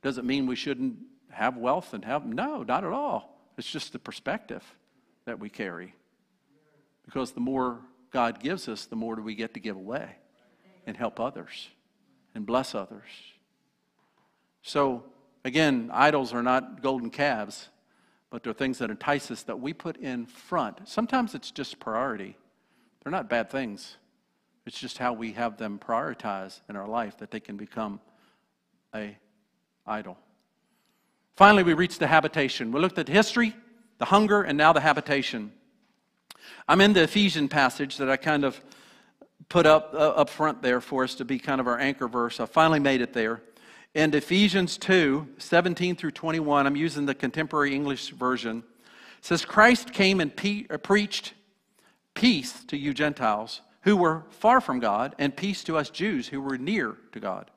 Does 0.00 0.16
it 0.16 0.24
mean 0.24 0.46
we 0.46 0.56
shouldn't 0.56 0.96
have 1.30 1.56
wealth 1.56 1.92
and 1.92 2.04
have? 2.04 2.24
No, 2.24 2.62
not 2.62 2.84
at 2.84 2.92
all. 2.92 3.38
It's 3.58 3.70
just 3.70 3.92
the 3.92 3.98
perspective 3.98 4.64
that 5.26 5.38
we 5.38 5.50
carry. 5.50 5.94
Because 7.04 7.32
the 7.32 7.40
more 7.40 7.80
God 8.10 8.40
gives 8.40 8.68
us, 8.68 8.86
the 8.86 8.96
more 8.96 9.16
do 9.16 9.22
we 9.22 9.34
get 9.34 9.54
to 9.54 9.60
give 9.60 9.76
away 9.76 10.16
and 10.86 10.96
help 10.96 11.20
others 11.20 11.68
and 12.34 12.46
bless 12.46 12.74
others. 12.74 13.08
So, 14.62 15.04
again, 15.44 15.90
idols 15.92 16.32
are 16.32 16.42
not 16.42 16.82
golden 16.82 17.10
calves, 17.10 17.68
but 18.30 18.42
they're 18.42 18.52
things 18.52 18.78
that 18.78 18.90
entice 18.90 19.30
us 19.30 19.42
that 19.44 19.60
we 19.60 19.72
put 19.72 19.96
in 19.96 20.26
front. 20.26 20.88
Sometimes 20.88 21.34
it's 21.34 21.50
just 21.50 21.78
priority. 21.78 22.36
They're 23.02 23.12
not 23.12 23.28
bad 23.28 23.50
things. 23.50 23.96
It's 24.66 24.78
just 24.78 24.98
how 24.98 25.14
we 25.14 25.32
have 25.32 25.56
them 25.56 25.78
prioritized 25.78 26.60
in 26.68 26.76
our 26.76 26.86
life 26.86 27.16
that 27.18 27.30
they 27.30 27.40
can 27.40 27.56
become 27.56 28.00
a 28.94 29.16
idol. 29.86 30.18
Finally, 31.36 31.62
we 31.62 31.72
reach 31.72 31.98
the 31.98 32.06
habitation. 32.06 32.72
We 32.72 32.80
looked 32.80 32.98
at 32.98 33.08
history, 33.08 33.56
the 33.98 34.04
hunger, 34.04 34.42
and 34.42 34.58
now 34.58 34.72
the 34.72 34.80
habitation. 34.80 35.52
I'm 36.68 36.80
in 36.80 36.92
the 36.92 37.02
Ephesian 37.02 37.48
passage 37.48 37.96
that 37.98 38.10
I 38.10 38.16
kind 38.16 38.44
of 38.44 38.60
put 39.48 39.66
up 39.66 39.94
uh, 39.94 39.96
up 39.96 40.30
front 40.30 40.62
there 40.62 40.80
for 40.80 41.04
us 41.04 41.14
to 41.16 41.24
be 41.24 41.38
kind 41.38 41.60
of 41.60 41.66
our 41.66 41.78
anchor 41.78 42.08
verse. 42.08 42.40
I 42.40 42.46
finally 42.46 42.80
made 42.80 43.00
it 43.00 43.12
there. 43.12 43.42
In 43.94 44.14
Ephesians 44.14 44.76
2, 44.78 45.26
17 45.38 45.96
through 45.96 46.10
21, 46.10 46.66
I'm 46.66 46.76
using 46.76 47.06
the 47.06 47.14
contemporary 47.14 47.74
English 47.74 48.10
version. 48.10 48.62
Says, 49.20 49.44
Christ 49.44 49.92
came 49.92 50.20
and 50.20 50.34
pe- 50.34 50.66
uh, 50.70 50.76
preached 50.76 51.34
peace 52.14 52.64
to 52.64 52.76
you 52.76 52.92
Gentiles 52.92 53.62
who 53.82 53.96
were 53.96 54.24
far 54.30 54.60
from 54.60 54.80
God, 54.80 55.14
and 55.18 55.34
peace 55.34 55.64
to 55.64 55.76
us 55.76 55.88
Jews 55.88 56.28
who 56.28 56.40
were 56.40 56.58
near 56.58 56.96
to 57.12 57.20
God. 57.20 57.50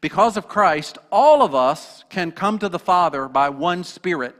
Because 0.00 0.36
of 0.36 0.48
Christ, 0.48 0.98
all 1.10 1.42
of 1.42 1.54
us 1.54 2.04
can 2.10 2.32
come 2.32 2.58
to 2.58 2.68
the 2.68 2.78
Father 2.78 3.28
by 3.28 3.48
one 3.48 3.84
Spirit. 3.84 4.36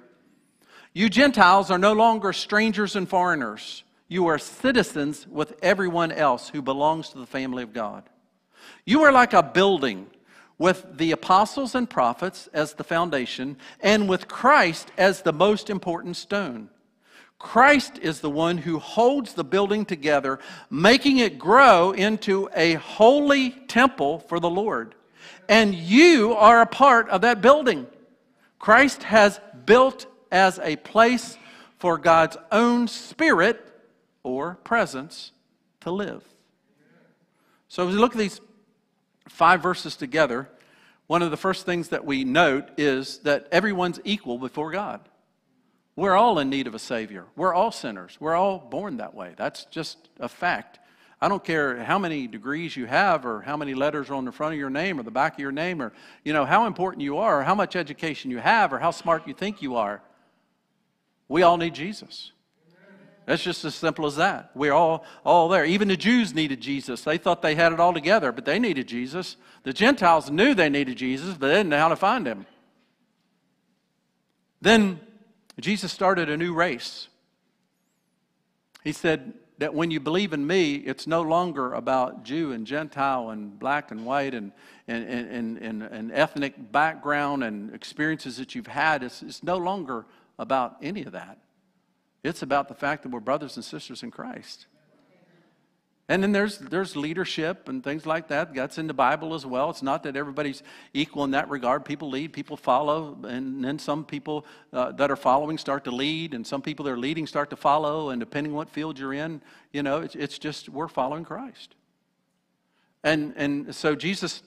You 0.97 1.11
Gentiles 1.11 1.71
are 1.71 1.77
no 1.77 1.93
longer 1.93 2.33
strangers 2.33 2.97
and 2.97 3.07
foreigners. 3.07 3.85
You 4.09 4.29
are 4.29 4.39
citizens 4.39 5.27
with 5.29 5.55
everyone 5.61 6.11
else 6.11 6.49
who 6.49 6.63
belongs 6.63 7.11
to 7.11 7.19
the 7.19 7.27
family 7.27 7.63
of 7.63 7.75
God. 7.75 8.05
You 8.87 9.03
are 9.03 9.13
like 9.13 9.35
a 9.35 9.43
building 9.43 10.07
with 10.57 10.87
the 10.97 11.13
apostles 11.13 11.75
and 11.75 11.91
prophets 11.91 12.49
as 12.55 12.73
the 12.73 12.83
foundation, 12.83 13.59
and 13.81 14.09
with 14.09 14.27
Christ 14.27 14.91
as 14.97 15.21
the 15.21 15.35
most 15.35 15.69
important 15.69 16.17
stone. 16.17 16.71
Christ 17.39 17.99
is 18.01 18.23
the 18.23 18.31
one 18.31 18.57
who 18.57 18.79
holds 18.79 19.35
the 19.35 19.45
building 19.45 19.85
together, 19.85 20.39
making 20.71 21.19
it 21.19 21.39
grow 21.39 21.91
into 21.91 22.49
a 22.57 22.73
holy 22.73 23.51
temple 23.51 24.21
for 24.21 24.41
the 24.41 24.49
Lord 24.49 24.95
and 25.47 25.75
you 25.75 26.33
are 26.35 26.63
a 26.63 26.67
part 26.67 27.11
of 27.11 27.21
that 27.21 27.43
building. 27.43 27.87
Christ 28.59 29.03
has 29.03 29.39
built 29.67 30.07
as 30.31 30.59
a 30.61 30.77
place 30.77 31.39
for 31.79 31.99
God's 31.99 32.37
own 32.51 32.89
spirit 32.89 33.61
or 34.23 34.57
presence 34.65 35.33
to 35.81 35.91
live. 35.91 36.25
So, 37.69 37.87
as 37.87 37.95
we 37.95 38.01
look 38.01 38.13
at 38.13 38.19
these 38.19 38.41
five 39.29 39.63
verses 39.63 39.97
together, 39.97 40.49
one 41.07 41.23
of 41.23 41.31
the 41.31 41.37
first 41.37 41.67
things 41.67 41.89
that 41.89 42.05
we 42.05 42.25
note 42.25 42.69
is 42.77 43.19
that 43.19 43.49
everyone's 43.53 44.01
equal 44.05 44.39
before 44.39 44.71
God. 44.73 45.01
We're 45.95 46.15
all 46.15 46.39
in 46.39 46.51
need 46.51 46.67
of 46.67 46.75
a 46.75 46.79
Savior. 46.79 47.25
We're 47.37 47.55
all 47.55 47.71
sinners. 47.71 48.19
We're 48.21 48.35
all 48.35 48.59
born 48.59 48.99
that 48.99 49.15
way. 49.15 49.35
That's 49.37 49.65
just 49.67 50.11
a 50.21 50.29
fact. 50.29 50.79
I 51.21 51.29
don't 51.29 51.43
care 51.43 51.83
how 51.83 51.99
many 51.99 52.27
degrees 52.27 52.77
you 52.77 52.85
have 52.87 53.25
or 53.25 53.41
how 53.41 53.57
many 53.57 53.73
letters 53.73 54.11
are 54.11 54.15
on 54.15 54.27
the 54.27 54.33
front 54.33 54.53
of 54.53 54.59
your 54.59 54.69
name 54.69 55.01
or 55.01 55.03
the 55.03 55.11
back 55.11 55.35
of 55.35 55.39
your 55.39 55.53
name 55.53 55.81
or 55.81 55.95
you 56.25 56.35
know 56.35 56.45
how 56.45 56.67
important 56.67 57.03
you 57.03 57.17
are 57.17 57.41
or 57.41 57.43
how 57.43 57.55
much 57.55 57.75
education 57.75 58.31
you 58.31 58.39
have 58.39 58.73
or 58.73 58.79
how 58.79 58.91
smart 58.91 59.27
you 59.27 59.33
think 59.33 59.63
you 59.63 59.77
are. 59.77 60.03
We 61.29 61.43
all 61.43 61.57
need 61.57 61.75
Jesus. 61.75 62.33
That's 63.27 63.43
just 63.43 63.65
as 63.65 63.75
simple 63.75 64.07
as 64.07 64.17
that. 64.17 64.53
We're 64.55 64.73
all, 64.73 65.05
all 65.25 65.49
there. 65.49 65.65
Even 65.65 65.89
the 65.89 65.97
Jews 65.97 66.33
needed 66.33 66.61
Jesus. 66.61 67.03
They 67.03 67.19
thought 67.19 67.43
they 67.43 67.57
had 67.57 67.73
it 67.73 67.81
all 67.81 67.93
together, 67.93 68.31
but 68.31 68.45
they 68.45 68.61
needed 68.61 68.87
Jesus. 68.87 69.37
The 69.65 69.73
Gentiles 69.73 70.31
knew 70.31 70.55
they 70.55 70.69
needed 70.69 70.97
Jesus, 70.97 71.35
but 71.35 71.49
they 71.49 71.55
didn't 71.55 71.71
know 71.71 71.79
how 71.79 71.89
to 71.89 71.97
find 71.97 72.27
him. 72.27 72.47
Then 74.61 75.01
Jesus 75.59 75.93
started 75.93 76.31
a 76.31 76.37
new 76.37 76.55
race. 76.55 77.09
He 78.85 78.93
said, 78.93 79.35
that 79.59 79.75
when 79.75 79.91
you 79.91 80.01
believe 80.01 80.33
in 80.33 80.47
me, 80.47 80.75
it's 80.75 81.07
no 81.07 81.23
longer 81.23 81.73
about 81.73 82.25
Jew 82.25 82.53
and 82.53 82.67
Gentile 82.67 83.31
and 83.31 83.59
black 83.59 83.91
and 83.91 84.05
white 84.05 84.35
and, 84.35 84.53
and, 84.87 85.05
and, 85.09 85.59
and, 85.59 85.83
and 85.83 86.13
ethnic 86.13 86.73
background 86.73 87.43
and 87.43 87.75
experiences 87.75 88.37
that 88.37 88.55
you've 88.55 88.67
had. 88.67 89.03
It's, 89.03 89.23
it's 89.23 89.43
no 89.43 89.57
longer 89.57 90.05
about 90.39 90.77
any 90.83 91.03
of 91.05 91.13
that. 91.13 91.39
It's 92.25 92.43
about 92.43 92.69
the 92.69 92.75
fact 92.75 93.03
that 93.03 93.11
we're 93.11 93.21
brothers 93.21 93.57
and 93.57 93.65
sisters 93.65 94.03
in 94.03 94.11
Christ. 94.11 94.67
And 96.09 96.23
then 96.23 96.31
there's, 96.31 96.59
there's 96.59 96.95
leadership 96.95 97.69
and 97.69 97.83
things 97.83 98.07
like 98.07 98.29
that. 98.29 98.55
That's 98.55 98.79
in 98.79 98.87
the 98.87 98.95
Bible 98.95 99.35
as 99.35 99.45
well. 99.45 99.71
It's 99.71 99.83
not 99.83 100.05
that 100.05 100.17
everybody's 100.17 100.63
equal 100.95 101.25
in 101.25 101.33
that 101.33 101.49
regard. 101.49 101.85
People 101.85 102.11
lead, 102.11 102.33
people 102.33 102.57
follow, 102.57 103.19
and 103.25 103.65
then 103.65 103.81
some 103.81 104.05
people 104.05 104.47
uh, 104.73 104.93
that 104.93 105.11
are 105.11 105.17
following 105.17 105.59
start 105.59 105.83
to 105.85 105.91
lead, 105.91 106.33
and 106.33 106.47
some 106.47 106.63
people 106.63 106.85
that 106.85 106.93
are 106.93 106.99
leading 106.99 107.27
start 107.27 107.51
to 107.51 107.57
follow, 107.57 108.11
and 108.11 108.21
depending 108.21 108.55
what 108.55 108.71
field 108.71 109.01
you're 109.01 109.15
in, 109.15 109.43
you 109.73 109.83
know, 109.83 109.99
it's, 109.99 110.15
it's 110.15 110.39
just 110.39 110.69
we're 110.69 110.87
following 110.87 111.25
Christ. 111.25 111.75
And, 113.03 113.35
and 113.37 113.75
so 113.75 113.97
Jesus 113.97 114.45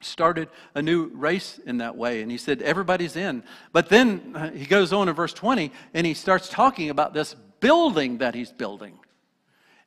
started 0.00 0.48
a 0.74 0.82
new 0.82 1.06
race 1.08 1.58
in 1.66 1.78
that 1.78 1.96
way, 1.96 2.22
and 2.22 2.30
he 2.30 2.38
said, 2.38 2.62
everybody's 2.62 3.16
in. 3.16 3.42
But 3.72 3.88
then 3.88 4.32
uh, 4.34 4.50
he 4.50 4.64
goes 4.64 4.92
on 4.92 5.08
in 5.08 5.14
verse 5.14 5.32
20, 5.32 5.72
and 5.94 6.06
he 6.06 6.14
starts 6.14 6.48
talking 6.48 6.90
about 6.90 7.14
this 7.14 7.34
building 7.60 8.18
that 8.18 8.34
he's 8.34 8.52
building. 8.52 8.98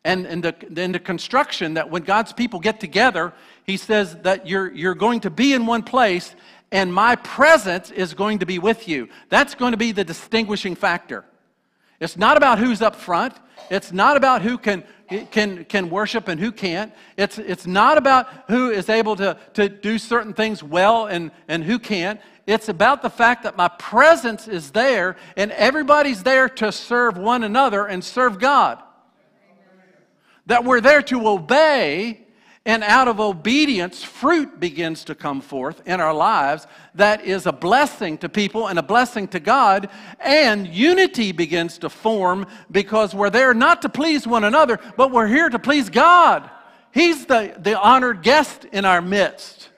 And 0.03 0.25
in 0.25 0.41
the, 0.41 0.55
the 0.69 0.99
construction, 0.99 1.75
that 1.75 1.89
when 1.89 2.01
God's 2.03 2.33
people 2.33 2.59
get 2.59 2.79
together, 2.79 3.33
he 3.65 3.77
says 3.77 4.15
that 4.23 4.47
you're, 4.47 4.71
you're 4.71 4.95
going 4.95 5.21
to 5.21 5.29
be 5.29 5.53
in 5.53 5.65
one 5.65 5.83
place 5.83 6.35
and 6.71 6.93
my 6.93 7.15
presence 7.17 7.91
is 7.91 8.13
going 8.13 8.39
to 8.39 8.45
be 8.45 8.57
with 8.57 8.87
you. 8.87 9.09
That's 9.29 9.55
going 9.55 9.71
to 9.71 9.77
be 9.77 9.91
the 9.91 10.03
distinguishing 10.03 10.75
factor. 10.75 11.25
It's 11.99 12.17
not 12.17 12.37
about 12.37 12.59
who's 12.59 12.81
up 12.81 12.95
front. 12.95 13.33
It's 13.69 13.91
not 13.91 14.17
about 14.17 14.41
who 14.41 14.57
can, 14.57 14.83
can, 15.31 15.65
can 15.65 15.89
worship 15.89 16.27
and 16.27 16.39
who 16.39 16.51
can't. 16.51 16.93
It's, 17.17 17.37
it's 17.37 17.67
not 17.67 17.97
about 17.97 18.27
who 18.47 18.69
is 18.69 18.89
able 18.89 19.15
to, 19.17 19.37
to 19.53 19.69
do 19.69 19.97
certain 19.97 20.33
things 20.33 20.63
well 20.63 21.07
and, 21.07 21.31
and 21.47 21.63
who 21.63 21.79
can't. 21.79 22.19
It's 22.47 22.69
about 22.69 23.01
the 23.01 23.09
fact 23.09 23.43
that 23.43 23.57
my 23.57 23.67
presence 23.67 24.47
is 24.47 24.71
there 24.71 25.17
and 25.37 25.51
everybody's 25.51 26.23
there 26.23 26.49
to 26.49 26.71
serve 26.71 27.17
one 27.17 27.43
another 27.43 27.85
and 27.85 28.03
serve 28.03 28.39
God 28.39 28.81
that 30.47 30.65
we're 30.65 30.81
there 30.81 31.01
to 31.01 31.27
obey, 31.27 32.20
and 32.65 32.83
out 32.83 33.07
of 33.07 33.19
obedience, 33.19 34.03
fruit 34.03 34.59
begins 34.59 35.03
to 35.05 35.15
come 35.15 35.41
forth 35.41 35.81
in 35.87 35.99
our 35.99 36.13
lives 36.13 36.67
that 36.93 37.25
is 37.25 37.47
a 37.47 37.51
blessing 37.51 38.19
to 38.19 38.29
people 38.29 38.67
and 38.67 38.77
a 38.77 38.83
blessing 38.83 39.27
to 39.29 39.39
God, 39.39 39.89
and 40.19 40.67
unity 40.67 41.31
begins 41.31 41.79
to 41.79 41.89
form 41.89 42.45
because 42.69 43.15
we're 43.15 43.31
there 43.31 43.55
not 43.55 43.81
to 43.81 43.89
please 43.89 44.27
one 44.27 44.43
another, 44.43 44.79
but 44.95 45.11
we're 45.11 45.27
here 45.27 45.49
to 45.49 45.57
please 45.57 45.89
God. 45.89 46.49
He's 46.93 47.25
the, 47.25 47.55
the 47.57 47.79
honored 47.79 48.21
guest 48.21 48.65
in 48.65 48.85
our 48.85 49.01
midst. 49.01 49.69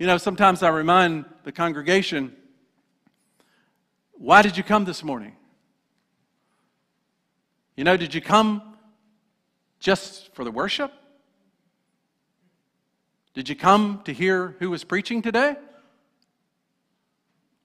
You 0.00 0.06
know, 0.06 0.18
sometimes 0.18 0.62
I 0.64 0.70
remind 0.70 1.24
the 1.44 1.52
congregation, 1.52 2.34
why 4.12 4.42
did 4.42 4.56
you 4.56 4.64
come 4.64 4.84
this 4.84 5.04
morning? 5.04 5.36
You 7.76 7.84
know, 7.84 7.96
did 7.96 8.12
you 8.12 8.20
come 8.20 8.65
just 9.80 10.34
for 10.34 10.44
the 10.44 10.50
worship? 10.50 10.92
Did 13.34 13.48
you 13.48 13.54
come 13.54 14.00
to 14.04 14.12
hear 14.12 14.56
who 14.58 14.70
was 14.70 14.82
preaching 14.82 15.20
today? 15.20 15.56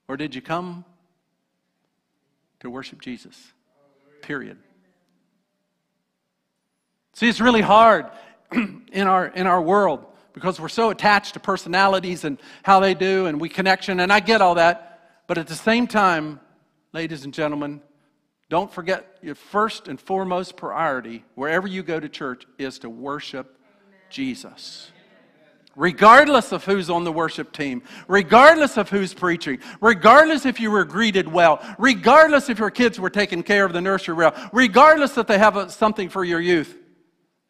Or 0.07 0.17
did 0.17 0.35
you 0.35 0.41
come 0.41 0.83
to 2.59 2.69
worship 2.69 2.99
Jesus? 3.01 3.53
Period. 4.21 4.57
See, 7.13 7.29
it's 7.29 7.39
really 7.39 7.61
hard 7.61 8.07
in 8.51 9.07
our, 9.07 9.27
in 9.27 9.47
our 9.47 9.61
world 9.61 10.05
because 10.33 10.59
we're 10.59 10.69
so 10.69 10.89
attached 10.89 11.33
to 11.35 11.39
personalities 11.39 12.23
and 12.23 12.37
how 12.63 12.79
they 12.79 12.93
do 12.93 13.25
and 13.25 13.39
we 13.39 13.47
connection, 13.47 13.99
and 13.99 14.11
I 14.11 14.19
get 14.19 14.41
all 14.41 14.55
that. 14.55 15.23
But 15.27 15.37
at 15.37 15.47
the 15.47 15.55
same 15.55 15.87
time, 15.87 16.39
ladies 16.93 17.23
and 17.23 17.33
gentlemen, 17.33 17.81
don't 18.51 18.69
forget 18.69 19.17
your 19.21 19.33
first 19.33 19.87
and 19.87 19.97
foremost 19.97 20.57
priority, 20.57 21.23
wherever 21.35 21.69
you 21.69 21.81
go 21.81 22.01
to 22.01 22.09
church, 22.09 22.45
is 22.57 22.79
to 22.79 22.89
worship 22.89 23.57
Amen. 23.87 23.99
Jesus. 24.09 24.91
Regardless 25.77 26.51
of 26.51 26.65
who's 26.65 26.89
on 26.89 27.05
the 27.05 27.13
worship 27.13 27.53
team, 27.53 27.81
regardless 28.09 28.75
of 28.75 28.89
who's 28.89 29.13
preaching, 29.13 29.59
regardless 29.79 30.45
if 30.45 30.59
you 30.59 30.69
were 30.69 30.83
greeted 30.83 31.29
well, 31.29 31.65
regardless 31.79 32.49
if 32.49 32.59
your 32.59 32.69
kids 32.69 32.99
were 32.99 33.09
taken 33.09 33.41
care 33.41 33.63
of 33.63 33.71
the 33.71 33.79
nursery 33.79 34.15
well, 34.15 34.35
regardless 34.51 35.13
that 35.13 35.27
they 35.27 35.37
have 35.37 35.55
a, 35.55 35.69
something 35.69 36.09
for 36.09 36.25
your 36.25 36.41
youth. 36.41 36.77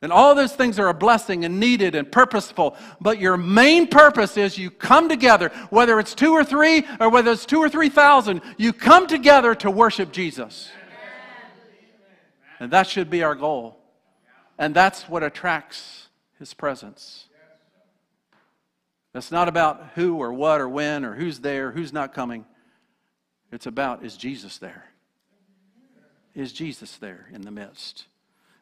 And 0.04 0.12
all 0.12 0.36
those 0.36 0.54
things 0.54 0.78
are 0.78 0.90
a 0.90 0.94
blessing 0.94 1.46
and 1.46 1.60
needed 1.60 1.96
and 1.96 2.12
purposeful. 2.12 2.78
But 3.00 3.20
your 3.20 3.38
main 3.38 3.88
purpose 3.88 4.38
is 4.38 4.56
you 4.56 4.70
come 4.70 5.10
together, 5.10 5.50
whether 5.72 6.00
it's 6.00 6.14
two 6.14 6.34
or 6.34 6.44
three 6.44 6.86
or 7.00 7.10
whether 7.10 7.32
it's 7.32 7.48
two 7.48 7.60
or 7.60 7.70
three 7.70 7.90
thousand, 7.90 8.42
you 8.58 8.72
come 8.72 9.08
together 9.08 9.56
to 9.56 9.72
worship 9.72 10.12
Jesus. 10.12 10.70
And 12.62 12.70
that 12.70 12.86
should 12.86 13.10
be 13.10 13.24
our 13.24 13.34
goal. 13.34 13.76
And 14.60 14.76
that's 14.76 15.10
what 15.10 15.24
attracts 15.24 16.10
his 16.38 16.54
presence. 16.54 17.26
It's 19.16 19.32
not 19.32 19.48
about 19.48 19.94
who 19.96 20.18
or 20.18 20.32
what 20.32 20.62
or 20.62 20.70
when 20.70 21.04
or 21.04 21.16
who's 21.16 21.40
there, 21.40 21.72
who's 21.72 21.92
not 21.92 22.14
coming. 22.14 22.46
It's 23.52 23.66
about 23.66 24.06
is 24.06 24.16
Jesus 24.16 24.60
there? 24.60 24.86
Is 26.36 26.54
Jesus 26.54 26.98
there 26.98 27.28
in 27.34 27.42
the 27.42 27.50
midst? 27.50 28.06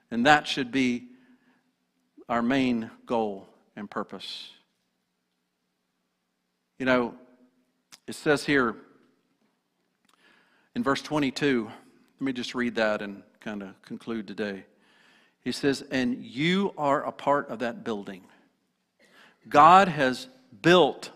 And 0.09 0.25
that 0.25 0.47
should 0.47 0.71
be 0.71 1.09
our 2.29 2.41
main 2.41 2.89
goal 3.05 3.49
and 3.75 3.91
purpose. 3.91 4.49
You 6.77 6.85
know, 6.85 7.15
it 8.07 8.15
says 8.15 8.45
here 8.45 8.77
in 10.73 10.83
verse 10.83 11.01
22, 11.01 11.65
let 11.65 12.21
me 12.21 12.31
just 12.31 12.55
read 12.55 12.75
that 12.75 13.01
and 13.01 13.23
kind 13.39 13.63
of 13.63 13.81
conclude 13.81 14.27
today. 14.27 14.65
He 15.41 15.51
says, 15.51 15.81
And 15.91 16.23
you 16.23 16.73
are 16.77 17.05
a 17.05 17.11
part 17.11 17.49
of 17.49 17.59
that 17.59 17.83
building. 17.83 18.23
God 19.47 19.87
has 19.87 20.27
built 20.61 21.11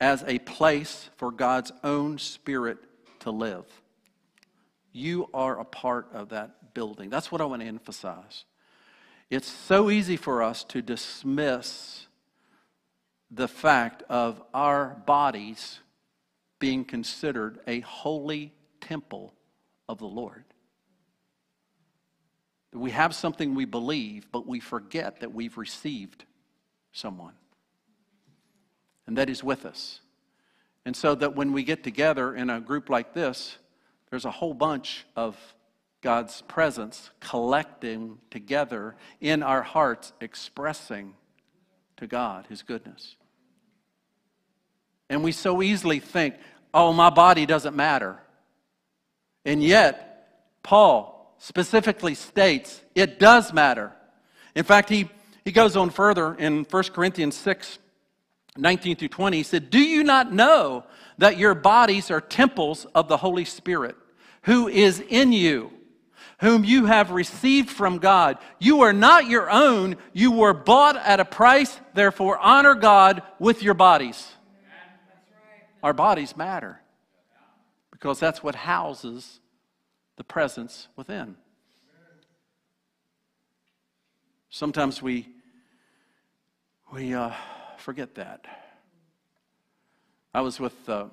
as 0.00 0.24
a 0.26 0.38
place 0.40 1.10
for 1.16 1.30
God's 1.30 1.72
own 1.82 2.18
spirit 2.18 2.78
to 3.20 3.30
live. 3.30 3.64
You 4.92 5.28
are 5.34 5.58
a 5.58 5.64
part 5.64 6.08
of 6.12 6.30
that 6.30 6.74
building. 6.74 7.10
That's 7.10 7.30
what 7.32 7.40
I 7.40 7.44
want 7.44 7.62
to 7.62 7.68
emphasize. 7.68 8.44
It's 9.28 9.50
so 9.50 9.90
easy 9.90 10.16
for 10.16 10.42
us 10.42 10.62
to 10.64 10.80
dismiss 10.80 12.06
the 13.30 13.48
fact 13.48 14.04
of 14.08 14.40
our 14.54 15.02
bodies 15.06 15.80
being 16.58 16.84
considered 16.84 17.58
a 17.66 17.80
holy 17.80 18.52
temple 18.80 19.34
of 19.88 19.98
the 19.98 20.06
Lord. 20.06 20.44
We 22.76 22.90
have 22.90 23.14
something 23.14 23.54
we 23.54 23.64
believe, 23.64 24.30
but 24.30 24.46
we 24.46 24.60
forget 24.60 25.20
that 25.20 25.32
we've 25.32 25.56
received 25.56 26.24
someone. 26.92 27.34
And 29.06 29.16
that 29.18 29.30
is 29.30 29.42
with 29.42 29.64
us. 29.64 30.00
And 30.84 30.94
so 30.94 31.14
that 31.14 31.34
when 31.34 31.52
we 31.52 31.62
get 31.62 31.82
together 31.82 32.34
in 32.34 32.50
a 32.50 32.60
group 32.60 32.88
like 32.88 33.14
this, 33.14 33.56
there's 34.10 34.24
a 34.24 34.30
whole 34.30 34.54
bunch 34.54 35.04
of 35.16 35.36
God's 36.00 36.42
presence 36.42 37.10
collecting 37.20 38.18
together 38.30 38.94
in 39.20 39.42
our 39.42 39.62
hearts, 39.62 40.12
expressing 40.20 41.14
to 41.96 42.06
God 42.06 42.46
His 42.48 42.62
goodness. 42.62 43.16
And 45.08 45.24
we 45.24 45.32
so 45.32 45.62
easily 45.62 45.98
think, 45.98 46.34
oh, 46.74 46.92
my 46.92 47.10
body 47.10 47.46
doesn't 47.46 47.74
matter. 47.74 48.20
And 49.44 49.62
yet, 49.62 50.62
Paul 50.62 51.15
specifically 51.38 52.14
states 52.14 52.82
it 52.94 53.18
does 53.18 53.52
matter. 53.52 53.92
In 54.54 54.64
fact, 54.64 54.88
he, 54.88 55.10
he 55.44 55.52
goes 55.52 55.76
on 55.76 55.90
further 55.90 56.34
in 56.34 56.64
1 56.64 56.82
Corinthians 56.84 57.36
6 57.36 57.78
19 58.58 58.96
through 58.96 59.08
20. 59.08 59.36
He 59.36 59.42
said, 59.42 59.68
Do 59.68 59.78
you 59.78 60.02
not 60.02 60.32
know 60.32 60.84
that 61.18 61.38
your 61.38 61.54
bodies 61.54 62.10
are 62.10 62.20
temples 62.20 62.86
of 62.94 63.08
the 63.08 63.18
Holy 63.18 63.44
Spirit, 63.44 63.96
who 64.42 64.68
is 64.68 65.00
in 65.00 65.32
you? 65.32 65.70
Whom 66.40 66.64
you 66.64 66.84
have 66.84 67.12
received 67.12 67.70
from 67.70 67.98
God. 67.98 68.36
You 68.58 68.82
are 68.82 68.92
not 68.92 69.26
your 69.26 69.50
own, 69.50 69.96
you 70.12 70.32
were 70.32 70.52
bought 70.52 70.96
at 70.96 71.20
a 71.20 71.24
price, 71.24 71.80
therefore, 71.94 72.38
honor 72.38 72.74
God 72.74 73.22
with 73.38 73.62
your 73.62 73.74
bodies. 73.74 74.32
Our 75.82 75.94
bodies 75.94 76.36
matter 76.36 76.80
because 77.90 78.20
that's 78.20 78.42
what 78.42 78.54
houses 78.54 79.40
the 80.16 80.24
presence 80.24 80.88
within. 80.96 81.36
Sometimes 84.50 85.02
we, 85.02 85.28
we 86.92 87.14
uh, 87.14 87.32
forget 87.76 88.14
that. 88.14 88.46
I 90.32 90.40
was 90.40 90.58
with 90.58 90.88
uh, 90.88 91.06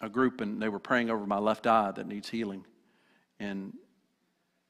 a 0.00 0.08
group 0.08 0.40
and 0.40 0.60
they 0.60 0.68
were 0.68 0.78
praying 0.78 1.10
over 1.10 1.26
my 1.26 1.38
left 1.38 1.66
eye 1.66 1.92
that 1.92 2.06
needs 2.06 2.28
healing. 2.28 2.64
And 3.38 3.74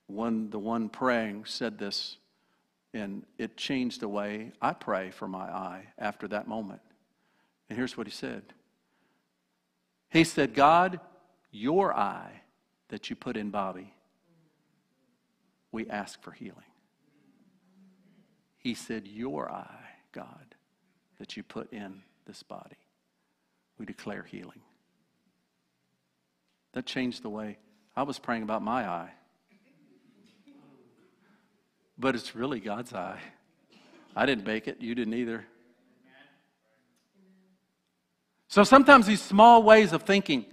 one, 0.07 0.51
the 0.51 0.59
one 0.59 0.89
praying 0.89 1.45
said 1.45 1.79
this, 1.79 2.17
and 2.93 3.25
it 3.39 3.57
changed 3.57 4.01
the 4.01 4.09
way 4.09 4.53
I 4.61 4.73
pray 4.73 5.11
for 5.11 5.29
my 5.29 5.49
eye 5.51 5.87
after 5.99 6.27
that 6.29 6.49
moment. 6.49 6.81
And 7.69 7.77
here's 7.77 7.97
what 7.97 8.07
he 8.07 8.13
said 8.13 8.43
He 10.09 10.25
said, 10.25 10.55
God, 10.55 10.99
your 11.53 11.95
eye 11.97 12.40
that 12.91 13.09
you 13.09 13.17
put 13.17 13.37
in 13.37 13.51
Bobby, 13.51 13.93
we 15.73 15.89
ask 15.89 16.21
for 16.23 16.33
healing. 16.33 16.55
He 18.59 18.75
said, 18.75 19.07
Your 19.07 19.51
eye, 19.51 19.89
God, 20.13 20.55
that 21.19 21.37
you 21.37 21.43
put 21.43 21.73
in 21.73 22.03
this 22.27 22.43
body. 22.43 22.77
We 23.79 23.87
declare 23.87 24.23
healing. 24.23 24.61
That 26.73 26.85
changed 26.85 27.23
the 27.23 27.31
way 27.31 27.59
I 27.97 28.03
was 28.03 28.19
praying 28.19 28.43
about 28.43 28.63
my 28.63 28.87
eye. 28.87 29.11
But 31.99 32.15
it's 32.15 32.35
really 32.35 32.61
God's 32.61 32.93
eye. 32.93 33.21
I 34.15 34.27
didn't 34.27 34.47
make 34.47 34.69
it, 34.69 34.81
you 34.81 34.95
didn't 34.95 35.15
either. 35.15 35.45
So 38.49 38.65
sometimes 38.65 39.07
these 39.07 39.23
small 39.23 39.63
ways 39.63 39.93
of 39.93 40.03
thinking 40.03 40.45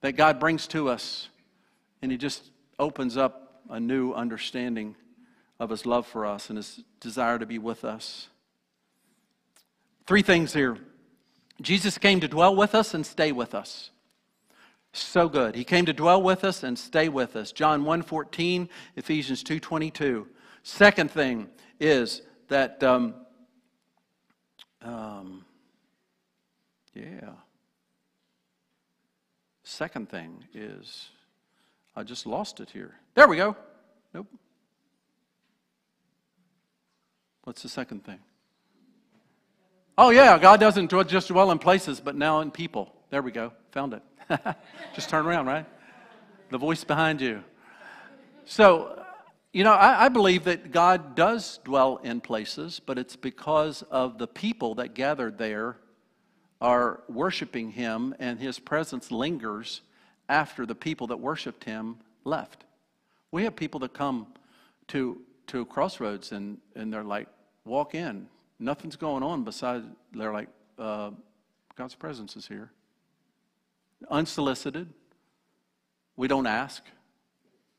that 0.00 0.12
God 0.12 0.40
brings 0.40 0.66
to 0.68 0.88
us, 0.88 1.28
and 2.02 2.10
He 2.10 2.18
just 2.18 2.50
opens 2.78 3.16
up 3.16 3.62
a 3.70 3.80
new 3.80 4.12
understanding 4.12 4.96
of 5.58 5.70
His 5.70 5.86
love 5.86 6.06
for 6.06 6.26
us 6.26 6.50
and 6.50 6.58
His 6.58 6.82
desire 7.00 7.38
to 7.38 7.46
be 7.46 7.58
with 7.58 7.84
us. 7.84 8.28
Three 10.06 10.22
things 10.22 10.52
here 10.52 10.78
Jesus 11.60 11.96
came 11.96 12.20
to 12.20 12.28
dwell 12.28 12.56
with 12.56 12.74
us 12.74 12.92
and 12.92 13.06
stay 13.06 13.30
with 13.30 13.54
us. 13.54 13.90
So 14.92 15.28
good. 15.28 15.54
He 15.54 15.64
came 15.64 15.86
to 15.86 15.92
dwell 15.92 16.20
with 16.20 16.44
us 16.44 16.62
and 16.62 16.78
stay 16.78 17.08
with 17.08 17.36
us. 17.36 17.52
John 17.52 17.84
1:14, 17.84 18.68
Ephesians 18.96 19.42
2:22. 19.42 20.26
Second 20.62 21.10
thing 21.10 21.48
is 21.80 22.22
that 22.48 22.82
um, 22.82 23.14
um, 24.82 25.44
yeah. 26.94 27.30
Second 29.64 30.10
thing 30.10 30.44
is, 30.52 31.08
I 31.94 32.02
just 32.02 32.26
lost 32.26 32.60
it 32.60 32.70
here. 32.70 32.94
There 33.14 33.28
we 33.28 33.36
go. 33.36 33.56
Nope. 34.14 34.26
What's 37.44 37.62
the 37.62 37.68
second 37.68 38.04
thing? 38.04 38.18
Oh, 39.98 40.10
yeah, 40.10 40.38
God 40.38 40.58
doesn't 40.58 40.90
just 41.08 41.28
dwell 41.28 41.50
in 41.50 41.58
places, 41.58 42.00
but 42.00 42.16
now 42.16 42.40
in 42.40 42.50
people. 42.50 42.94
There 43.10 43.20
we 43.20 43.30
go. 43.30 43.52
Found 43.72 43.94
it. 43.94 44.02
just 44.94 45.10
turn 45.10 45.26
around, 45.26 45.46
right? 45.46 45.66
The 46.50 46.58
voice 46.58 46.82
behind 46.82 47.20
you. 47.20 47.44
So, 48.46 49.04
you 49.52 49.64
know, 49.64 49.72
I, 49.72 50.06
I, 50.06 50.08
believe 50.08 50.44
that 50.44 50.72
God 50.72 51.14
does 51.14 51.58
dwell 51.64 51.98
in 51.98 52.20
places, 52.20 52.80
but 52.80 52.98
it's 52.98 53.16
because 53.16 53.82
of 53.90 54.18
the 54.18 54.26
people 54.26 54.76
that 54.76 54.94
gathered 54.94 55.36
there 55.36 55.76
are 56.60 57.02
worshiping 57.08 57.72
him, 57.72 58.14
and 58.18 58.38
his 58.40 58.58
presence 58.58 59.10
lingers 59.10 59.82
after 60.32 60.64
the 60.66 60.74
people 60.74 61.06
that 61.08 61.18
worshiped 61.18 61.64
him 61.64 61.96
left. 62.24 62.64
We 63.30 63.44
have 63.44 63.54
people 63.54 63.80
that 63.80 63.92
come 63.92 64.26
to, 64.88 65.20
to 65.48 65.64
crossroads 65.66 66.32
and, 66.32 66.58
and 66.74 66.92
they're 66.92 67.04
like, 67.04 67.28
walk 67.64 67.94
in. 67.94 68.26
Nothing's 68.58 68.96
going 68.96 69.22
on 69.22 69.44
besides, 69.44 69.84
they're 70.12 70.32
like, 70.32 70.48
uh, 70.78 71.10
God's 71.76 71.94
presence 71.94 72.36
is 72.36 72.46
here. 72.46 72.70
Unsolicited. 74.10 74.88
We 76.16 76.28
don't 76.28 76.46
ask. 76.46 76.82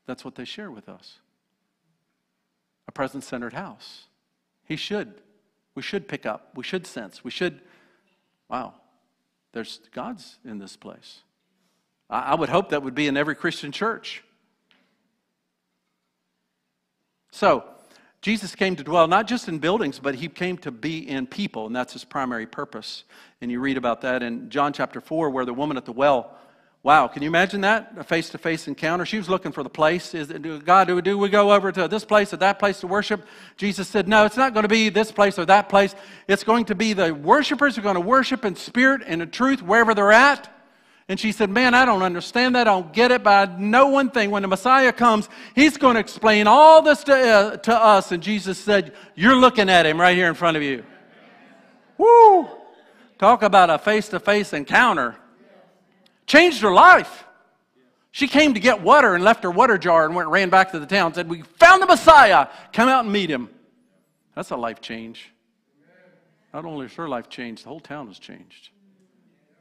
That's 0.06 0.24
what 0.24 0.34
they 0.34 0.44
share 0.44 0.70
with 0.70 0.88
us. 0.88 1.18
A 2.88 2.92
presence 2.92 3.26
centered 3.26 3.52
house. 3.52 4.04
He 4.64 4.76
should. 4.76 5.14
We 5.74 5.82
should 5.82 6.08
pick 6.08 6.24
up. 6.24 6.50
We 6.54 6.64
should 6.64 6.86
sense. 6.86 7.24
We 7.24 7.30
should 7.30 7.60
Wow, 8.48 8.74
there's 9.52 9.80
God's 9.92 10.38
in 10.44 10.58
this 10.58 10.76
place. 10.76 11.22
I, 12.08 12.34
would 12.34 12.48
hope 12.48 12.70
that 12.70 12.82
would 12.82 12.94
be 12.94 13.06
in 13.06 13.16
every 13.16 13.34
Christian 13.34 13.72
church. 13.72 14.22
So, 17.32 17.64
Jesus 18.20 18.54
came 18.54 18.76
to 18.76 18.84
dwell 18.84 19.06
not 19.06 19.26
just 19.26 19.48
in 19.48 19.58
buildings, 19.58 19.98
but 19.98 20.14
he 20.14 20.28
came 20.28 20.56
to 20.58 20.70
be 20.70 21.08
in 21.08 21.26
people, 21.26 21.66
and 21.66 21.76
that's 21.76 21.92
his 21.92 22.04
primary 22.04 22.46
purpose. 22.46 23.04
And 23.40 23.50
you 23.50 23.60
read 23.60 23.76
about 23.76 24.02
that 24.02 24.22
in 24.22 24.48
John 24.50 24.72
chapter 24.72 25.00
4, 25.00 25.30
where 25.30 25.44
the 25.44 25.52
woman 25.52 25.76
at 25.76 25.84
the 25.84 25.92
well 25.92 26.36
Wow, 26.84 27.08
can 27.08 27.22
you 27.22 27.28
imagine 27.28 27.62
that? 27.62 27.94
A 27.96 28.04
face 28.04 28.28
to 28.28 28.38
face 28.38 28.68
encounter. 28.68 29.06
She 29.06 29.16
was 29.16 29.26
looking 29.26 29.52
for 29.52 29.62
the 29.62 29.70
place. 29.70 30.12
Is 30.12 30.30
it, 30.30 30.66
God, 30.66 30.86
do, 30.86 31.00
do 31.00 31.16
we 31.16 31.30
go 31.30 31.50
over 31.50 31.72
to 31.72 31.88
this 31.88 32.04
place 32.04 32.34
or 32.34 32.36
that 32.36 32.58
place 32.58 32.80
to 32.80 32.86
worship? 32.86 33.26
Jesus 33.56 33.88
said, 33.88 34.06
No, 34.06 34.26
it's 34.26 34.36
not 34.36 34.52
going 34.52 34.64
to 34.64 34.68
be 34.68 34.90
this 34.90 35.10
place 35.10 35.38
or 35.38 35.46
that 35.46 35.70
place. 35.70 35.94
It's 36.28 36.44
going 36.44 36.66
to 36.66 36.74
be 36.74 36.92
the 36.92 37.14
worshipers 37.14 37.74
who 37.74 37.80
are 37.80 37.84
going 37.84 37.94
to 37.94 38.02
worship 38.02 38.44
in 38.44 38.54
spirit 38.54 39.00
and 39.06 39.22
in 39.22 39.30
truth 39.30 39.62
wherever 39.62 39.94
they're 39.94 40.12
at. 40.12 40.53
And 41.08 41.20
she 41.20 41.32
said, 41.32 41.50
Man, 41.50 41.74
I 41.74 41.84
don't 41.84 42.02
understand 42.02 42.54
that. 42.54 42.66
I 42.66 42.70
don't 42.72 42.92
get 42.92 43.10
it, 43.10 43.22
but 43.22 43.50
I 43.50 43.58
know 43.58 43.88
one 43.88 44.10
thing. 44.10 44.30
When 44.30 44.42
the 44.42 44.48
Messiah 44.48 44.92
comes, 44.92 45.28
he's 45.54 45.76
going 45.76 45.94
to 45.94 46.00
explain 46.00 46.46
all 46.46 46.80
this 46.80 47.04
to, 47.04 47.14
uh, 47.14 47.56
to 47.58 47.74
us. 47.74 48.10
And 48.10 48.22
Jesus 48.22 48.58
said, 48.58 48.94
You're 49.14 49.36
looking 49.36 49.68
at 49.68 49.84
him 49.84 50.00
right 50.00 50.16
here 50.16 50.28
in 50.28 50.34
front 50.34 50.56
of 50.56 50.62
you. 50.62 50.84
Woo! 51.98 52.48
Talk 53.18 53.42
about 53.42 53.70
a 53.70 53.78
face 53.78 54.08
to 54.08 54.20
face 54.20 54.52
encounter. 54.52 55.16
Changed 56.26 56.62
her 56.62 56.72
life. 56.72 57.24
She 58.10 58.26
came 58.28 58.54
to 58.54 58.60
get 58.60 58.80
water 58.80 59.14
and 59.14 59.22
left 59.22 59.42
her 59.42 59.50
water 59.50 59.76
jar 59.76 60.06
and 60.06 60.14
went 60.14 60.28
ran 60.28 60.48
back 60.48 60.72
to 60.72 60.78
the 60.78 60.86
town 60.86 61.06
and 61.06 61.14
said, 61.14 61.28
We 61.28 61.42
found 61.42 61.82
the 61.82 61.86
Messiah. 61.86 62.48
Come 62.72 62.88
out 62.88 63.04
and 63.04 63.12
meet 63.12 63.28
him. 63.28 63.50
That's 64.34 64.50
a 64.50 64.56
life 64.56 64.80
change. 64.80 65.32
Not 66.54 66.64
only 66.64 66.86
is 66.86 66.94
her 66.94 67.08
life 67.08 67.28
changed, 67.28 67.64
the 67.64 67.68
whole 67.68 67.80
town 67.80 68.08
was 68.08 68.18
changed. 68.18 68.70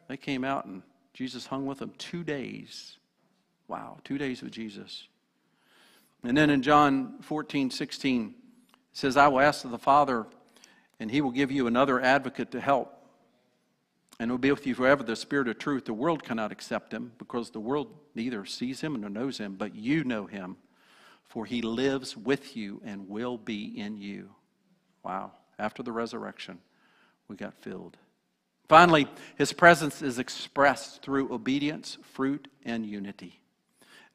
They 0.07 0.17
came 0.17 0.43
out 0.43 0.65
and 0.65 0.83
Jesus 1.13 1.45
hung 1.45 1.65
with 1.65 1.79
them 1.79 1.93
two 1.97 2.23
days. 2.23 2.97
Wow, 3.67 3.97
two 4.03 4.17
days 4.17 4.41
with 4.41 4.51
Jesus. 4.51 5.07
And 6.23 6.37
then 6.37 6.49
in 6.49 6.61
John 6.61 7.19
14, 7.21 7.69
16, 7.69 8.29
it 8.29 8.35
says, 8.93 9.17
I 9.17 9.27
will 9.27 9.39
ask 9.39 9.65
of 9.65 9.71
the 9.71 9.77
Father, 9.77 10.25
and 10.99 11.11
he 11.11 11.21
will 11.21 11.31
give 11.31 11.51
you 11.51 11.67
another 11.67 12.01
advocate 12.01 12.51
to 12.51 12.61
help 12.61 13.03
and 14.19 14.29
will 14.31 14.37
be 14.37 14.51
with 14.51 14.65
you 14.65 14.75
forever, 14.75 15.03
the 15.03 15.15
Spirit 15.15 15.47
of 15.47 15.57
truth. 15.57 15.85
The 15.85 15.93
world 15.93 16.23
cannot 16.23 16.51
accept 16.51 16.93
him 16.93 17.11
because 17.17 17.49
the 17.49 17.59
world 17.59 17.87
neither 18.15 18.45
sees 18.45 18.81
him 18.81 18.99
nor 19.01 19.09
knows 19.09 19.37
him, 19.37 19.55
but 19.55 19.75
you 19.75 20.03
know 20.03 20.25
him, 20.27 20.57
for 21.25 21.45
he 21.45 21.61
lives 21.61 22.15
with 22.15 22.55
you 22.55 22.81
and 22.85 23.09
will 23.09 23.37
be 23.37 23.65
in 23.77 23.97
you. 23.97 24.29
Wow. 25.03 25.31
After 25.59 25.83
the 25.83 25.91
resurrection, 25.91 26.59
we 27.27 27.35
got 27.35 27.53
filled. 27.61 27.97
Finally, 28.69 29.07
his 29.37 29.53
presence 29.53 30.01
is 30.01 30.19
expressed 30.19 31.01
through 31.01 31.33
obedience, 31.33 31.97
fruit, 32.01 32.47
and 32.65 32.85
unity. 32.85 33.39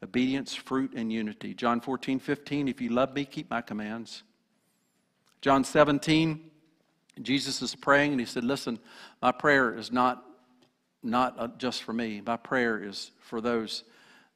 Obedience, 0.03 0.55
fruit, 0.55 0.93
and 0.95 1.13
unity. 1.13 1.55
John 1.55 1.81
14, 1.81 2.19
15, 2.19 2.69
if 2.69 2.81
you 2.81 2.91
love 2.91 3.15
me, 3.15 3.25
keep 3.25 3.51
my 3.51 3.61
commands. 3.61 4.23
John 5.41 5.65
17, 5.65 6.51
Jesus 7.23 7.63
is 7.63 7.75
praying 7.75 8.13
and 8.13 8.21
he 8.21 8.27
said, 8.27 8.45
Listen, 8.45 8.79
my 9.21 9.33
prayer 9.33 9.77
is 9.77 9.93
not, 9.93 10.25
not 11.03 11.35
uh, 11.39 11.49
just 11.59 11.83
for 11.83 11.93
me. 11.93 12.23
My 12.25 12.37
prayer 12.37 12.83
is 12.83 13.11
for 13.21 13.41
those 13.41 13.85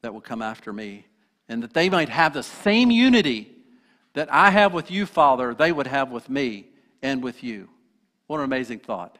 that 0.02 0.12
will 0.12 0.20
come 0.20 0.42
after 0.42 0.72
me. 0.72 1.06
And 1.48 1.62
that 1.62 1.74
they 1.74 1.88
might 1.88 2.08
have 2.08 2.34
the 2.34 2.42
same 2.42 2.90
unity 2.90 3.50
that 4.14 4.32
I 4.32 4.50
have 4.50 4.72
with 4.72 4.90
you, 4.90 5.06
Father, 5.06 5.54
they 5.54 5.72
would 5.72 5.86
have 5.86 6.10
with 6.10 6.28
me 6.28 6.66
and 7.02 7.22
with 7.22 7.42
you. 7.42 7.68
What 8.26 8.38
an 8.38 8.44
amazing 8.44 8.80
thought. 8.80 9.18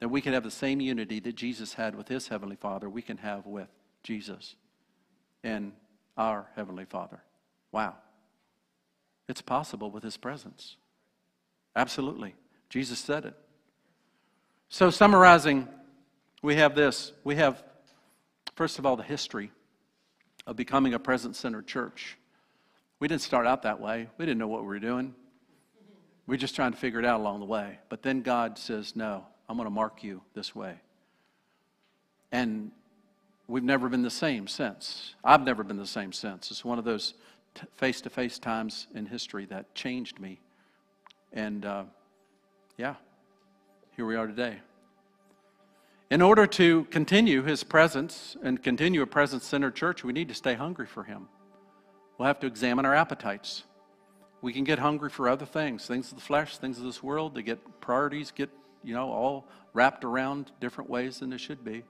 That 0.00 0.08
we 0.08 0.20
can 0.20 0.32
have 0.32 0.42
the 0.42 0.50
same 0.50 0.80
unity 0.80 1.20
that 1.20 1.34
Jesus 1.34 1.74
had 1.74 1.94
with 1.94 2.08
his 2.08 2.28
Heavenly 2.28 2.56
Father, 2.56 2.88
we 2.88 3.02
can 3.02 3.18
have 3.18 3.46
with 3.46 3.68
Jesus 4.02 4.56
and 5.42 5.72
our 6.16 6.46
Heavenly 6.56 6.84
Father. 6.84 7.20
Wow. 7.72 7.96
It's 9.28 9.42
possible 9.42 9.90
with 9.90 10.02
his 10.02 10.16
presence. 10.16 10.76
Absolutely. 11.76 12.34
Jesus 12.68 12.98
said 12.98 13.24
it. 13.24 13.34
So, 14.68 14.90
summarizing, 14.90 15.68
we 16.42 16.56
have 16.56 16.74
this. 16.74 17.12
We 17.22 17.36
have, 17.36 17.62
first 18.54 18.78
of 18.78 18.86
all, 18.86 18.96
the 18.96 19.02
history 19.02 19.50
of 20.46 20.56
becoming 20.56 20.94
a 20.94 20.98
presence 20.98 21.38
centered 21.38 21.66
church. 21.66 22.18
We 23.00 23.08
didn't 23.08 23.22
start 23.22 23.46
out 23.46 23.62
that 23.62 23.80
way, 23.80 24.08
we 24.18 24.26
didn't 24.26 24.38
know 24.38 24.48
what 24.48 24.62
we 24.62 24.68
were 24.68 24.78
doing. 24.78 25.14
We 26.26 26.36
are 26.36 26.38
just 26.38 26.56
trying 26.56 26.72
to 26.72 26.78
figure 26.78 26.98
it 26.98 27.04
out 27.04 27.20
along 27.20 27.40
the 27.40 27.46
way. 27.46 27.78
But 27.90 28.02
then 28.02 28.22
God 28.22 28.58
says, 28.58 28.96
No, 28.96 29.26
I'm 29.48 29.56
going 29.56 29.66
to 29.66 29.70
mark 29.70 30.02
you 30.02 30.22
this 30.34 30.54
way. 30.54 30.76
And 32.32 32.70
we've 33.46 33.62
never 33.62 33.88
been 33.88 34.02
the 34.02 34.10
same 34.10 34.48
since. 34.48 35.14
I've 35.22 35.42
never 35.42 35.62
been 35.62 35.76
the 35.76 35.86
same 35.86 36.12
since. 36.12 36.50
It's 36.50 36.64
one 36.64 36.78
of 36.78 36.84
those 36.84 37.14
face 37.76 38.00
to 38.02 38.10
face 38.10 38.38
times 38.38 38.88
in 38.94 39.06
history 39.06 39.46
that 39.46 39.74
changed 39.74 40.18
me. 40.18 40.40
And 41.32 41.64
uh, 41.64 41.84
yeah, 42.76 42.94
here 43.96 44.06
we 44.06 44.16
are 44.16 44.26
today. 44.26 44.58
In 46.10 46.22
order 46.22 46.46
to 46.46 46.84
continue 46.84 47.42
his 47.42 47.64
presence 47.64 48.36
and 48.42 48.62
continue 48.62 49.02
a 49.02 49.06
presence 49.06 49.44
centered 49.44 49.74
church, 49.74 50.04
we 50.04 50.12
need 50.12 50.28
to 50.28 50.34
stay 50.34 50.54
hungry 50.54 50.86
for 50.86 51.04
him. 51.04 51.28
We'll 52.18 52.26
have 52.26 52.40
to 52.40 52.46
examine 52.46 52.84
our 52.84 52.94
appetites. 52.94 53.64
We 54.44 54.52
can 54.52 54.64
get 54.64 54.78
hungry 54.78 55.08
for 55.08 55.26
other 55.26 55.46
things, 55.46 55.86
things 55.86 56.12
of 56.12 56.18
the 56.18 56.22
flesh, 56.22 56.58
things 56.58 56.76
of 56.76 56.84
this 56.84 57.02
world. 57.02 57.34
They 57.34 57.40
get 57.40 57.80
priorities, 57.80 58.30
get, 58.30 58.50
you 58.82 58.92
know, 58.92 59.08
all 59.08 59.48
wrapped 59.72 60.04
around 60.04 60.52
different 60.60 60.90
ways 60.90 61.20
than 61.20 61.30
they 61.30 61.38
should 61.38 61.64
be. 61.64 61.82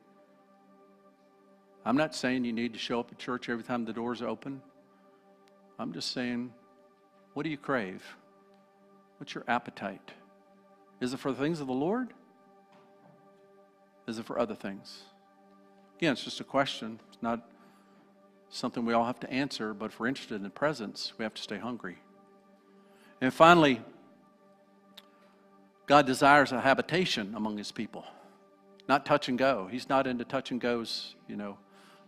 I'm 1.84 1.96
not 1.96 2.14
saying 2.14 2.44
you 2.44 2.52
need 2.52 2.72
to 2.74 2.78
show 2.78 3.00
up 3.00 3.10
at 3.10 3.18
church 3.18 3.48
every 3.48 3.64
time 3.64 3.84
the 3.84 3.92
doors 3.92 4.22
open. 4.22 4.62
I'm 5.80 5.92
just 5.92 6.12
saying, 6.12 6.52
what 7.32 7.42
do 7.42 7.50
you 7.50 7.56
crave? 7.56 8.04
What's 9.18 9.34
your 9.34 9.42
appetite? 9.48 10.12
Is 11.00 11.12
it 11.12 11.18
for 11.18 11.32
the 11.32 11.42
things 11.42 11.58
of 11.58 11.66
the 11.66 11.72
Lord? 11.72 12.14
Is 14.06 14.20
it 14.20 14.26
for 14.26 14.38
other 14.38 14.54
things? 14.54 15.02
Again, 15.98 16.12
it's 16.12 16.22
just 16.22 16.38
a 16.38 16.44
question. 16.44 17.00
It's 17.08 17.20
not 17.20 17.48
something 18.48 18.84
we 18.84 18.92
all 18.92 19.06
have 19.06 19.18
to 19.18 19.32
answer, 19.32 19.74
but 19.74 19.86
if 19.86 19.98
we're 19.98 20.06
interested 20.06 20.36
in 20.36 20.44
the 20.44 20.50
presence, 20.50 21.14
we 21.18 21.24
have 21.24 21.34
to 21.34 21.42
stay 21.42 21.58
hungry. 21.58 21.98
And 23.24 23.32
finally, 23.32 23.80
God 25.86 26.04
desires 26.04 26.52
a 26.52 26.60
habitation 26.60 27.32
among 27.34 27.56
his 27.56 27.72
people, 27.72 28.04
not 28.86 29.06
touch 29.06 29.30
and 29.30 29.38
go. 29.38 29.66
He's 29.66 29.88
not 29.88 30.06
into 30.06 30.26
touch 30.26 30.50
and 30.50 30.60
goes, 30.60 31.14
you 31.26 31.34
know, 31.34 31.56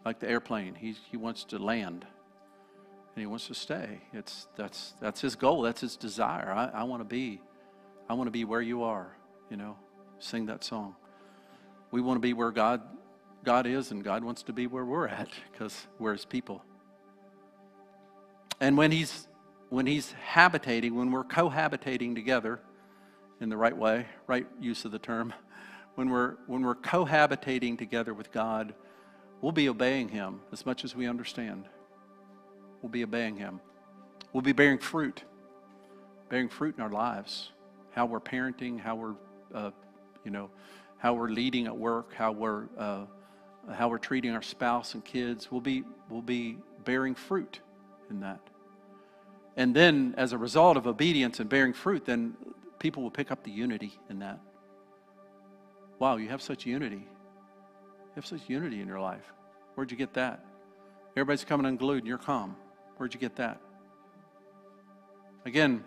like 0.05 0.21
the 0.21 0.29
airplane. 0.29 0.75
He, 0.75 0.95
he 1.11 1.17
wants 1.17 1.45
to 1.45 1.59
land 1.59 2.05
and 3.15 3.23
he 3.23 3.25
wants 3.25 3.47
to 3.47 3.55
stay. 3.55 4.03
It's, 4.13 4.47
that's, 4.57 4.93
that's 5.01 5.23
his 5.23 5.37
goal, 5.37 5.63
that's 5.63 5.81
his 5.81 5.97
desire. 5.97 6.53
I, 6.53 6.81
I 6.81 6.83
want 6.83 7.01
to 7.01 7.07
be, 7.07 7.41
I 8.11 8.13
want 8.13 8.27
to 8.27 8.31
be 8.31 8.45
where 8.45 8.61
you 8.61 8.83
are, 8.83 9.17
you 9.49 9.57
know, 9.57 9.79
sing 10.19 10.45
that 10.47 10.65
song. 10.65 10.97
We 11.93 12.03
want 12.03 12.19
to 12.19 12.21
be 12.21 12.35
where 12.35 12.51
God, 12.51 12.83
God 13.43 13.67
is, 13.67 13.91
and 13.91 14.05
God 14.05 14.23
wants 14.23 14.43
to 14.43 14.53
be 14.53 14.67
where 14.67 14.85
we're 14.85 15.09
at 15.09 15.31
because 15.51 15.87
we're 15.99 16.13
his 16.13 16.27
people. 16.27 16.63
And 18.61 18.77
when 18.77 18.93
he's, 18.93 19.27
when 19.69 19.87
he's 19.87 20.13
habitating, 20.13 20.95
when 20.95 21.11
we're 21.11 21.25
cohabitating 21.25 22.15
together 22.15 22.61
in 23.41 23.49
the 23.49 23.57
right 23.57 23.77
way, 23.77 24.07
right 24.27 24.47
use 24.61 24.85
of 24.85 24.93
the 24.93 24.99
term, 24.99 25.33
when 25.95 26.11
we're, 26.11 26.37
when 26.47 26.63
we're 26.63 26.75
cohabitating 26.75 27.79
together 27.79 28.15
with 28.15 28.31
God, 28.33 28.75
we'll 29.41 29.53
be 29.53 29.69
obeying 29.69 30.09
him 30.09 30.41
as 30.53 30.65
much 30.65 30.85
as 30.85 30.95
we 30.95 31.07
understand 31.07 31.65
we'll 32.87 32.93
be 32.93 33.03
obeying 33.03 33.37
Him. 33.37 33.61
We'll 34.33 34.43
be 34.43 34.53
bearing 34.53 34.79
fruit, 34.79 35.25
bearing 36.29 36.49
fruit 36.49 36.77
in 36.77 36.83
our 36.83 36.91
lives, 36.91 37.51
how 37.91 38.07
we're 38.07 38.21
parenting, 38.21 38.79
how 38.79 38.95
we're, 38.95 39.15
uh, 39.53 39.71
you 40.25 40.31
know, 40.31 40.51
how 40.99 41.15
we're 41.15 41.31
leading 41.31 41.67
at 41.67 41.77
work, 41.77 42.15
how 42.15 42.31
we're, 42.33 42.67
uh, 42.79 43.07
how 43.73 43.89
we're 43.89 43.99
treating 43.99 44.31
our 44.33 44.43
spouse 44.43 44.95
and 44.95 45.05
kids. 45.05 45.51
We'll 45.51 45.61
be, 45.61 45.83
we'll 46.09 46.23
be 46.23 46.59
bearing 46.85 47.17
fruit 47.17 47.61
in 48.09 48.21
that. 48.21 48.41
And 49.57 49.75
then, 49.75 50.15
as 50.19 50.33
a 50.33 50.39
result 50.39 50.77
of 50.77 50.87
obedience 50.87 51.41
and 51.41 51.49
bearing 51.49 51.73
fruit, 51.73 52.05
then 52.05 52.37
people 52.79 53.03
will 53.03 53.11
pick 53.11 53.31
up 53.31 53.43
the 53.43 53.51
unity 53.51 53.99
in 54.11 54.19
that. 54.19 54.39
Wow, 55.99 56.17
you 56.17 56.29
have 56.29 56.43
such 56.43 56.67
unity. 56.67 56.97
You 57.07 58.13
have 58.17 58.27
such 58.27 58.43
unity 58.49 58.81
in 58.81 58.87
your 58.87 59.01
life. 59.01 59.33
Where'd 59.75 59.91
you 59.91 59.97
get 59.97 60.15
that? 60.15 60.45
Everybody's 61.17 61.45
coming 61.45 61.67
unglued 61.67 62.01
and 62.01 62.07
you're 62.07 62.19
calm. 62.19 62.57
Where'd 62.99 63.15
you 63.15 63.21
get 63.21 63.37
that? 63.37 63.61
Again, 65.47 65.85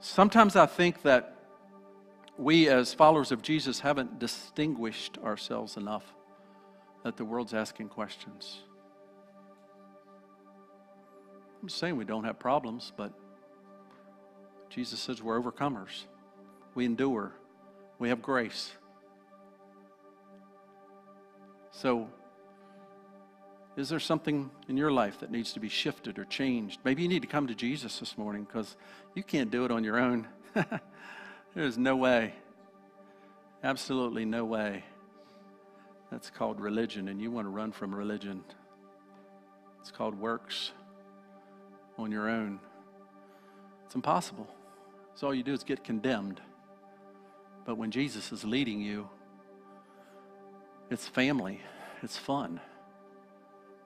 sometimes 0.00 0.56
I 0.56 0.66
think 0.66 1.02
that 1.02 1.36
we 2.36 2.68
as 2.68 2.94
followers 2.94 3.30
of 3.30 3.42
Jesus 3.42 3.80
haven't 3.80 4.18
distinguished 4.18 5.18
ourselves 5.18 5.76
enough 5.76 6.14
that 7.04 7.16
the 7.16 7.24
world's 7.24 7.54
asking 7.54 7.88
questions. 7.88 8.62
I'm 11.62 11.68
saying 11.68 11.96
we 11.96 12.04
don't 12.04 12.24
have 12.24 12.38
problems, 12.38 12.92
but 12.96 13.12
Jesus 14.70 15.00
says 15.00 15.22
we're 15.22 15.40
overcomers. 15.40 16.04
We 16.74 16.84
endure. 16.84 17.32
We 17.98 18.08
have 18.08 18.22
grace. 18.22 18.72
So 21.72 22.08
is 23.76 23.88
there 23.88 24.00
something 24.00 24.50
in 24.68 24.76
your 24.76 24.90
life 24.90 25.20
that 25.20 25.30
needs 25.30 25.52
to 25.52 25.60
be 25.60 25.68
shifted 25.68 26.18
or 26.18 26.24
changed? 26.24 26.80
Maybe 26.84 27.02
you 27.02 27.08
need 27.08 27.22
to 27.22 27.28
come 27.28 27.46
to 27.46 27.54
Jesus 27.54 27.98
this 27.98 28.16
morning 28.16 28.44
because 28.44 28.76
you 29.14 29.22
can't 29.22 29.50
do 29.50 29.64
it 29.64 29.70
on 29.70 29.84
your 29.84 29.98
own. 29.98 30.26
There's 31.54 31.78
no 31.78 31.96
way. 31.96 32.34
Absolutely 33.62 34.24
no 34.24 34.44
way. 34.44 34.84
That's 36.10 36.30
called 36.30 36.60
religion, 36.60 37.08
and 37.08 37.20
you 37.20 37.30
want 37.30 37.46
to 37.46 37.50
run 37.50 37.70
from 37.70 37.94
religion. 37.94 38.42
It's 39.80 39.90
called 39.90 40.18
works 40.18 40.72
on 42.02 42.10
your 42.10 42.28
own. 42.28 42.60
It's 43.86 43.94
impossible. 43.94 44.46
So 45.14 45.26
all 45.26 45.34
you 45.34 45.42
do 45.42 45.52
is 45.52 45.64
get 45.64 45.84
condemned. 45.84 46.40
But 47.64 47.76
when 47.76 47.90
Jesus 47.90 48.32
is 48.32 48.44
leading 48.44 48.80
you, 48.80 49.08
it's 50.90 51.06
family, 51.06 51.60
it's 52.02 52.16
fun. 52.16 52.60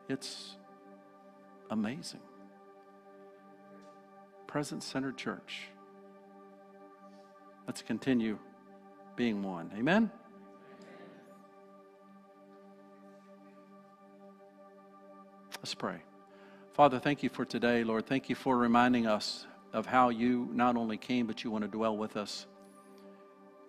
It's 0.09 0.57
amazing. 1.71 2.21
Present 4.47 4.83
centered 4.83 5.17
church. 5.17 5.69
Let's 7.67 7.83
continue 7.83 8.39
being 9.17 9.43
one. 9.43 9.71
Amen? 9.77 10.11
Let's 15.59 15.75
pray. 15.75 16.03
Father, 16.75 16.99
thank 16.99 17.23
you 17.23 17.29
for 17.29 17.45
today, 17.45 17.85
Lord. 17.85 18.05
Thank 18.05 18.29
you 18.29 18.35
for 18.35 18.59
reminding 18.59 19.07
us 19.07 19.47
of 19.73 19.87
how 19.87 20.09
you 20.09 20.49
not 20.53 20.77
only 20.77 20.97
came, 20.97 21.25
but 21.25 21.45
you 21.45 21.51
want 21.53 21.63
to 21.63 21.69
dwell 21.69 21.97
with 21.97 22.17
us. 22.17 22.47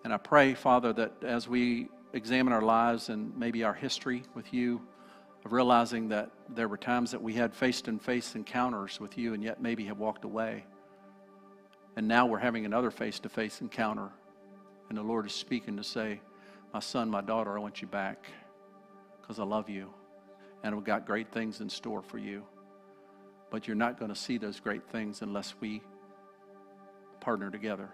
And 0.02 0.12
I 0.12 0.16
pray, 0.16 0.54
Father, 0.54 0.92
that 0.94 1.22
as 1.22 1.46
we 1.46 1.88
examine 2.14 2.52
our 2.52 2.62
lives 2.62 3.08
and 3.08 3.32
maybe 3.38 3.62
our 3.62 3.74
history 3.74 4.24
with 4.34 4.52
you, 4.52 4.82
of 5.44 5.52
realizing 5.52 6.08
that 6.08 6.32
there 6.48 6.66
were 6.66 6.76
times 6.76 7.12
that 7.12 7.22
we 7.22 7.32
had 7.32 7.54
face 7.54 7.80
to 7.82 7.96
face 7.96 8.34
encounters 8.34 8.98
with 8.98 9.16
you 9.16 9.34
and 9.34 9.42
yet 9.44 9.62
maybe 9.62 9.84
have 9.84 9.98
walked 9.98 10.24
away. 10.24 10.64
And 11.94 12.08
now 12.08 12.26
we're 12.26 12.40
having 12.40 12.66
another 12.66 12.90
face 12.90 13.20
to 13.20 13.28
face 13.28 13.60
encounter. 13.60 14.10
And 14.88 14.98
the 14.98 15.02
Lord 15.02 15.26
is 15.26 15.32
speaking 15.32 15.76
to 15.76 15.84
say, 15.84 16.20
My 16.74 16.80
son, 16.80 17.08
my 17.08 17.20
daughter, 17.20 17.56
I 17.56 17.60
want 17.60 17.80
you 17.80 17.86
back 17.86 18.26
because 19.20 19.38
I 19.38 19.44
love 19.44 19.70
you. 19.70 19.94
And 20.64 20.74
we've 20.74 20.84
got 20.84 21.06
great 21.06 21.30
things 21.30 21.60
in 21.60 21.70
store 21.70 22.02
for 22.02 22.18
you. 22.18 22.42
But 23.50 23.66
you're 23.66 23.76
not 23.76 23.98
going 23.98 24.10
to 24.10 24.16
see 24.16 24.38
those 24.38 24.60
great 24.60 24.88
things 24.90 25.22
unless 25.22 25.54
we 25.60 25.82
partner 27.20 27.50
together. 27.50 27.90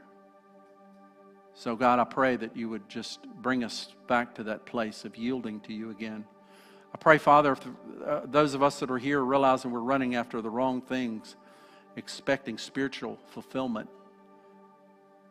So, 1.54 1.76
God, 1.76 1.98
I 1.98 2.04
pray 2.04 2.36
that 2.36 2.56
you 2.56 2.68
would 2.70 2.88
just 2.88 3.22
bring 3.42 3.62
us 3.62 3.88
back 4.08 4.34
to 4.36 4.44
that 4.44 4.64
place 4.64 5.04
of 5.04 5.16
yielding 5.16 5.60
to 5.60 5.72
you 5.72 5.90
again. 5.90 6.24
I 6.94 6.98
pray, 6.98 7.18
Father, 7.18 7.52
if 7.52 7.66
uh, 8.06 8.20
those 8.24 8.54
of 8.54 8.62
us 8.62 8.80
that 8.80 8.90
are 8.90 8.98
here 8.98 9.20
realizing 9.22 9.70
we're 9.70 9.80
running 9.80 10.14
after 10.14 10.40
the 10.40 10.50
wrong 10.50 10.80
things, 10.80 11.36
expecting 11.96 12.58
spiritual 12.58 13.18
fulfillment 13.28 13.88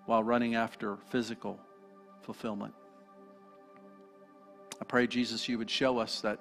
while 0.06 0.24
running 0.24 0.56
after 0.56 0.98
physical 1.10 1.60
fulfillment. 2.22 2.74
I 4.80 4.84
pray, 4.86 5.08
Jesus, 5.08 5.48
you 5.48 5.58
would 5.58 5.70
show 5.70 6.00
us 6.00 6.22
that 6.22 6.40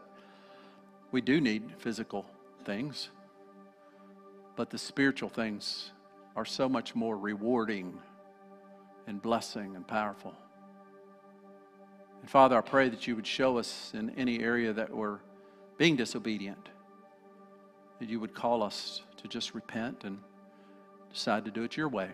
we 1.12 1.20
do 1.20 1.40
need 1.40 1.74
physical 1.78 2.24
things, 2.64 3.10
but 4.60 4.68
the 4.68 4.76
spiritual 4.76 5.30
things 5.30 5.90
are 6.36 6.44
so 6.44 6.68
much 6.68 6.94
more 6.94 7.16
rewarding 7.16 7.98
and 9.06 9.22
blessing 9.22 9.74
and 9.74 9.88
powerful. 9.88 10.34
And 12.20 12.28
Father, 12.28 12.58
I 12.58 12.60
pray 12.60 12.90
that 12.90 13.06
you 13.06 13.16
would 13.16 13.26
show 13.26 13.56
us 13.56 13.90
in 13.94 14.10
any 14.18 14.40
area 14.40 14.74
that 14.74 14.94
we're 14.94 15.20
being 15.78 15.96
disobedient, 15.96 16.68
that 18.00 18.10
you 18.10 18.20
would 18.20 18.34
call 18.34 18.62
us 18.62 19.00
to 19.22 19.28
just 19.28 19.54
repent 19.54 20.04
and 20.04 20.18
decide 21.10 21.46
to 21.46 21.50
do 21.50 21.62
it 21.62 21.74
your 21.74 21.88
way. 21.88 22.10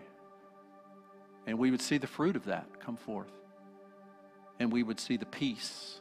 And 1.47 1.59
we 1.59 1.69
would 1.69 1.81
see 1.81 1.97
the 1.97 2.07
fruit 2.07 2.37
of 2.37 2.45
that 2.45 2.79
come 2.79 2.95
forth. 2.95 3.33
And 4.57 4.71
we 4.71 4.83
would 4.83 5.01
see 5.01 5.17
the 5.17 5.25
peace 5.25 5.99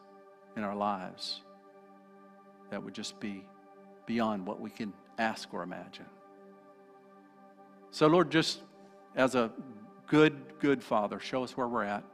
in 0.57 0.63
our 0.63 0.77
lives 0.77 1.41
that 2.71 2.85
would 2.85 2.95
just 2.95 3.19
be 3.19 3.45
beyond 4.07 4.47
what 4.47 4.61
we 4.61 4.71
can 4.71 4.93
ask 5.19 5.53
or 5.53 5.65
imagine. 5.65 6.07
So, 7.91 8.07
Lord, 8.07 8.31
just 8.31 8.61
as 9.15 9.35
a 9.35 9.51
good, 10.07 10.37
good 10.61 10.83
Father, 10.83 11.19
show 11.19 11.43
us 11.43 11.57
where 11.57 11.69
we're 11.69 11.85
at 11.85 12.05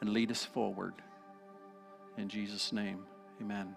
and 0.00 0.10
lead 0.10 0.30
us 0.30 0.44
forward. 0.44 0.94
In 2.18 2.28
Jesus' 2.28 2.72
name, 2.72 3.04
amen. 3.40 3.76